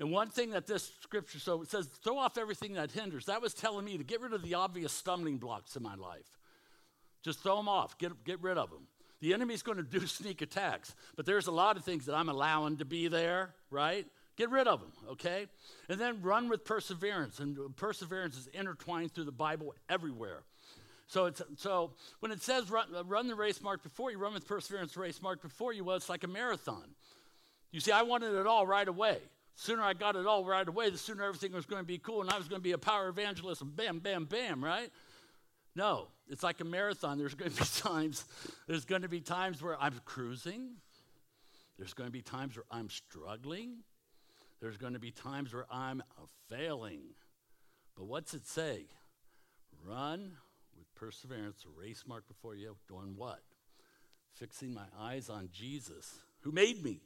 And 0.00 0.10
one 0.10 0.30
thing 0.30 0.50
that 0.50 0.66
this 0.66 0.90
scripture, 1.02 1.38
so 1.38 1.60
it 1.60 1.70
says, 1.70 1.86
throw 2.02 2.18
off 2.18 2.38
everything 2.38 2.72
that 2.74 2.90
hinders. 2.90 3.26
That 3.26 3.42
was 3.42 3.52
telling 3.52 3.84
me 3.84 3.98
to 3.98 4.04
get 4.04 4.20
rid 4.22 4.32
of 4.32 4.42
the 4.42 4.54
obvious 4.54 4.92
stumbling 4.92 5.36
blocks 5.36 5.76
in 5.76 5.82
my 5.82 5.94
life. 5.94 6.38
Just 7.22 7.40
throw 7.40 7.56
them 7.56 7.68
off, 7.68 7.98
get, 7.98 8.24
get 8.24 8.40
rid 8.42 8.56
of 8.56 8.70
them. 8.70 8.86
The 9.20 9.34
enemy's 9.34 9.62
going 9.62 9.76
to 9.76 9.84
do 9.84 10.06
sneak 10.06 10.40
attacks, 10.40 10.94
but 11.16 11.26
there's 11.26 11.46
a 11.46 11.52
lot 11.52 11.76
of 11.76 11.84
things 11.84 12.06
that 12.06 12.14
I'm 12.14 12.30
allowing 12.30 12.78
to 12.78 12.86
be 12.86 13.08
there, 13.08 13.50
right? 13.70 14.06
Get 14.36 14.50
rid 14.50 14.66
of 14.66 14.80
them, 14.80 14.92
okay? 15.10 15.46
And 15.88 16.00
then 16.00 16.22
run 16.22 16.48
with 16.48 16.64
perseverance. 16.64 17.40
And 17.40 17.76
perseverance 17.76 18.36
is 18.36 18.46
intertwined 18.48 19.12
through 19.12 19.24
the 19.24 19.32
Bible 19.32 19.74
everywhere. 19.88 20.42
So, 21.08 21.26
it's, 21.26 21.42
so 21.56 21.90
when 22.20 22.30
it 22.30 22.40
says 22.40 22.70
run, 22.70 22.86
uh, 22.94 23.02
run 23.02 23.26
the 23.26 23.34
race 23.34 23.60
marked 23.60 23.82
before 23.82 24.12
you, 24.12 24.18
run 24.18 24.32
with 24.32 24.46
perseverance 24.46 24.94
the 24.94 25.00
race 25.00 25.20
marked 25.20 25.42
before 25.42 25.72
you, 25.72 25.82
well, 25.82 25.96
it's 25.96 26.08
like 26.08 26.22
a 26.22 26.28
marathon. 26.28 26.84
You 27.72 27.80
see, 27.80 27.90
I 27.90 28.02
wanted 28.02 28.32
it 28.34 28.46
all 28.46 28.64
right 28.64 28.86
away. 28.86 29.18
The 29.56 29.62
Sooner 29.62 29.82
I 29.82 29.92
got 29.92 30.14
it 30.14 30.26
all 30.26 30.44
right 30.44 30.66
away, 30.66 30.88
the 30.88 30.98
sooner 30.98 31.24
everything 31.24 31.52
was 31.52 31.66
going 31.66 31.82
to 31.82 31.86
be 31.86 31.98
cool 31.98 32.20
and 32.20 32.30
I 32.30 32.38
was 32.38 32.46
going 32.46 32.60
to 32.60 32.64
be 32.64 32.72
a 32.72 32.78
power 32.78 33.08
evangelist 33.08 33.60
and 33.60 33.74
bam, 33.74 33.98
bam, 33.98 34.24
bam, 34.24 34.62
right? 34.64 34.90
No, 35.74 36.06
it's 36.28 36.44
like 36.44 36.60
a 36.60 36.64
marathon. 36.64 37.18
There's 37.18 37.34
going 37.34 37.50
to 37.50 37.56
be 37.56 37.66
times, 37.76 38.24
there's 38.68 38.84
going 38.84 39.02
to 39.02 39.08
be 39.08 39.20
times 39.20 39.60
where 39.60 39.76
I'm 39.82 40.00
cruising. 40.04 40.76
There's 41.76 41.94
going 41.94 42.08
to 42.08 42.12
be 42.12 42.22
times 42.22 42.56
where 42.56 42.66
I'm 42.70 42.88
struggling. 42.88 43.78
There's 44.60 44.76
going 44.76 44.92
to 44.92 44.98
be 44.98 45.10
times 45.10 45.54
where 45.54 45.66
I'm 45.70 46.02
failing. 46.48 47.00
But 47.96 48.06
what's 48.06 48.34
it 48.34 48.46
say? 48.46 48.86
Run 49.86 50.32
with 50.76 50.94
perseverance, 50.94 51.64
race 51.76 52.04
mark 52.06 52.28
before 52.28 52.54
you. 52.54 52.76
Doing 52.88 53.14
what? 53.16 53.40
Fixing 54.34 54.74
my 54.74 54.86
eyes 54.98 55.28
on 55.28 55.48
Jesus, 55.52 56.18
who 56.40 56.52
made 56.52 56.84
me. 56.84 57.00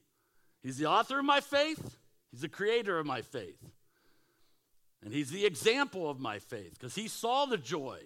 He's 0.63 0.79
the 0.79 0.87
author 0.87 1.19
of 1.19 1.25
my 1.25 1.41
faith, 1.41 1.99
He's 2.31 2.41
the 2.41 2.49
creator 2.49 2.99
of 2.99 3.07
my 3.07 3.23
faith. 3.23 3.63
And 5.05 5.13
He's 5.13 5.31
the 5.31 5.45
example 5.45 6.11
of 6.11 6.19
my 6.19 6.39
faith 6.39 6.73
because 6.73 6.95
He 6.95 7.09
saw 7.09 7.47
the 7.47 7.59
joy. 7.59 8.01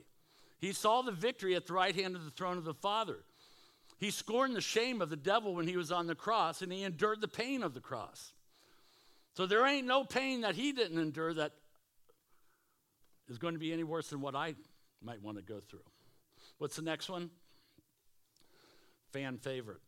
He 0.58 0.72
saw 0.72 1.02
the 1.02 1.12
victory 1.12 1.54
at 1.54 1.66
the 1.66 1.72
right 1.72 1.94
hand 1.94 2.16
of 2.16 2.24
the 2.24 2.30
throne 2.30 2.58
of 2.58 2.64
the 2.64 2.74
Father. 2.74 3.18
He 3.98 4.10
scorned 4.10 4.54
the 4.54 4.60
shame 4.60 5.00
of 5.00 5.08
the 5.08 5.16
devil 5.16 5.54
when 5.54 5.66
he 5.66 5.76
was 5.76 5.90
on 5.90 6.06
the 6.06 6.14
cross, 6.14 6.62
and 6.62 6.72
he 6.72 6.84
endured 6.84 7.20
the 7.20 7.28
pain 7.28 7.62
of 7.62 7.74
the 7.74 7.80
cross. 7.80 8.32
So 9.38 9.46
there 9.46 9.64
ain't 9.64 9.86
no 9.86 10.02
pain 10.02 10.40
that 10.40 10.56
he 10.56 10.72
didn't 10.72 10.98
endure 10.98 11.32
that 11.32 11.52
is 13.28 13.38
going 13.38 13.54
to 13.54 13.60
be 13.60 13.72
any 13.72 13.84
worse 13.84 14.10
than 14.10 14.20
what 14.20 14.34
I 14.34 14.56
might 15.00 15.22
want 15.22 15.36
to 15.36 15.44
go 15.44 15.60
through. 15.60 15.84
What's 16.58 16.74
the 16.74 16.82
next 16.82 17.08
one? 17.08 17.30
Fan 19.12 19.38
favorite. 19.38 19.78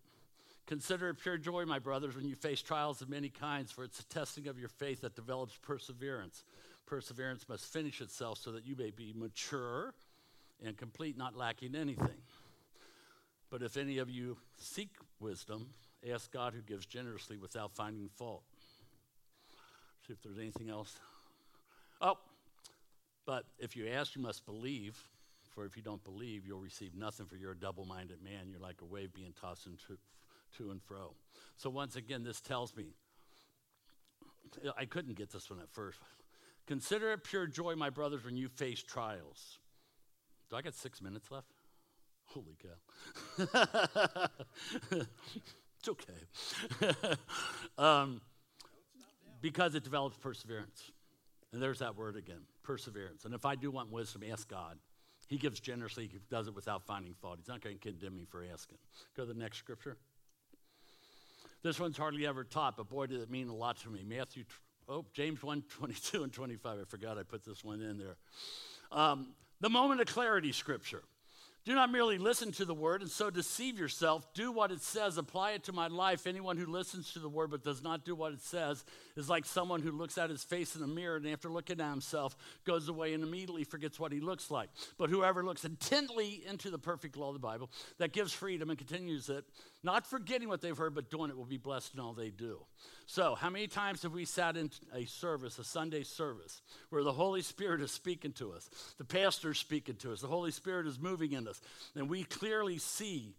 Consider 0.69 1.09
it 1.09 1.15
pure 1.19 1.37
joy, 1.37 1.65
my 1.65 1.81
brothers, 1.81 2.15
when 2.15 2.29
you 2.29 2.37
face 2.37 2.63
trials 2.63 3.03
of 3.03 3.09
many 3.09 3.29
kinds, 3.29 3.73
for 3.73 3.83
it's 3.83 3.99
the 3.99 4.05
testing 4.05 4.47
of 4.47 4.57
your 4.57 4.69
faith 4.69 5.01
that 5.01 5.17
develops 5.17 5.57
perseverance. 5.57 6.45
Perseverance 6.87 7.49
must 7.49 7.65
finish 7.65 8.01
itself 8.01 8.39
so 8.39 8.53
that 8.53 8.65
you 8.65 8.77
may 8.77 8.93
be 8.93 9.13
mature 9.17 9.95
and 10.65 10.77
complete, 10.77 11.19
not 11.19 11.35
lacking 11.35 11.75
anything. 11.75 12.23
But 13.51 13.63
if 13.63 13.77
any 13.77 13.99
of 13.99 14.09
you 14.09 14.37
seek 14.59 14.91
wisdom, 15.19 15.71
ask 16.09 16.31
God 16.31 16.55
who 16.55 16.63
gives 16.63 16.87
generously 16.87 17.37
without 17.37 17.75
finding 17.75 18.09
fault. 18.11 18.45
See 20.11 20.15
if 20.15 20.23
there's 20.25 20.39
anything 20.39 20.69
else. 20.69 20.99
Oh, 22.01 22.19
but 23.27 23.45
if 23.61 23.77
you 23.77 23.87
ask, 23.87 24.17
you 24.17 24.23
must 24.23 24.45
believe. 24.45 24.99
For 25.51 25.65
if 25.65 25.77
you 25.77 25.85
don't 25.85 26.03
believe, 26.03 26.45
you'll 26.45 26.59
receive 26.59 26.97
nothing, 26.97 27.27
for 27.27 27.37
you're 27.37 27.53
a 27.53 27.57
double 27.57 27.85
minded 27.85 28.21
man. 28.21 28.49
You're 28.51 28.59
like 28.59 28.81
a 28.83 28.85
wave 28.85 29.15
being 29.15 29.33
tossed 29.41 29.63
to, 29.63 29.99
to 30.59 30.71
and 30.73 30.83
fro. 30.83 31.15
So, 31.55 31.71
once 31.71 31.95
again, 31.95 32.25
this 32.25 32.41
tells 32.41 32.75
me 32.75 32.87
I 34.77 34.85
couldn't 34.85 35.17
get 35.17 35.31
this 35.31 35.49
one 35.49 35.61
at 35.61 35.71
first. 35.71 36.01
Consider 36.67 37.13
it 37.13 37.23
pure 37.23 37.47
joy, 37.47 37.77
my 37.77 37.91
brothers, 37.91 38.25
when 38.25 38.37
you 38.37 38.49
face 38.49 38.83
trials. 38.83 39.61
Do 40.51 40.57
I 40.57 40.63
got 40.63 40.75
six 40.75 41.01
minutes 41.01 41.31
left? 41.31 41.53
Holy 42.25 42.57
cow. 42.61 44.27
it's 45.79 45.89
okay. 45.89 47.15
um, 47.79 48.21
because 49.41 49.75
it 49.75 49.85
develops 49.85 50.17
perseverance. 50.17 50.91
And 51.53 51.61
there's 51.61 51.81
that 51.81 51.97
word 51.97 52.17
again 52.17 52.43
perseverance. 52.63 53.25
And 53.25 53.35
if 53.35 53.45
I 53.45 53.57
do 53.57 53.71
want 53.71 53.91
wisdom, 53.91 54.23
ask 54.31 54.49
God. 54.49 54.79
He 55.27 55.37
gives 55.37 55.61
generously, 55.61 56.09
he 56.11 56.19
does 56.29 56.49
it 56.49 56.55
without 56.55 56.85
finding 56.87 57.15
fault. 57.15 57.39
He's 57.39 57.49
not 57.49 57.61
going 57.61 57.79
to 57.79 57.81
condemn 57.81 58.17
me 58.17 58.25
for 58.29 58.45
asking. 58.53 58.79
Go 59.17 59.25
to 59.25 59.33
the 59.33 59.39
next 59.39 59.59
scripture. 59.59 59.97
This 61.63 61.79
one's 61.79 61.97
hardly 61.97 62.27
ever 62.27 62.43
taught, 62.43 62.77
but 62.77 62.89
boy, 62.89 63.07
did 63.07 63.21
it 63.21 63.31
mean 63.31 63.49
a 63.49 63.55
lot 63.55 63.77
to 63.79 63.91
me. 63.91 64.03
Matthew, 64.05 64.45
oh, 64.89 65.05
James 65.13 65.43
1 65.43 65.63
22 65.69 66.25
and 66.25 66.33
25. 66.33 66.79
I 66.81 66.85
forgot 66.85 67.19
I 67.19 67.23
put 67.23 67.45
this 67.45 67.65
one 67.65 67.81
in 67.81 67.99
there. 67.99 68.17
Um, 68.91 69.29
the 69.61 69.71
moment 69.71 70.01
of 70.01 70.07
clarity 70.07 70.53
scripture. 70.53 71.03
Do 71.67 71.75
not 71.75 71.93
merely 71.93 72.17
listen 72.17 72.53
to 72.53 72.65
the 72.65 72.75
word 72.75 73.03
and 73.03 73.11
so 73.11 73.29
deceive 73.29 73.79
yourself. 73.79 74.33
Do 74.33 74.51
what 74.51 74.71
it 74.71 74.81
says, 74.81 75.19
apply 75.19 75.53
it 75.53 75.65
to 75.65 75.75
my 75.75 75.89
life. 75.89 76.27
Anyone 76.27 76.57
who 76.57 76.65
listens 76.65 77.13
to 77.13 77.19
the 77.19 77.29
word 77.29 77.51
but 77.51 77.63
does 77.63 77.83
not 77.83 78.03
do 78.03 78.15
what 78.15 78.33
it 78.33 78.41
says 78.41 78.83
is 79.15 79.29
like 79.29 79.45
someone 79.45 79.83
who 79.83 79.93
looks 79.93 80.17
at 80.17 80.31
his 80.31 80.43
face 80.43 80.75
in 80.75 80.83
a 80.83 80.87
mirror 80.87 81.17
and 81.17 81.29
after 81.29 81.51
looking 81.51 81.79
at 81.79 81.91
himself 81.91 82.35
goes 82.65 82.89
away 82.89 83.13
and 83.13 83.23
immediately 83.23 83.65
forgets 83.65 84.01
what 84.01 84.11
he 84.11 84.21
looks 84.21 84.51
like. 84.51 84.71
But 84.97 85.11
whoever 85.11 85.45
looks 85.45 85.67
intently 85.67 86.43
into 86.49 86.71
the 86.71 86.79
perfect 86.79 87.19
law 87.19 87.29
of 87.29 87.35
the 87.35 87.41
Bible 87.41 87.71
that 87.99 88.13
gives 88.13 88.33
freedom 88.33 88.71
and 88.71 88.79
continues 88.79 89.29
it, 89.29 89.45
not 89.83 90.07
forgetting 90.07 90.49
what 90.49 90.61
they've 90.61 90.77
heard 90.77 90.95
but 90.95 91.11
doing 91.11 91.31
it, 91.31 91.37
will 91.37 91.45
be 91.45 91.57
blessed 91.57 91.95
in 91.95 92.01
all 92.01 92.13
they 92.13 92.31
do. 92.31 92.59
So, 93.07 93.35
how 93.35 93.51
many 93.51 93.67
times 93.67 94.03
have 94.03 94.13
we 94.13 94.25
sat 94.25 94.57
in 94.57 94.71
a 94.95 95.05
service, 95.07 95.59
a 95.59 95.65
Sunday 95.65 96.03
service, 96.03 96.61
where 96.91 97.03
the 97.03 97.13
Holy 97.13 97.43
Spirit 97.43 97.81
is 97.81 97.91
speaking 97.91 98.33
to 98.33 98.53
us, 98.53 98.69
the 98.99 99.05
pastor 99.05 99.51
is 99.51 99.59
speaking 99.59 99.97
to 99.97 100.13
us, 100.13 100.21
the 100.21 100.27
Holy 100.27 100.51
Spirit 100.51 100.87
is 100.87 100.99
moving 100.99 101.33
in 101.33 101.49
us, 101.49 101.61
and 101.95 102.09
we 102.09 102.25
clearly 102.25 102.79
see 102.79 103.35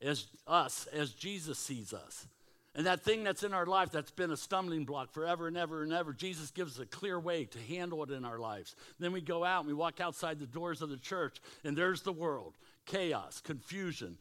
as 0.00 0.26
us 0.46 0.88
as 0.92 1.12
Jesus 1.12 1.58
sees 1.58 1.92
us. 1.92 2.26
And 2.74 2.86
that 2.86 3.02
thing 3.02 3.22
that's 3.22 3.42
in 3.42 3.52
our 3.52 3.66
life 3.66 3.90
that's 3.90 4.10
been 4.10 4.30
a 4.30 4.36
stumbling 4.36 4.86
block 4.86 5.12
forever 5.12 5.46
and 5.46 5.58
ever 5.58 5.82
and 5.82 5.92
ever, 5.92 6.14
Jesus 6.14 6.50
gives 6.50 6.78
us 6.78 6.82
a 6.82 6.86
clear 6.86 7.20
way 7.20 7.44
to 7.44 7.58
handle 7.58 8.02
it 8.02 8.10
in 8.10 8.24
our 8.24 8.38
lives. 8.38 8.74
Then 8.98 9.12
we 9.12 9.20
go 9.20 9.44
out 9.44 9.60
and 9.60 9.68
we 9.68 9.74
walk 9.74 10.00
outside 10.00 10.38
the 10.38 10.46
doors 10.46 10.80
of 10.80 10.88
the 10.88 10.96
church, 10.96 11.38
and 11.64 11.76
there's 11.76 12.02
the 12.02 12.12
world 12.12 12.56
chaos, 12.86 13.40
confusion, 13.40 14.16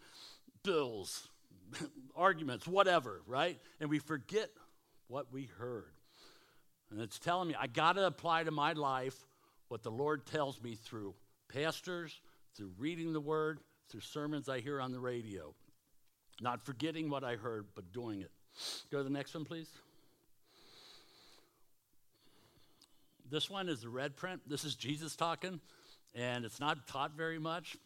bills, 0.63 1.29
arguments, 2.15 2.67
whatever, 2.67 3.21
right? 3.25 3.59
And 3.79 3.89
we 3.89 3.99
forget 3.99 4.49
what 5.07 5.31
we 5.31 5.49
heard. 5.57 5.93
And 6.91 6.99
it's 7.01 7.19
telling 7.19 7.47
me 7.47 7.55
I 7.59 7.67
got 7.67 7.93
to 7.93 8.05
apply 8.05 8.43
to 8.43 8.51
my 8.51 8.73
life 8.73 9.15
what 9.69 9.83
the 9.83 9.91
Lord 9.91 10.25
tells 10.25 10.61
me 10.61 10.75
through 10.75 11.15
pastors, 11.47 12.19
through 12.55 12.71
reading 12.77 13.13
the 13.13 13.21
word, 13.21 13.59
through 13.89 14.01
sermons 14.01 14.49
I 14.49 14.59
hear 14.59 14.81
on 14.81 14.91
the 14.91 14.99
radio. 14.99 15.53
Not 16.41 16.65
forgetting 16.65 17.09
what 17.09 17.23
I 17.23 17.35
heard, 17.35 17.67
but 17.75 17.93
doing 17.93 18.21
it. 18.21 18.31
Go 18.91 18.97
to 18.97 19.03
the 19.03 19.09
next 19.09 19.33
one, 19.33 19.45
please. 19.45 19.69
This 23.29 23.49
one 23.49 23.69
is 23.69 23.81
the 23.81 23.89
red 23.89 24.17
print. 24.17 24.41
This 24.47 24.65
is 24.65 24.75
Jesus 24.75 25.15
talking. 25.15 25.61
And 26.13 26.43
it's 26.43 26.59
not 26.59 26.87
taught 26.87 27.15
very 27.15 27.39
much, 27.39 27.77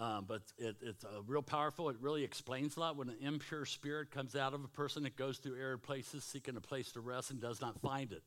um, 0.00 0.24
but 0.26 0.40
it, 0.56 0.76
it's 0.80 1.04
uh, 1.04 1.20
real 1.26 1.42
powerful. 1.42 1.90
It 1.90 1.96
really 2.00 2.24
explains 2.24 2.76
a 2.76 2.80
lot. 2.80 2.96
When 2.96 3.10
an 3.10 3.18
impure 3.20 3.66
spirit 3.66 4.10
comes 4.10 4.34
out 4.34 4.54
of 4.54 4.64
a 4.64 4.68
person, 4.68 5.04
it 5.04 5.14
goes 5.14 5.36
through 5.36 5.56
arid 5.60 5.82
places, 5.82 6.24
seeking 6.24 6.56
a 6.56 6.60
place 6.60 6.90
to 6.92 7.00
rest, 7.00 7.30
and 7.30 7.38
does 7.38 7.60
not 7.60 7.80
find 7.82 8.10
it. 8.10 8.22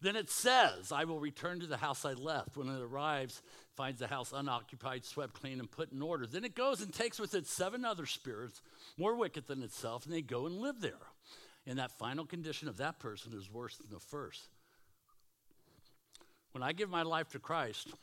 Then 0.00 0.16
it 0.16 0.28
says, 0.28 0.90
I 0.90 1.04
will 1.04 1.20
return 1.20 1.60
to 1.60 1.66
the 1.68 1.76
house 1.76 2.04
I 2.04 2.14
left. 2.14 2.56
When 2.56 2.68
it 2.68 2.82
arrives, 2.82 3.42
finds 3.76 4.00
the 4.00 4.08
house 4.08 4.32
unoccupied, 4.34 5.04
swept 5.04 5.34
clean, 5.34 5.60
and 5.60 5.70
put 5.70 5.92
in 5.92 6.02
order. 6.02 6.26
Then 6.26 6.44
it 6.44 6.56
goes 6.56 6.82
and 6.82 6.92
takes 6.92 7.20
with 7.20 7.32
it 7.34 7.46
seven 7.46 7.84
other 7.84 8.06
spirits, 8.06 8.60
more 8.98 9.14
wicked 9.14 9.46
than 9.46 9.62
itself, 9.62 10.04
and 10.04 10.12
they 10.12 10.20
go 10.20 10.46
and 10.46 10.56
live 10.56 10.80
there. 10.80 10.92
And 11.64 11.78
that 11.78 11.92
final 11.92 12.26
condition 12.26 12.66
of 12.66 12.78
that 12.78 12.98
person 12.98 13.32
is 13.34 13.48
worse 13.48 13.76
than 13.76 13.90
the 13.90 14.00
first. 14.00 14.48
When 16.50 16.62
I 16.62 16.72
give 16.72 16.90
my 16.90 17.02
life 17.02 17.30
to 17.30 17.38
Christ, 17.38 17.94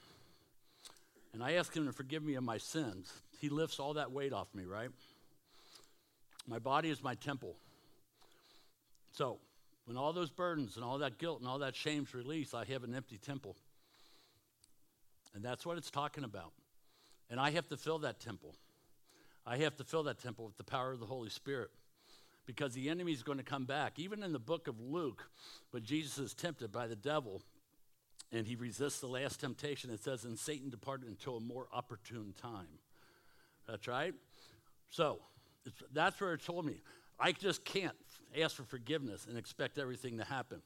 and 1.34 1.44
I 1.44 1.54
ask 1.54 1.76
Him 1.76 1.86
to 1.86 1.94
forgive 1.94 2.24
me 2.24 2.36
of 2.36 2.44
my 2.44 2.58
sins, 2.58 3.12
He 3.40 3.50
lifts 3.50 3.80
all 3.80 3.94
that 3.94 4.12
weight 4.12 4.34
off 4.34 4.48
me, 4.54 4.66
right? 4.66 4.90
My 6.48 6.60
body 6.60 6.90
is 6.90 7.04
my 7.04 7.16
temple. 7.16 7.56
So, 9.12 9.40
when 9.86 9.98
all 9.98 10.14
those 10.14 10.30
burdens 10.30 10.76
and 10.76 10.86
all 10.86 11.00
that 11.00 11.18
guilt 11.18 11.40
and 11.40 11.50
all 11.50 11.60
that 11.60 11.76
shame's 11.76 12.14
released, 12.14 12.54
I 12.54 12.66
have 12.66 12.84
an 12.84 12.96
empty 12.96 13.18
temple. 13.18 13.56
And 15.34 15.44
that's 15.44 15.66
what 15.66 15.78
it's 15.78 15.92
talking 15.92 16.24
about. 16.24 16.52
And 17.30 17.40
I 17.40 17.52
have 17.52 17.68
to 17.70 17.78
fill 17.78 18.00
that 18.00 18.20
temple. 18.20 18.56
I 19.46 19.58
have 19.58 19.76
to 19.78 19.84
fill 19.84 20.04
that 20.04 20.20
temple 20.20 20.46
with 20.46 20.58
the 20.58 20.64
power 20.64 20.92
of 20.92 21.00
the 21.00 21.06
Holy 21.06 21.30
Spirit 21.30 21.72
because 22.46 22.74
the 22.74 22.90
enemy 22.90 23.12
is 23.12 23.24
going 23.24 23.38
to 23.38 23.44
come 23.44 23.66
back. 23.66 23.98
Even 23.98 24.24
in 24.24 24.34
the 24.34 24.40
book 24.40 24.68
of 24.68 24.80
Luke, 24.80 25.30
when 25.72 25.84
Jesus 25.84 26.18
is 26.18 26.34
tempted 26.34 26.72
by 26.72 26.88
the 26.88 26.96
devil, 26.96 27.42
and 28.32 28.48
he 28.48 28.56
resists 28.56 29.00
the 29.00 29.08
last 29.08 29.42
temptation. 29.42 29.90
It 29.90 30.04
says, 30.04 30.24
and 30.24 30.38
Satan 30.38 30.70
departed 30.70 31.08
until 31.08 31.38
a 31.38 31.42
more 31.42 31.68
opportune 31.74 32.34
time. 32.42 32.80
That's 33.68 33.88
right. 33.88 34.14
So 34.90 35.20
that's 35.94 36.20
where 36.20 36.34
it 36.34 36.44
told 36.44 36.66
me. 36.66 36.82
I 37.20 37.32
just 37.34 37.64
can't 37.64 37.96
ask 38.40 38.56
for 38.56 38.64
forgiveness 38.64 39.28
and 39.28 39.38
expect 39.38 39.78
everything 39.78 40.18
to 40.18 40.24
happen. 40.24 40.62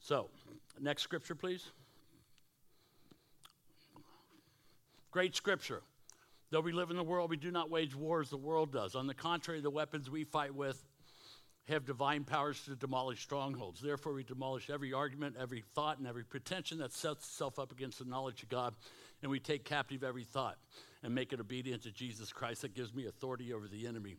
So, 0.00 0.28
next 0.80 1.02
scripture, 1.02 1.34
please. 1.34 1.70
Great 5.10 5.34
scripture. 5.34 5.82
Though 6.50 6.60
we 6.60 6.72
live 6.72 6.90
in 6.90 6.96
the 6.96 7.04
world, 7.04 7.30
we 7.30 7.36
do 7.36 7.50
not 7.50 7.70
wage 7.70 7.94
war 7.94 8.20
as 8.20 8.30
the 8.30 8.36
world 8.36 8.72
does. 8.72 8.94
On 8.94 9.06
the 9.06 9.14
contrary, 9.14 9.60
the 9.60 9.70
weapons 9.70 10.10
we 10.10 10.24
fight 10.24 10.54
with 10.54 10.84
have 11.68 11.84
divine 11.84 12.24
powers 12.24 12.62
to 12.64 12.76
demolish 12.76 13.22
strongholds. 13.22 13.80
Therefore, 13.80 14.12
we 14.12 14.22
demolish 14.22 14.68
every 14.68 14.92
argument, 14.92 15.36
every 15.40 15.64
thought, 15.74 15.98
and 15.98 16.06
every 16.06 16.24
pretension 16.24 16.78
that 16.78 16.92
sets 16.92 17.24
itself 17.24 17.58
up 17.58 17.72
against 17.72 17.98
the 17.98 18.04
knowledge 18.04 18.42
of 18.42 18.50
God, 18.50 18.74
and 19.22 19.30
we 19.30 19.40
take 19.40 19.64
captive 19.64 20.04
every 20.04 20.24
thought 20.24 20.58
and 21.02 21.14
make 21.14 21.32
it 21.32 21.40
obedient 21.40 21.82
to 21.84 21.90
Jesus 21.90 22.32
Christ 22.32 22.62
that 22.62 22.74
gives 22.74 22.94
me 22.94 23.06
authority 23.06 23.52
over 23.52 23.66
the 23.66 23.86
enemy 23.86 24.16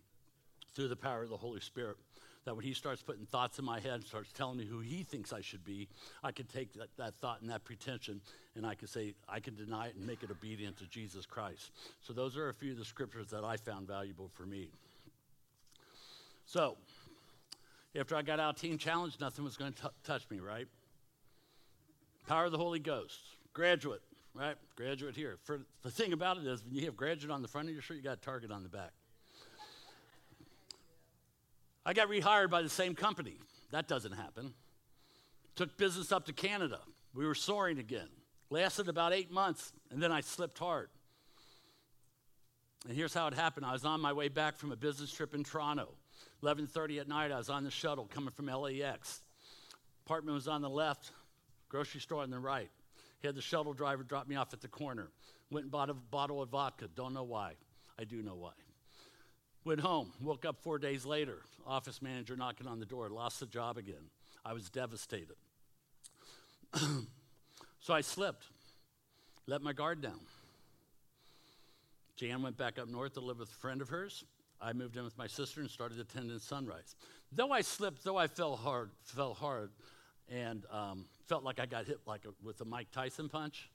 through 0.73 0.87
the 0.87 0.95
power 0.95 1.23
of 1.23 1.29
the 1.29 1.37
Holy 1.37 1.59
Spirit. 1.59 1.97
That 2.45 2.55
when 2.55 2.65
he 2.65 2.73
starts 2.73 3.01
putting 3.01 3.25
thoughts 3.25 3.57
in 3.57 3.65
my 3.65 3.79
head, 3.79 3.93
and 3.93 4.03
starts 4.03 4.31
telling 4.31 4.57
me 4.57 4.65
who 4.65 4.79
he 4.79 5.03
thinks 5.03 5.33
I 5.33 5.41
should 5.41 5.63
be, 5.63 5.87
I 6.23 6.31
can 6.31 6.45
take 6.45 6.73
that, 6.73 6.89
that 6.97 7.15
thought 7.15 7.41
and 7.41 7.49
that 7.49 7.63
pretension 7.63 8.21
and 8.55 8.65
I 8.65 8.75
can 8.75 8.87
say, 8.87 9.15
I 9.27 9.39
can 9.39 9.55
deny 9.55 9.87
it 9.87 9.95
and 9.95 10.05
make 10.05 10.21
it 10.21 10.29
obedient 10.29 10.77
to 10.77 10.85
Jesus 10.85 11.25
Christ. 11.25 11.71
So, 12.01 12.13
those 12.13 12.37
are 12.37 12.49
a 12.49 12.53
few 12.53 12.71
of 12.71 12.77
the 12.77 12.85
scriptures 12.85 13.27
that 13.31 13.43
I 13.43 13.57
found 13.57 13.87
valuable 13.87 14.29
for 14.33 14.45
me. 14.45 14.69
So, 16.45 16.77
after 17.97 18.15
I 18.15 18.21
got 18.21 18.39
out 18.39 18.55
of 18.55 18.61
Teen 18.61 18.77
Challenge, 18.77 19.15
nothing 19.19 19.45
was 19.45 19.57
going 19.57 19.73
to 19.73 19.91
touch 20.03 20.29
me, 20.29 20.39
right? 20.39 20.67
Power 22.27 22.45
of 22.45 22.51
the 22.51 22.57
Holy 22.57 22.79
Ghost. 22.79 23.19
Graduate, 23.53 24.01
right? 24.33 24.55
Graduate 24.75 25.15
here. 25.15 25.37
For, 25.43 25.61
the 25.83 25.91
thing 25.91 26.11
about 26.11 26.37
it 26.37 26.45
is, 26.45 26.63
when 26.63 26.75
you 26.75 26.85
have 26.85 26.97
graduate 26.97 27.31
on 27.31 27.41
the 27.41 27.47
front 27.47 27.67
of 27.67 27.73
your 27.73 27.81
shirt, 27.81 27.97
you 27.97 28.03
got 28.03 28.21
target 28.21 28.51
on 28.51 28.63
the 28.63 28.69
back. 28.69 28.91
I 31.85 31.93
got 31.93 32.09
rehired 32.09 32.49
by 32.49 32.63
the 32.63 32.69
same 32.69 32.95
company. 32.95 33.37
That 33.71 33.87
doesn't 33.87 34.13
happen. 34.13 34.53
Took 35.55 35.77
business 35.77 36.11
up 36.11 36.25
to 36.25 36.33
Canada. 36.33 36.79
We 37.13 37.25
were 37.25 37.35
soaring 37.35 37.77
again. 37.77 38.09
Lasted 38.49 38.89
about 38.89 39.13
eight 39.13 39.31
months, 39.31 39.71
and 39.91 40.01
then 40.01 40.11
I 40.11 40.21
slipped 40.21 40.57
hard. 40.57 40.89
And 42.87 42.95
here's 42.95 43.13
how 43.13 43.27
it 43.27 43.33
happened. 43.33 43.65
I 43.65 43.71
was 43.71 43.85
on 43.85 44.01
my 44.01 44.13
way 44.13 44.27
back 44.27 44.57
from 44.57 44.71
a 44.71 44.75
business 44.75 45.11
trip 45.11 45.33
in 45.33 45.43
Toronto. 45.43 45.89
11:30 46.45 46.99
at 46.99 47.07
night, 47.07 47.31
I 47.31 47.37
was 47.37 47.49
on 47.49 47.63
the 47.63 47.71
shuttle 47.71 48.05
coming 48.05 48.29
from 48.29 48.45
LAX. 48.45 49.21
Apartment 50.05 50.35
was 50.35 50.47
on 50.47 50.61
the 50.61 50.69
left, 50.69 51.11
grocery 51.69 51.99
store 51.99 52.21
on 52.21 52.29
the 52.29 52.37
right. 52.37 52.69
He 53.19 53.27
had 53.27 53.35
the 53.35 53.41
shuttle 53.41 53.73
driver 53.73 54.03
drop 54.03 54.27
me 54.27 54.35
off 54.35 54.53
at 54.53 54.61
the 54.61 54.67
corner. 54.67 55.09
Went 55.49 55.63
and 55.63 55.71
bought 55.71 55.89
a 55.89 55.95
bottle 55.95 56.43
of 56.43 56.49
vodka. 56.49 56.87
Don't 56.93 57.13
know 57.13 57.23
why. 57.23 57.53
I 57.97 58.03
do 58.03 58.21
know 58.21 58.35
why. 58.35 58.51
Went 59.63 59.81
home. 59.81 60.13
Woke 60.21 60.45
up 60.45 60.61
four 60.61 60.77
days 60.77 61.03
later. 61.03 61.39
Office 61.65 61.99
manager 61.99 62.35
knocking 62.35 62.67
on 62.67 62.79
the 62.79 62.85
door. 62.85 63.09
Lost 63.09 63.39
the 63.39 63.47
job 63.47 63.79
again. 63.79 64.11
I 64.45 64.53
was 64.53 64.69
devastated. 64.69 65.37
so 67.79 67.93
I 67.93 68.01
slipped. 68.01 68.45
Let 69.47 69.63
my 69.63 69.73
guard 69.73 70.01
down. 70.01 70.19
Jan 72.17 72.43
went 72.43 72.57
back 72.57 72.77
up 72.77 72.87
north 72.87 73.13
to 73.13 73.19
live 73.21 73.39
with 73.39 73.49
a 73.49 73.55
friend 73.55 73.81
of 73.81 73.89
hers. 73.89 74.23
I 74.61 74.73
moved 74.73 74.97
in 74.97 75.03
with 75.03 75.17
my 75.17 75.27
sister 75.27 75.61
and 75.61 75.69
started 75.69 75.99
attending 75.99 76.39
Sunrise. 76.39 76.95
Though 77.31 77.51
I 77.51 77.61
slipped, 77.61 78.03
though 78.03 78.17
I 78.17 78.27
fell 78.27 78.55
hard, 78.55 78.91
fell 79.03 79.33
hard, 79.33 79.71
and 80.29 80.63
um, 80.71 81.05
felt 81.27 81.43
like 81.43 81.59
I 81.59 81.65
got 81.65 81.85
hit 81.85 81.99
like 82.05 82.25
a, 82.25 82.29
with 82.43 82.61
a 82.61 82.65
Mike 82.65 82.91
Tyson 82.91 83.29
punch, 83.29 83.69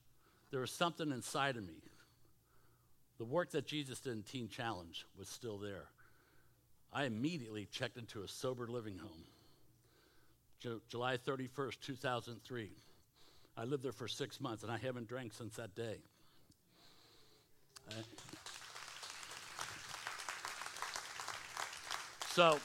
there 0.50 0.60
was 0.60 0.70
something 0.70 1.10
inside 1.10 1.56
of 1.56 1.66
me. 1.66 1.82
The 3.18 3.24
work 3.24 3.50
that 3.50 3.66
Jesus 3.66 4.00
did 4.00 4.14
in 4.14 4.22
Teen 4.22 4.48
Challenge 4.48 5.04
was 5.18 5.28
still 5.28 5.58
there. 5.58 5.84
I 6.92 7.04
immediately 7.04 7.68
checked 7.70 7.98
into 7.98 8.22
a 8.22 8.28
sober 8.28 8.66
living 8.66 8.98
home. 8.98 9.24
July 10.88 11.16
31st, 11.16 11.80
2003. 11.80 12.70
I 13.56 13.64
lived 13.64 13.82
there 13.82 13.92
for 13.92 14.08
six 14.08 14.40
months, 14.40 14.62
and 14.62 14.72
I 14.72 14.78
haven't 14.78 15.08
drank 15.08 15.32
since 15.32 15.56
that 15.56 15.74
day. 15.74 15.96
I, 17.90 17.94
So, 22.32 22.60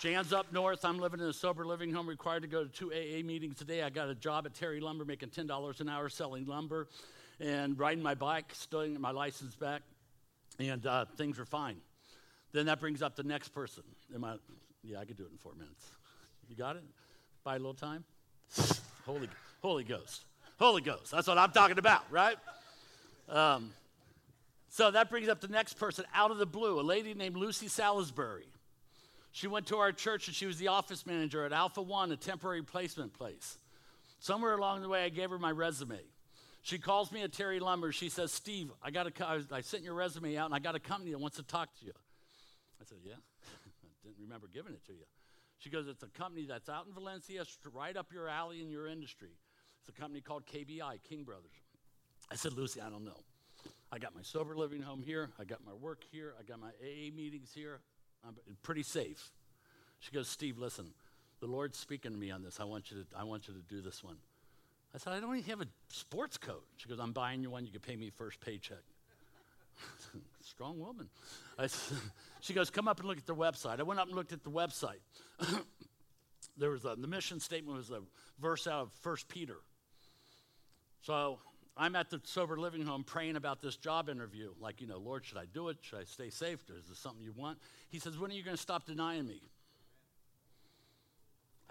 Jan's 0.00 0.32
up 0.32 0.54
north. 0.54 0.86
I'm 0.86 0.98
living 0.98 1.20
in 1.20 1.26
a 1.26 1.34
sober 1.34 1.66
living 1.66 1.92
home, 1.92 2.08
required 2.08 2.42
to 2.42 2.48
go 2.48 2.64
to 2.64 2.70
two 2.70 2.90
AA 2.90 3.22
meetings 3.22 3.60
a 3.60 3.64
day. 3.64 3.82
I 3.82 3.90
got 3.90 4.08
a 4.08 4.14
job 4.14 4.46
at 4.46 4.54
Terry 4.54 4.80
Lumber, 4.80 5.04
making 5.04 5.28
$10 5.28 5.80
an 5.80 5.88
hour 5.90 6.08
selling 6.08 6.46
lumber 6.46 6.88
and 7.38 7.78
riding 7.78 8.02
my 8.02 8.14
bike, 8.14 8.46
stealing 8.54 8.98
my 8.98 9.10
license 9.10 9.54
back, 9.54 9.82
and 10.58 10.86
uh, 10.86 11.04
things 11.18 11.38
were 11.38 11.44
fine. 11.44 11.76
Then 12.52 12.64
that 12.66 12.80
brings 12.80 13.02
up 13.02 13.14
the 13.14 13.22
next 13.22 13.50
person. 13.50 13.82
Am 14.14 14.24
I, 14.24 14.36
yeah, 14.82 14.98
I 14.98 15.04
could 15.04 15.18
do 15.18 15.24
it 15.24 15.30
in 15.30 15.36
four 15.36 15.52
minutes. 15.58 15.84
You 16.48 16.56
got 16.56 16.76
it? 16.76 16.84
Buy 17.44 17.56
a 17.56 17.58
little 17.58 17.74
time? 17.74 18.04
Holy, 19.04 19.28
Holy 19.60 19.84
Ghost. 19.84 20.22
Holy 20.58 20.80
Ghost. 20.80 21.10
That's 21.10 21.28
what 21.28 21.36
I'm 21.36 21.52
talking 21.52 21.78
about, 21.78 22.10
right? 22.10 22.36
Um, 23.28 23.74
so 24.70 24.90
that 24.90 25.10
brings 25.10 25.28
up 25.28 25.42
the 25.42 25.48
next 25.48 25.74
person 25.74 26.06
out 26.14 26.30
of 26.30 26.38
the 26.38 26.46
blue, 26.46 26.80
a 26.80 26.82
lady 26.82 27.12
named 27.12 27.36
Lucy 27.36 27.68
Salisbury. 27.68 28.46
She 29.32 29.46
went 29.46 29.66
to 29.68 29.78
our 29.78 29.92
church 29.92 30.28
and 30.28 30.36
she 30.36 30.46
was 30.46 30.58
the 30.58 30.68
office 30.68 31.06
manager 31.06 31.44
at 31.44 31.52
Alpha 31.52 31.80
One, 31.80 32.12
a 32.12 32.16
temporary 32.16 32.62
placement 32.62 33.14
place. 33.14 33.58
Somewhere 34.20 34.54
along 34.54 34.82
the 34.82 34.88
way, 34.88 35.04
I 35.04 35.08
gave 35.08 35.30
her 35.30 35.38
my 35.38 35.50
resume. 35.50 35.98
She 36.60 36.78
calls 36.78 37.10
me 37.10 37.22
at 37.22 37.32
Terry 37.32 37.58
Lumber. 37.58 37.90
She 37.90 38.08
says, 38.08 38.30
Steve, 38.30 38.70
I, 38.82 38.90
got 38.90 39.06
a, 39.06 39.44
I 39.50 39.62
sent 39.62 39.82
your 39.82 39.94
resume 39.94 40.36
out 40.36 40.46
and 40.46 40.54
I 40.54 40.60
got 40.60 40.76
a 40.76 40.80
company 40.80 41.10
that 41.10 41.18
wants 41.18 41.38
to 41.38 41.42
talk 41.42 41.74
to 41.80 41.86
you. 41.86 41.92
I 42.80 42.84
said, 42.84 42.98
Yeah. 43.02 43.14
I 43.14 44.08
didn't 44.08 44.20
remember 44.20 44.48
giving 44.52 44.74
it 44.74 44.84
to 44.86 44.92
you. 44.92 45.04
She 45.58 45.70
goes, 45.70 45.88
It's 45.88 46.02
a 46.02 46.08
company 46.08 46.44
that's 46.46 46.68
out 46.68 46.86
in 46.86 46.92
Valencia, 46.92 47.44
right 47.72 47.96
up 47.96 48.12
your 48.12 48.28
alley 48.28 48.60
in 48.60 48.70
your 48.70 48.86
industry. 48.86 49.30
It's 49.80 49.88
a 49.88 50.00
company 50.00 50.20
called 50.20 50.46
KBI, 50.46 51.02
King 51.08 51.24
Brothers. 51.24 51.50
I 52.30 52.36
said, 52.36 52.52
Lucy, 52.52 52.80
I 52.80 52.90
don't 52.90 53.04
know. 53.04 53.24
I 53.90 53.98
got 53.98 54.14
my 54.14 54.22
sober 54.22 54.56
living 54.56 54.82
home 54.82 55.02
here. 55.02 55.30
I 55.40 55.44
got 55.44 55.64
my 55.64 55.72
work 55.72 56.04
here. 56.12 56.34
I 56.38 56.44
got 56.44 56.60
my 56.60 56.70
AA 56.80 57.14
meetings 57.14 57.50
here. 57.52 57.80
I'm 58.26 58.34
pretty 58.62 58.82
safe. 58.82 59.30
She 60.00 60.12
goes, 60.12 60.28
Steve, 60.28 60.58
listen, 60.58 60.92
the 61.40 61.46
Lord's 61.46 61.78
speaking 61.78 62.12
to 62.12 62.18
me 62.18 62.30
on 62.30 62.42
this. 62.42 62.60
I 62.60 62.64
want 62.64 62.90
you 62.90 62.98
to, 62.98 63.18
I 63.18 63.24
want 63.24 63.48
you 63.48 63.54
to 63.54 63.60
do 63.60 63.80
this 63.80 64.02
one. 64.02 64.16
I 64.94 64.98
said, 64.98 65.12
I 65.12 65.20
don't 65.20 65.36
even 65.36 65.48
have 65.50 65.60
a 65.60 65.66
sports 65.88 66.36
coat. 66.36 66.64
She 66.76 66.88
goes, 66.88 66.98
I'm 66.98 67.12
buying 67.12 67.42
you 67.42 67.50
one. 67.50 67.64
You 67.64 67.72
can 67.72 67.80
pay 67.80 67.96
me 67.96 68.10
first 68.10 68.40
paycheck. 68.40 68.82
Strong 70.42 70.78
woman. 70.80 71.08
Said, 71.66 71.98
she 72.40 72.52
goes, 72.52 72.70
come 72.70 72.88
up 72.88 73.00
and 73.00 73.08
look 73.08 73.18
at 73.18 73.26
the 73.26 73.34
website. 73.34 73.80
I 73.80 73.84
went 73.84 74.00
up 74.00 74.08
and 74.08 74.16
looked 74.16 74.32
at 74.32 74.44
the 74.44 74.50
website. 74.50 75.00
there 76.56 76.70
was 76.70 76.84
a, 76.84 76.94
the 76.96 77.08
mission 77.08 77.40
statement 77.40 77.76
was 77.76 77.90
a 77.90 78.00
verse 78.40 78.66
out 78.66 78.82
of 78.82 78.92
First 79.00 79.28
Peter. 79.28 79.56
So 81.00 81.38
I'm 81.76 81.96
at 81.96 82.10
the 82.10 82.20
sober 82.24 82.58
living 82.58 82.84
home 82.84 83.02
praying 83.02 83.36
about 83.36 83.62
this 83.62 83.76
job 83.76 84.08
interview. 84.08 84.50
Like, 84.60 84.80
you 84.80 84.86
know, 84.86 84.98
Lord, 84.98 85.24
should 85.24 85.38
I 85.38 85.46
do 85.46 85.68
it? 85.68 85.78
Should 85.80 86.00
I 86.00 86.04
stay 86.04 86.28
safe? 86.28 86.60
Is 86.68 86.88
this 86.88 86.98
something 86.98 87.22
you 87.22 87.32
want? 87.34 87.58
He 87.88 87.98
says, 87.98 88.18
When 88.18 88.30
are 88.30 88.34
you 88.34 88.42
going 88.42 88.56
to 88.56 88.62
stop 88.62 88.86
denying 88.86 89.26
me? 89.26 89.40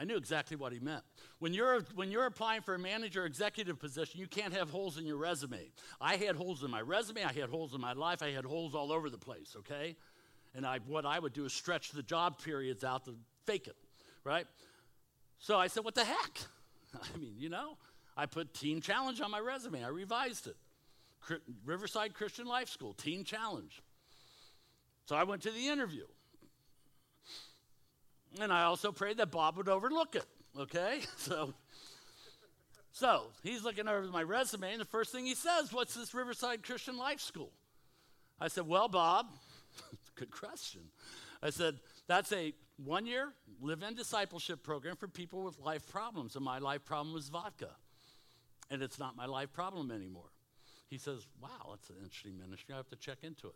I 0.02 0.04
knew 0.04 0.18
exactly 0.18 0.58
what 0.58 0.74
he 0.74 0.80
meant. 0.80 1.04
When 1.38 1.54
you're, 1.54 1.82
when 1.93 2.10
you're 2.10 2.26
applying 2.26 2.62
for 2.62 2.74
a 2.74 2.80
manager 2.80 3.24
executive 3.26 3.80
position, 3.80 4.20
you 4.20 4.26
can't 4.26 4.52
have 4.52 4.72
holes 4.72 4.97
in 4.97 5.06
your 5.06 5.18
resume. 5.18 5.70
I 5.99 6.16
had 6.16 6.36
holes 6.36 6.64
in 6.64 6.72
my 6.72 6.82
resume, 6.82 7.24
I 7.24 7.32
had 7.32 7.49
holes 7.49 7.76
in 7.76 7.82
my 7.82 7.93
life, 7.93 8.24
I 8.24 8.32
had 8.32 8.43
holes 8.43 8.74
all 8.74 8.91
over 8.91 9.12
the 9.12 9.20
place, 9.20 9.56
okay? 9.60 9.95
And 10.56 10.66
I, 10.66 10.80
what 10.88 11.06
I 11.06 11.20
would 11.20 11.34
do 11.34 11.45
is 11.45 11.54
stretch 11.54 11.91
the 11.91 12.02
job 12.02 12.41
periods 12.43 12.84
out 12.84 13.06
to 13.06 13.16
fake 13.45 13.68
it, 13.68 13.76
right? 14.24 14.47
So 15.38 15.60
I 15.60 15.68
said, 15.68 15.84
what 15.84 15.93
the 15.93 16.06
heck? 16.06 16.39
I 16.95 17.18
mean, 17.20 17.36
you 17.38 17.49
know, 17.49 17.78
I 18.22 18.28
put 18.28 18.53
Teen 18.53 18.82
Challenge 18.82 19.19
on 19.19 19.32
my 19.32 19.39
resume, 19.39 19.84
I 19.84 19.88
revised 19.88 20.45
it. 20.45 20.55
Riverside 21.65 22.13
Christian 22.13 22.45
Life 22.45 22.69
School, 22.69 22.93
Teen 22.93 23.24
Challenge. 23.24 23.82
So 25.05 25.15
I 25.15 25.24
went 25.24 25.41
to 25.41 25.49
the 25.49 25.69
interview. 25.69 26.05
And 28.39 28.53
I 28.53 28.65
also 28.65 28.91
prayed 28.91 29.17
that 29.17 29.32
Bob 29.32 29.57
would 29.57 29.67
overlook 29.67 30.15
it, 30.15 30.26
okay? 30.55 30.99
So, 31.17 31.55
so 32.91 33.24
he's 33.41 33.63
looking 33.63 33.88
over 33.88 34.03
my 34.03 34.22
resume, 34.22 34.72
and 34.72 34.82
the 34.82 34.86
first 34.86 35.11
thing 35.11 35.26
he 35.26 35.34
says, 35.34 35.74
What's 35.74 35.95
this 35.95 36.13
Riverside 36.13 36.61
Christian 36.61 36.97
Life 36.97 37.22
School? 37.22 37.51
I 38.39 38.49
said, 38.49 38.67
Well, 38.67 38.88
Bob, 38.88 39.32
good 40.15 40.30
question. 40.30 40.82
I 41.41 41.49
said, 41.49 41.80
That's 42.07 42.32
a 42.34 42.53
one 42.78 43.07
year 43.07 43.30
live 43.59 43.82
in 43.82 43.95
discipleship 43.95 44.61
program 44.61 44.95
for 44.95 45.07
people 45.07 45.41
with 45.41 45.57
life 45.57 45.89
problems, 45.89 46.36
and 46.36 46.45
my 46.45 46.59
life 46.59 46.86
problem 46.86 47.15
was 47.15 47.30
vodka. 47.30 47.69
And 48.72 48.82
it's 48.82 48.97
not 48.97 49.17
my 49.17 49.26
life 49.26 49.51
problem 49.51 49.91
anymore. 49.91 50.32
He 50.89 50.97
says, 50.97 51.28
Wow, 51.41 51.72
that's 51.72 51.89
an 51.89 51.97
interesting 52.01 52.39
ministry. 52.39 52.74
I 52.74 52.78
have 52.78 52.89
to 52.89 52.95
check 52.95 53.19
into 53.22 53.47
it. 53.47 53.55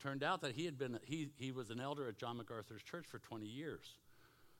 Turned 0.00 0.22
out 0.22 0.42
that 0.42 0.52
he 0.52 0.66
had 0.66 0.78
been, 0.78 0.98
he, 1.04 1.30
he 1.38 1.50
was 1.50 1.70
an 1.70 1.80
elder 1.80 2.06
at 2.08 2.18
John 2.18 2.36
MacArthur's 2.36 2.82
church 2.82 3.06
for 3.06 3.18
20 3.18 3.46
years. 3.46 3.96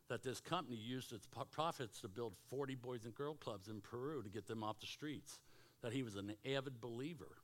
That 0.09 0.22
this 0.22 0.41
company 0.41 0.76
used 0.76 1.12
its 1.12 1.26
profits 1.51 2.01
to 2.01 2.09
build 2.09 2.35
40 2.49 2.74
boys 2.76 3.05
and 3.05 3.14
girl 3.14 3.35
clubs 3.35 3.68
in 3.68 3.80
Peru 3.80 4.22
to 4.22 4.28
get 4.28 4.47
them 4.47 4.62
off 4.62 4.80
the 4.80 4.87
streets. 4.87 5.39
That 5.82 5.93
he 5.93 6.03
was 6.03 6.16
an 6.16 6.35
avid 6.47 6.80
believer. 6.80 7.37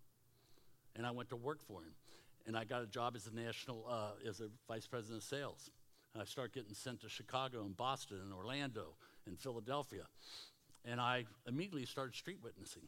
And 0.96 1.06
I 1.06 1.10
went 1.10 1.28
to 1.30 1.36
work 1.36 1.60
for 1.62 1.80
him. 1.82 1.92
And 2.46 2.56
I 2.56 2.64
got 2.64 2.82
a 2.82 2.86
job 2.86 3.16
as 3.16 3.26
a 3.26 3.34
national, 3.34 3.86
uh, 3.88 4.28
as 4.28 4.40
a 4.40 4.48
vice 4.66 4.86
president 4.86 5.22
of 5.22 5.28
sales. 5.28 5.70
And 6.14 6.22
I 6.22 6.26
start 6.26 6.54
getting 6.54 6.74
sent 6.74 7.00
to 7.00 7.08
Chicago 7.08 7.64
and 7.64 7.76
Boston 7.76 8.18
and 8.22 8.32
Orlando 8.32 8.94
and 9.26 9.38
Philadelphia. 9.38 10.04
And 10.84 11.00
I 11.00 11.26
immediately 11.46 11.84
started 11.86 12.14
street 12.14 12.38
witnessing. 12.42 12.82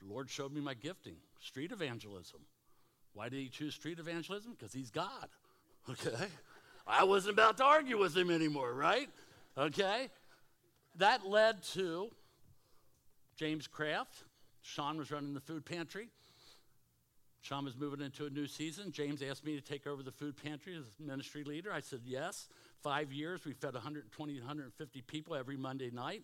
The 0.00 0.12
Lord 0.12 0.28
showed 0.28 0.52
me 0.52 0.60
my 0.60 0.74
gifting, 0.74 1.16
street 1.40 1.72
evangelism. 1.72 2.40
Why 3.14 3.28
did 3.28 3.38
he 3.38 3.48
choose 3.48 3.74
street 3.74 3.98
evangelism? 3.98 4.54
Because 4.58 4.72
he's 4.72 4.90
God. 4.90 5.28
Okay? 5.90 6.28
I 6.86 7.04
wasn't 7.04 7.34
about 7.34 7.58
to 7.58 7.64
argue 7.64 7.98
with 7.98 8.16
him 8.16 8.30
anymore, 8.30 8.72
right? 8.72 9.10
Okay? 9.58 10.08
That 10.96 11.26
led 11.26 11.62
to 11.74 12.08
James 13.36 13.66
Kraft. 13.66 14.24
Sean 14.62 14.96
was 14.96 15.10
running 15.10 15.34
the 15.34 15.40
food 15.40 15.66
pantry. 15.66 16.08
Sean 17.42 17.66
was 17.66 17.76
moving 17.76 18.00
into 18.00 18.24
a 18.24 18.30
new 18.30 18.46
season. 18.46 18.92
James 18.92 19.20
asked 19.20 19.44
me 19.44 19.54
to 19.54 19.60
take 19.60 19.86
over 19.86 20.02
the 20.02 20.10
food 20.10 20.42
pantry 20.42 20.74
as 20.74 20.84
ministry 20.98 21.44
leader. 21.44 21.70
I 21.70 21.80
said 21.80 22.00
yes. 22.06 22.48
Five 22.84 23.12
years, 23.12 23.44
we 23.44 23.54
fed 23.54 23.74
120, 23.74 24.38
150 24.38 25.00
people 25.02 25.34
every 25.34 25.56
Monday 25.56 25.90
night. 25.90 26.22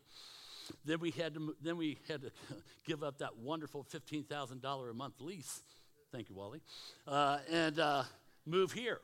Then 0.85 1.01
we 1.01 1.11
had 1.11 1.35
to, 1.35 1.57
then 1.61 1.77
we 1.77 1.99
had 2.07 2.21
to 2.21 2.31
give 2.87 3.03
up 3.03 3.19
that 3.19 3.39
wonderful 3.39 3.85
$15,000 3.93 4.91
a 4.91 4.95
month 4.95 5.21
lease 5.21 5.63
Thank 6.13 6.29
you, 6.29 6.35
Wally. 6.35 6.61
Uh, 7.07 7.39
and 7.51 7.79
uh, 7.79 8.03
move 8.45 8.73
here. 8.73 9.01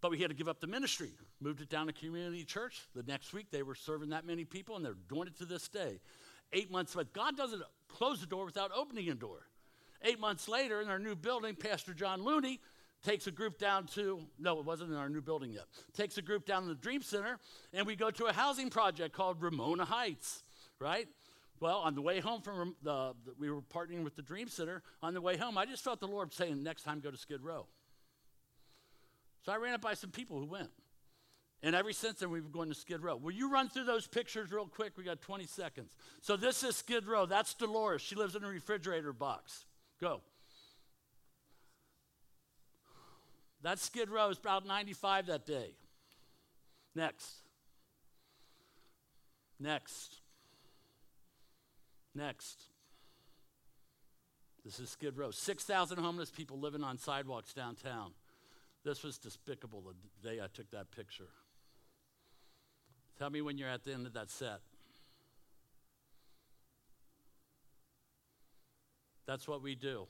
But 0.00 0.12
we 0.12 0.18
had 0.18 0.30
to 0.30 0.36
give 0.36 0.48
up 0.48 0.60
the 0.60 0.66
ministry. 0.68 1.10
Moved 1.40 1.60
it 1.60 1.68
down 1.68 1.88
to 1.88 1.92
community 1.92 2.44
church. 2.44 2.82
The 2.94 3.02
next 3.02 3.32
week, 3.32 3.46
they 3.50 3.62
were 3.62 3.74
serving 3.74 4.10
that 4.10 4.24
many 4.24 4.44
people, 4.44 4.76
and 4.76 4.84
they're 4.84 4.94
doing 5.08 5.26
it 5.26 5.36
to 5.38 5.44
this 5.44 5.68
day. 5.68 5.98
Eight 6.52 6.70
months, 6.70 6.94
but 6.94 7.12
God 7.12 7.36
doesn't 7.36 7.62
close 7.88 8.20
the 8.20 8.26
door 8.26 8.44
without 8.44 8.70
opening 8.74 9.08
a 9.08 9.14
door. 9.14 9.48
Eight 10.02 10.20
months 10.20 10.48
later, 10.48 10.80
in 10.80 10.88
our 10.88 11.00
new 11.00 11.16
building, 11.16 11.56
Pastor 11.56 11.94
John 11.94 12.22
Looney 12.22 12.60
takes 13.02 13.26
a 13.26 13.30
group 13.30 13.58
down 13.58 13.86
to, 13.86 14.20
no, 14.38 14.58
it 14.58 14.64
wasn't 14.64 14.90
in 14.90 14.96
our 14.96 15.08
new 15.08 15.20
building 15.20 15.52
yet, 15.52 15.64
takes 15.94 16.18
a 16.18 16.22
group 16.22 16.44
down 16.46 16.62
to 16.62 16.68
the 16.68 16.74
Dream 16.74 17.02
Center, 17.02 17.38
and 17.72 17.86
we 17.86 17.96
go 17.96 18.10
to 18.10 18.26
a 18.26 18.32
housing 18.32 18.70
project 18.70 19.14
called 19.14 19.40
Ramona 19.42 19.84
Heights, 19.84 20.42
right? 20.80 21.08
Well, 21.60 21.78
on 21.78 21.94
the 21.94 22.02
way 22.02 22.20
home 22.20 22.42
from 22.42 22.76
the, 22.82 23.14
we 23.38 23.50
were 23.50 23.62
partnering 23.62 24.04
with 24.04 24.14
the 24.14 24.22
Dream 24.22 24.48
Center. 24.48 24.82
On 25.02 25.14
the 25.14 25.22
way 25.22 25.36
home, 25.36 25.56
I 25.56 25.64
just 25.64 25.82
felt 25.82 26.00
the 26.00 26.08
Lord 26.08 26.32
saying, 26.32 26.62
next 26.62 26.82
time 26.82 27.00
go 27.00 27.10
to 27.10 27.16
Skid 27.16 27.42
Row. 27.42 27.66
So 29.44 29.52
I 29.52 29.56
ran 29.56 29.74
up 29.74 29.80
by 29.80 29.94
some 29.94 30.10
people 30.10 30.38
who 30.38 30.46
went. 30.46 30.70
And 31.62 31.74
ever 31.74 31.92
since 31.92 32.18
then, 32.18 32.30
we've 32.30 32.42
been 32.42 32.52
going 32.52 32.68
to 32.68 32.74
Skid 32.74 33.02
Row. 33.02 33.16
Will 33.16 33.32
you 33.32 33.50
run 33.50 33.68
through 33.68 33.84
those 33.84 34.06
pictures 34.06 34.52
real 34.52 34.66
quick? 34.66 34.92
We 34.98 35.04
got 35.04 35.22
20 35.22 35.46
seconds. 35.46 35.94
So 36.20 36.36
this 36.36 36.62
is 36.62 36.76
Skid 36.76 37.06
Row. 37.06 37.24
That's 37.24 37.54
Dolores. 37.54 38.02
She 38.02 38.14
lives 38.14 38.36
in 38.36 38.44
a 38.44 38.48
refrigerator 38.48 39.12
box. 39.14 39.64
Go. 40.00 40.20
That 43.66 43.80
Skid 43.80 44.10
Row 44.10 44.28
is 44.28 44.38
about 44.38 44.64
95 44.64 45.26
that 45.26 45.44
day. 45.44 45.74
Next. 46.94 47.42
Next. 49.58 50.20
Next. 52.14 52.60
This 54.64 54.78
is 54.78 54.88
Skid 54.88 55.18
Row. 55.18 55.32
6,000 55.32 55.98
homeless 55.98 56.30
people 56.30 56.60
living 56.60 56.84
on 56.84 56.96
sidewalks 56.96 57.52
downtown. 57.52 58.12
This 58.84 59.02
was 59.02 59.18
despicable 59.18 59.82
the 59.82 60.28
day 60.28 60.40
I 60.40 60.46
took 60.46 60.70
that 60.70 60.92
picture. 60.92 61.30
Tell 63.18 63.30
me 63.30 63.42
when 63.42 63.58
you're 63.58 63.68
at 63.68 63.82
the 63.82 63.94
end 63.94 64.06
of 64.06 64.12
that 64.12 64.30
set. 64.30 64.60
That's 69.26 69.48
what 69.48 69.60
we 69.60 69.74
do. 69.74 70.06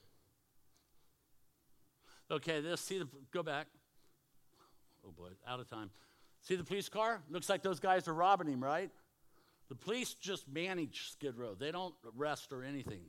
Okay, 2.31 2.61
this, 2.61 2.81
see 2.81 2.99
the, 2.99 3.09
go 3.33 3.43
back. 3.43 3.67
Oh 5.07 5.13
boy, 5.13 5.29
out 5.47 5.61
of 5.61 5.69
time. 5.69 5.91
See 6.43 6.57
the 6.57 6.65
police 6.65 6.89
car? 6.89 7.23
Looks 7.31 7.49
like 7.49 7.63
those 7.63 7.81
guys 7.81 8.09
are 8.09 8.15
robbing 8.15 8.49
him, 8.49 8.63
right? 8.63 8.91
The 9.69 9.75
police 9.75 10.15
just 10.15 10.49
manage 10.49 11.11
Skid 11.13 11.37
Row. 11.37 11.55
They 11.55 11.73
don't 11.73 11.95
arrest 12.17 12.53
or 12.53 12.63
anything. 12.63 13.01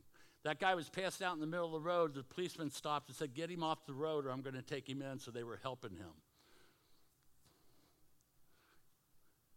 That 0.43 0.59
guy 0.59 0.76
was 0.76 0.89
passed 0.89 1.22
out 1.22 1.34
in 1.36 1.39
the 1.39 1.47
middle 1.47 1.65
of 1.65 1.72
the 1.74 1.80
road. 1.88 2.13
The 2.15 2.24
policeman 2.24 2.72
stopped 2.72 3.09
and 3.09 3.18
said, 3.18 3.34
Get 3.34 3.49
him 3.49 3.63
off 3.63 3.86
the 3.86 3.93
road 3.93 4.26
or 4.26 4.30
I'm 4.30 4.41
going 4.41 4.55
to 4.55 4.61
take 4.61 4.88
him 4.88 5.01
in. 5.01 5.20
So 5.20 5.30
they 5.30 5.43
were 5.43 5.59
helping 5.61 5.91
him. 5.91 6.13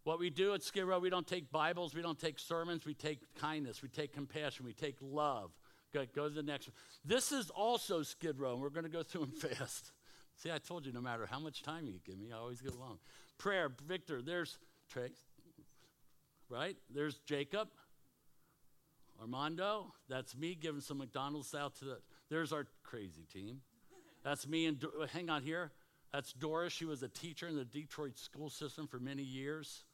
What 0.03 0.19
we 0.19 0.31
do 0.31 0.53
at 0.55 0.63
Skid 0.63 0.83
Row, 0.85 0.97
we 0.97 1.11
don't 1.11 1.27
take 1.27 1.51
Bibles, 1.51 1.93
we 1.93 2.01
don't 2.01 2.17
take 2.17 2.39
sermons, 2.39 2.85
we 2.85 2.95
take 2.95 3.19
kindness, 3.35 3.83
we 3.83 3.89
take 3.89 4.13
compassion, 4.13 4.65
we 4.65 4.73
take 4.73 4.95
love. 4.99 5.51
Go, 5.93 6.05
go 6.15 6.29
to 6.29 6.33
the 6.33 6.43
next 6.43 6.67
one. 6.67 6.75
This 7.05 7.31
is 7.31 7.49
also 7.49 8.03
Skid 8.03 8.39
Row, 8.39 8.53
and 8.53 8.61
we're 8.61 8.69
going 8.69 8.85
to 8.85 8.89
go 8.89 9.03
through 9.03 9.27
them 9.27 9.31
fast. 9.31 9.91
See, 10.37 10.51
I 10.51 10.57
told 10.57 10.85
you 10.85 10.93
no 10.93 11.01
matter 11.01 11.27
how 11.29 11.39
much 11.39 11.61
time 11.61 11.85
you 11.87 11.99
give 12.05 12.17
me, 12.17 12.31
I 12.33 12.37
always 12.37 12.61
get 12.61 12.73
along. 12.73 12.99
Prayer, 13.37 13.71
Victor, 13.87 14.21
there's 14.21 14.57
Trace 14.89 15.11
right? 16.51 16.75
There's 16.93 17.17
Jacob, 17.19 17.69
Armando. 19.19 19.93
That's 20.09 20.35
me 20.35 20.53
giving 20.53 20.81
some 20.81 20.97
McDonald's 20.99 21.55
out 21.55 21.75
to 21.77 21.85
the. 21.85 21.97
There's 22.29 22.51
our 22.51 22.67
crazy 22.83 23.25
team. 23.33 23.61
That's 24.23 24.47
me 24.47 24.67
and 24.67 24.83
hang 25.13 25.29
on 25.29 25.41
here. 25.41 25.71
That's 26.13 26.33
Doris. 26.33 26.73
She 26.73 26.85
was 26.85 27.01
a 27.01 27.07
teacher 27.07 27.47
in 27.47 27.55
the 27.55 27.65
Detroit 27.65 28.19
school 28.19 28.49
system 28.49 28.85
for 28.85 28.99
many 28.99 29.23
years. 29.23 29.85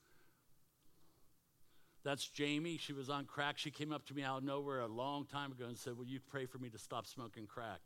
That's 2.08 2.30
Jamie. 2.30 2.78
She 2.78 2.94
was 2.94 3.10
on 3.10 3.26
crack. 3.26 3.58
She 3.58 3.70
came 3.70 3.92
up 3.92 4.06
to 4.06 4.14
me 4.14 4.24
out 4.24 4.38
of 4.38 4.44
nowhere 4.46 4.80
a 4.80 4.88
long 4.88 5.26
time 5.26 5.52
ago 5.52 5.66
and 5.66 5.78
said, 5.78 5.98
Will 5.98 6.06
you 6.06 6.22
pray 6.22 6.46
for 6.46 6.58
me 6.58 6.70
to 6.70 6.78
stop 6.78 7.06
smoking 7.06 7.46
crack? 7.46 7.82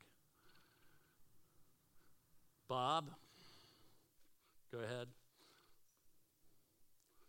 Bob, 2.68 3.10
go 4.72 4.78
ahead. 4.78 5.08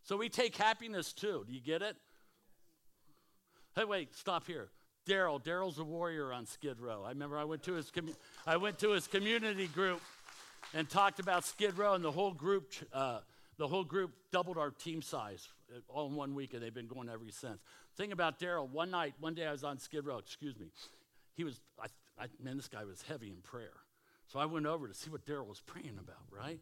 So 0.02 0.18
we 0.18 0.28
take 0.28 0.54
happiness 0.54 1.14
too. 1.14 1.46
Do 1.46 1.54
you 1.54 1.62
get 1.62 1.80
it? 1.80 1.96
Hey, 3.74 3.84
wait, 3.84 4.14
stop 4.14 4.46
here. 4.46 4.68
Daryl. 5.08 5.42
Daryl's 5.42 5.78
a 5.78 5.84
warrior 5.84 6.30
on 6.30 6.44
Skid 6.44 6.78
Row. 6.78 7.04
I 7.06 7.08
remember 7.08 7.38
I 7.38 7.44
went 7.44 7.62
to 7.62 7.72
his 7.72 7.90
com- 7.90 8.14
I 8.46 8.58
went 8.58 8.78
to 8.80 8.90
his 8.90 9.06
community 9.06 9.68
group 9.68 10.02
and 10.74 10.86
talked 10.90 11.20
about 11.20 11.46
Skid 11.46 11.78
Row, 11.78 11.94
and 11.94 12.04
the 12.04 12.12
whole 12.12 12.32
group 12.32 12.70
uh, 12.92 13.20
the 13.58 13.68
whole 13.68 13.84
group 13.84 14.12
doubled 14.30 14.58
our 14.58 14.70
team 14.70 15.02
size 15.02 15.48
uh, 15.74 15.80
all 15.88 16.06
in 16.08 16.14
one 16.14 16.34
week, 16.34 16.54
and 16.54 16.62
they've 16.62 16.74
been 16.74 16.86
going 16.86 17.08
ever 17.08 17.24
since. 17.30 17.60
Thing 17.96 18.12
about 18.12 18.38
Daryl, 18.38 18.68
one 18.68 18.90
night, 18.90 19.14
one 19.20 19.34
day 19.34 19.46
I 19.46 19.52
was 19.52 19.64
on 19.64 19.78
Skid 19.78 20.06
Row. 20.06 20.18
Excuse 20.18 20.58
me. 20.58 20.66
He 21.34 21.44
was, 21.44 21.60
I, 21.80 21.86
I, 22.18 22.26
man, 22.42 22.56
this 22.56 22.68
guy 22.68 22.84
was 22.84 23.02
heavy 23.02 23.30
in 23.30 23.36
prayer. 23.42 23.74
So 24.28 24.38
I 24.38 24.46
went 24.46 24.66
over 24.66 24.88
to 24.88 24.94
see 24.94 25.10
what 25.10 25.26
Daryl 25.26 25.46
was 25.46 25.60
praying 25.60 25.98
about. 26.00 26.24
Right? 26.30 26.58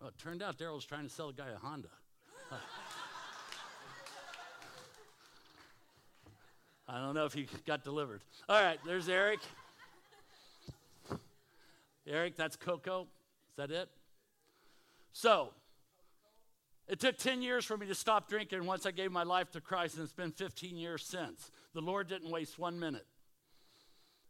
Well, 0.00 0.10
it 0.10 0.18
turned 0.18 0.42
out 0.42 0.58
Daryl 0.58 0.76
was 0.76 0.84
trying 0.84 1.04
to 1.04 1.12
sell 1.12 1.30
a 1.30 1.32
guy 1.32 1.48
a 1.54 1.58
Honda. 1.58 1.88
I 6.88 7.00
don't 7.00 7.14
know 7.14 7.24
if 7.24 7.32
he 7.32 7.48
got 7.66 7.82
delivered. 7.82 8.20
All 8.48 8.62
right, 8.62 8.78
there's 8.86 9.08
Eric. 9.08 9.40
Eric, 12.06 12.36
that's 12.36 12.54
Coco. 12.54 13.02
Is 13.02 13.56
that 13.56 13.72
it? 13.72 13.88
So, 15.12 15.52
It 16.88 17.00
took 17.00 17.18
10 17.18 17.42
years 17.42 17.64
for 17.64 17.76
me 17.76 17.86
to 17.86 17.94
stop 17.94 18.28
drinking 18.28 18.64
once 18.64 18.86
I 18.86 18.92
gave 18.92 19.10
my 19.10 19.24
life 19.24 19.50
to 19.52 19.60
Christ, 19.60 19.96
and 19.96 20.04
it's 20.04 20.12
been 20.12 20.30
15 20.30 20.76
years 20.76 21.04
since. 21.04 21.50
The 21.74 21.80
Lord 21.80 22.08
didn't 22.08 22.30
waste 22.30 22.58
one 22.58 22.78
minute. 22.78 23.06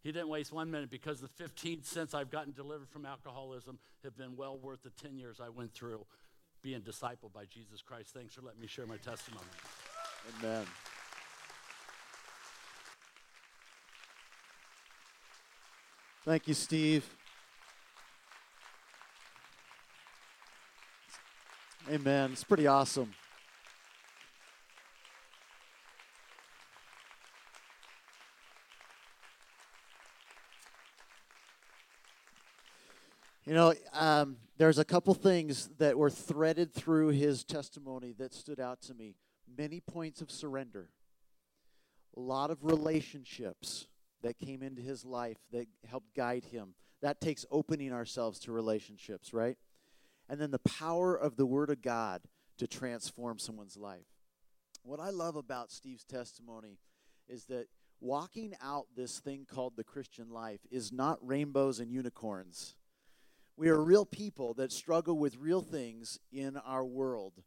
He 0.03 0.13
didn't 0.13 0.29
waste 0.29 0.53
one 0.53 0.71
minute 0.71 0.89
because 0.89 1.21
the 1.21 1.29
15 1.29 1.83
since 1.83 2.15
I've 2.15 2.31
gotten 2.31 2.53
delivered 2.53 2.89
from 2.89 3.05
alcoholism 3.05 3.79
have 4.05 4.17
been 4.17 4.37
well 4.37 4.57
worth 4.57 4.83
the 4.83 4.91
10 4.91 5.19
years 5.19 5.41
I 5.41 5.49
went 5.49 5.75
through 5.75 6.07
being 6.63 6.81
discipled 6.81 7.33
by 7.35 7.45
Jesus 7.45 7.83
Christ. 7.83 8.15
Thanks 8.15 8.35
for 8.35 8.43
letting 8.43 8.61
me 8.61 8.67
share 8.67 8.87
my 8.87 8.97
testimony. 8.97 9.45
Amen. 10.41 10.65
Thank 16.25 16.49
you, 16.49 16.55
Steve. 16.55 17.09
Amen. 21.89 22.31
It's 22.33 22.43
pretty 22.43 22.67
awesome. 22.67 23.13
You 33.45 33.55
know, 33.55 33.73
um, 33.93 34.39
there's 34.59 34.81
a 34.81 34.85
couple 34.85 35.15
things 35.15 35.71
that 35.79 35.97
were 35.97 36.11
threaded 36.11 36.73
through 36.73 37.09
his 37.11 37.45
testimony 37.45 38.13
that 38.19 38.35
stood 38.35 38.59
out 38.59 38.83
to 38.83 38.95
me. 38.95 39.15
Many 39.57 39.79
points 39.79 40.21
of 40.21 40.33
surrender, 40.33 40.89
a 42.17 42.21
lot 42.21 42.51
of 42.51 42.65
relationships 42.65 43.87
that 44.23 44.39
came 44.39 44.65
into 44.65 44.83
his 44.83 45.05
life 45.05 45.39
that 45.53 45.69
helped 45.89 46.13
guide 46.17 46.47
him. 46.47 46.75
That 47.01 47.21
takes 47.21 47.47
opening 47.53 47.93
ourselves 47.93 48.41
to 48.41 48.51
relationships, 48.51 49.33
right? 49.33 49.57
And 50.29 50.41
then 50.41 50.51
the 50.51 50.59
power 50.59 51.15
of 51.15 51.37
the 51.37 51.47
Word 51.47 51.71
of 51.71 51.83
God 51.83 52.23
to 52.59 52.67
transform 52.67 53.39
someone's 53.39 53.77
life. 53.77 54.07
What 54.83 55.01
I 55.01 55.11
love 55.11 55.37
about 55.37 55.71
Steve's 55.71 56.05
testimony 56.05 56.79
is 57.29 57.45
that 57.47 57.67
walking 58.01 58.55
out 58.63 58.87
this 58.97 59.19
thing 59.19 59.47
called 59.49 59.75
the 59.77 59.85
Christian 59.85 60.31
life 60.31 60.61
is 60.71 60.93
not 60.93 61.19
rainbows 61.27 61.81
and 61.81 61.91
unicorns. 61.91 62.75
We 63.57 63.69
are 63.69 63.83
real 63.83 64.05
people 64.05 64.55
that 64.55 64.71
struggle 64.71 65.19
with 65.19 65.39
real 65.39 65.63
things 65.63 66.19
in 66.31 66.57
our 66.59 66.85
world. 66.85 67.43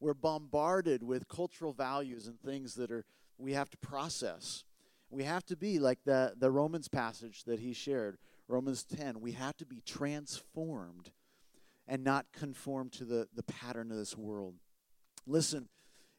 We're 0.00 0.14
bombarded 0.14 1.02
with 1.02 1.28
cultural 1.28 1.72
values 1.72 2.26
and 2.26 2.40
things 2.40 2.74
that 2.74 2.90
are 2.90 3.04
we 3.38 3.52
have 3.52 3.70
to 3.70 3.78
process. 3.78 4.64
We 5.10 5.24
have 5.24 5.44
to 5.46 5.56
be 5.56 5.78
like 5.78 6.00
the, 6.04 6.34
the 6.36 6.50
Romans 6.50 6.88
passage 6.88 7.44
that 7.44 7.60
he 7.60 7.72
shared, 7.72 8.18
Romans 8.48 8.84
10. 8.84 9.20
We 9.20 9.32
have 9.32 9.56
to 9.58 9.66
be 9.66 9.80
transformed 9.84 11.10
and 11.86 12.02
not 12.02 12.26
conform 12.32 12.88
to 12.90 13.04
the, 13.04 13.28
the 13.34 13.42
pattern 13.42 13.90
of 13.90 13.96
this 13.96 14.16
world. 14.16 14.54
Listen, 15.26 15.68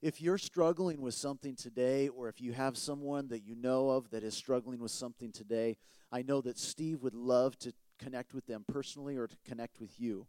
if 0.01 0.21
you're 0.21 0.37
struggling 0.37 1.01
with 1.01 1.13
something 1.13 1.55
today, 1.55 2.09
or 2.09 2.29
if 2.29 2.39
you 2.39 2.53
have 2.53 2.77
someone 2.77 3.27
that 3.29 3.43
you 3.43 3.55
know 3.55 3.89
of 3.89 4.11
that 4.11 4.23
is 4.23 4.35
struggling 4.35 4.79
with 4.79 4.91
something 4.91 5.31
today, 5.31 5.77
I 6.11 6.21
know 6.21 6.41
that 6.41 6.59
Steve 6.59 7.01
would 7.01 7.15
love 7.15 7.57
to 7.59 7.73
connect 7.97 8.33
with 8.33 8.45
them 8.45 8.65
personally 8.67 9.17
or 9.17 9.27
to 9.27 9.37
connect 9.45 9.79
with 9.79 9.99
you. 9.99 10.27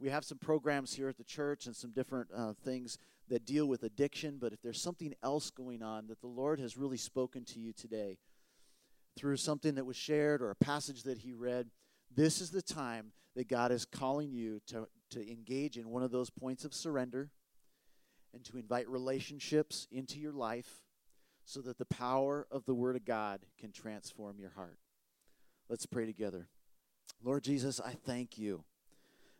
We 0.00 0.08
have 0.08 0.24
some 0.24 0.38
programs 0.38 0.94
here 0.94 1.08
at 1.08 1.16
the 1.16 1.24
church 1.24 1.66
and 1.66 1.76
some 1.76 1.92
different 1.92 2.30
uh, 2.36 2.54
things 2.64 2.98
that 3.28 3.46
deal 3.46 3.66
with 3.66 3.84
addiction, 3.84 4.38
but 4.40 4.52
if 4.52 4.60
there's 4.60 4.82
something 4.82 5.14
else 5.22 5.50
going 5.50 5.82
on 5.82 6.08
that 6.08 6.20
the 6.20 6.26
Lord 6.26 6.58
has 6.58 6.76
really 6.76 6.96
spoken 6.96 7.44
to 7.44 7.60
you 7.60 7.72
today 7.72 8.18
through 9.16 9.36
something 9.36 9.76
that 9.76 9.86
was 9.86 9.96
shared 9.96 10.42
or 10.42 10.50
a 10.50 10.56
passage 10.56 11.04
that 11.04 11.18
He 11.18 11.32
read, 11.32 11.70
this 12.14 12.40
is 12.40 12.50
the 12.50 12.62
time 12.62 13.12
that 13.34 13.48
God 13.48 13.72
is 13.72 13.84
calling 13.84 14.30
you 14.30 14.60
to, 14.66 14.86
to 15.10 15.30
engage 15.30 15.76
in 15.78 15.88
one 15.88 16.02
of 16.02 16.10
those 16.10 16.30
points 16.30 16.64
of 16.64 16.74
surrender 16.74 17.30
and 18.34 18.44
to 18.44 18.58
invite 18.58 18.88
relationships 18.88 19.86
into 19.90 20.18
your 20.18 20.32
life 20.32 20.84
so 21.44 21.60
that 21.60 21.78
the 21.78 21.86
power 21.86 22.46
of 22.50 22.64
the 22.66 22.74
Word 22.74 22.96
of 22.96 23.04
God 23.04 23.40
can 23.58 23.72
transform 23.72 24.38
your 24.38 24.50
heart. 24.50 24.78
Let's 25.68 25.86
pray 25.86 26.06
together. 26.06 26.48
Lord 27.22 27.44
Jesus, 27.44 27.80
I 27.80 27.92
thank 27.92 28.38
you. 28.38 28.64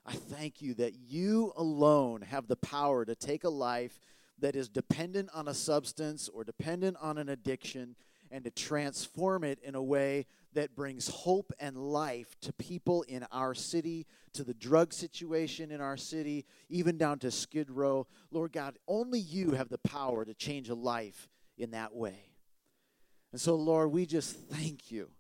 I 0.05 0.13
thank 0.13 0.61
you 0.61 0.75
that 0.75 0.95
you 0.95 1.53
alone 1.57 2.23
have 2.23 2.49
the 2.49 2.57
power 2.57 3.05
to 3.05 3.15
take 3.15 3.45
a 3.45 3.49
life 3.49 4.01
that 4.39 4.57
is 4.57 4.69
dependent 4.69 5.31
on 5.33 5.47
a 5.47 5.55
substance 5.55 6.29
or 6.29 6.43
dependent 6.43 6.97
on 7.01 7.19
an 7.19 7.29
addiction 7.29 7.95
and 8.33 8.45
to 8.45 8.51
transform 8.51 9.45
it 9.45 9.59
in 9.63 9.75
a 9.75 9.83
way 9.83 10.27
that 10.55 10.75
brings 10.75 11.09
hope 11.09 11.53
and 11.61 11.77
life 11.77 12.35
to 12.41 12.53
people 12.55 13.03
in 13.03 13.25
our 13.31 13.55
city, 13.55 14.07
to 14.33 14.43
the 14.43 14.55
drug 14.55 14.93
situation 14.93 15.71
in 15.71 15.81
our 15.81 15.97
city, 15.97 16.47
even 16.69 16.97
down 16.97 17.19
to 17.21 17.31
Skid 17.31 17.71
Row. 17.71 18.07
Lord 18.31 18.53
God, 18.53 18.79
only 18.89 19.21
you 19.21 19.53
have 19.53 19.69
the 19.69 19.79
power 19.79 20.25
to 20.25 20.35
change 20.35 20.69
a 20.69 20.75
life 20.75 21.29
in 21.59 21.71
that 21.73 21.95
way. 21.95 22.33
And 23.33 23.41
so, 23.41 23.55
Lord, 23.55 23.93
we 23.93 24.07
just 24.07 24.35
thank 24.35 24.91
you 24.91 25.11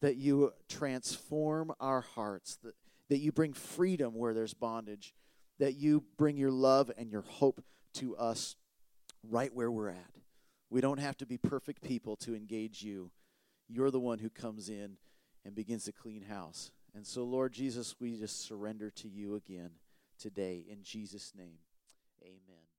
that 0.00 0.16
you 0.16 0.52
transform 0.68 1.72
our 1.80 2.00
hearts, 2.00 2.56
that, 2.64 2.74
that 3.08 3.18
you 3.18 3.32
bring 3.32 3.52
freedom 3.52 4.14
where 4.14 4.34
there's 4.34 4.54
bondage, 4.54 5.14
that 5.58 5.74
you 5.74 6.02
bring 6.16 6.36
your 6.36 6.50
love 6.50 6.90
and 6.98 7.10
your 7.10 7.22
hope 7.22 7.62
to 7.94 8.16
us 8.16 8.56
right 9.22 9.54
where 9.54 9.70
we're 9.70 9.90
at. 9.90 10.21
We 10.72 10.80
don't 10.80 11.00
have 11.00 11.18
to 11.18 11.26
be 11.26 11.36
perfect 11.36 11.82
people 11.82 12.16
to 12.16 12.34
engage 12.34 12.82
you. 12.82 13.10
You're 13.68 13.90
the 13.90 14.00
one 14.00 14.20
who 14.20 14.30
comes 14.30 14.70
in 14.70 14.96
and 15.44 15.54
begins 15.54 15.84
to 15.84 15.92
clean 15.92 16.22
house. 16.22 16.70
And 16.94 17.06
so, 17.06 17.24
Lord 17.24 17.52
Jesus, 17.52 17.96
we 18.00 18.16
just 18.16 18.46
surrender 18.46 18.88
to 18.88 19.08
you 19.08 19.34
again 19.34 19.72
today. 20.18 20.64
In 20.66 20.82
Jesus' 20.82 21.34
name, 21.36 21.58
amen. 22.22 22.71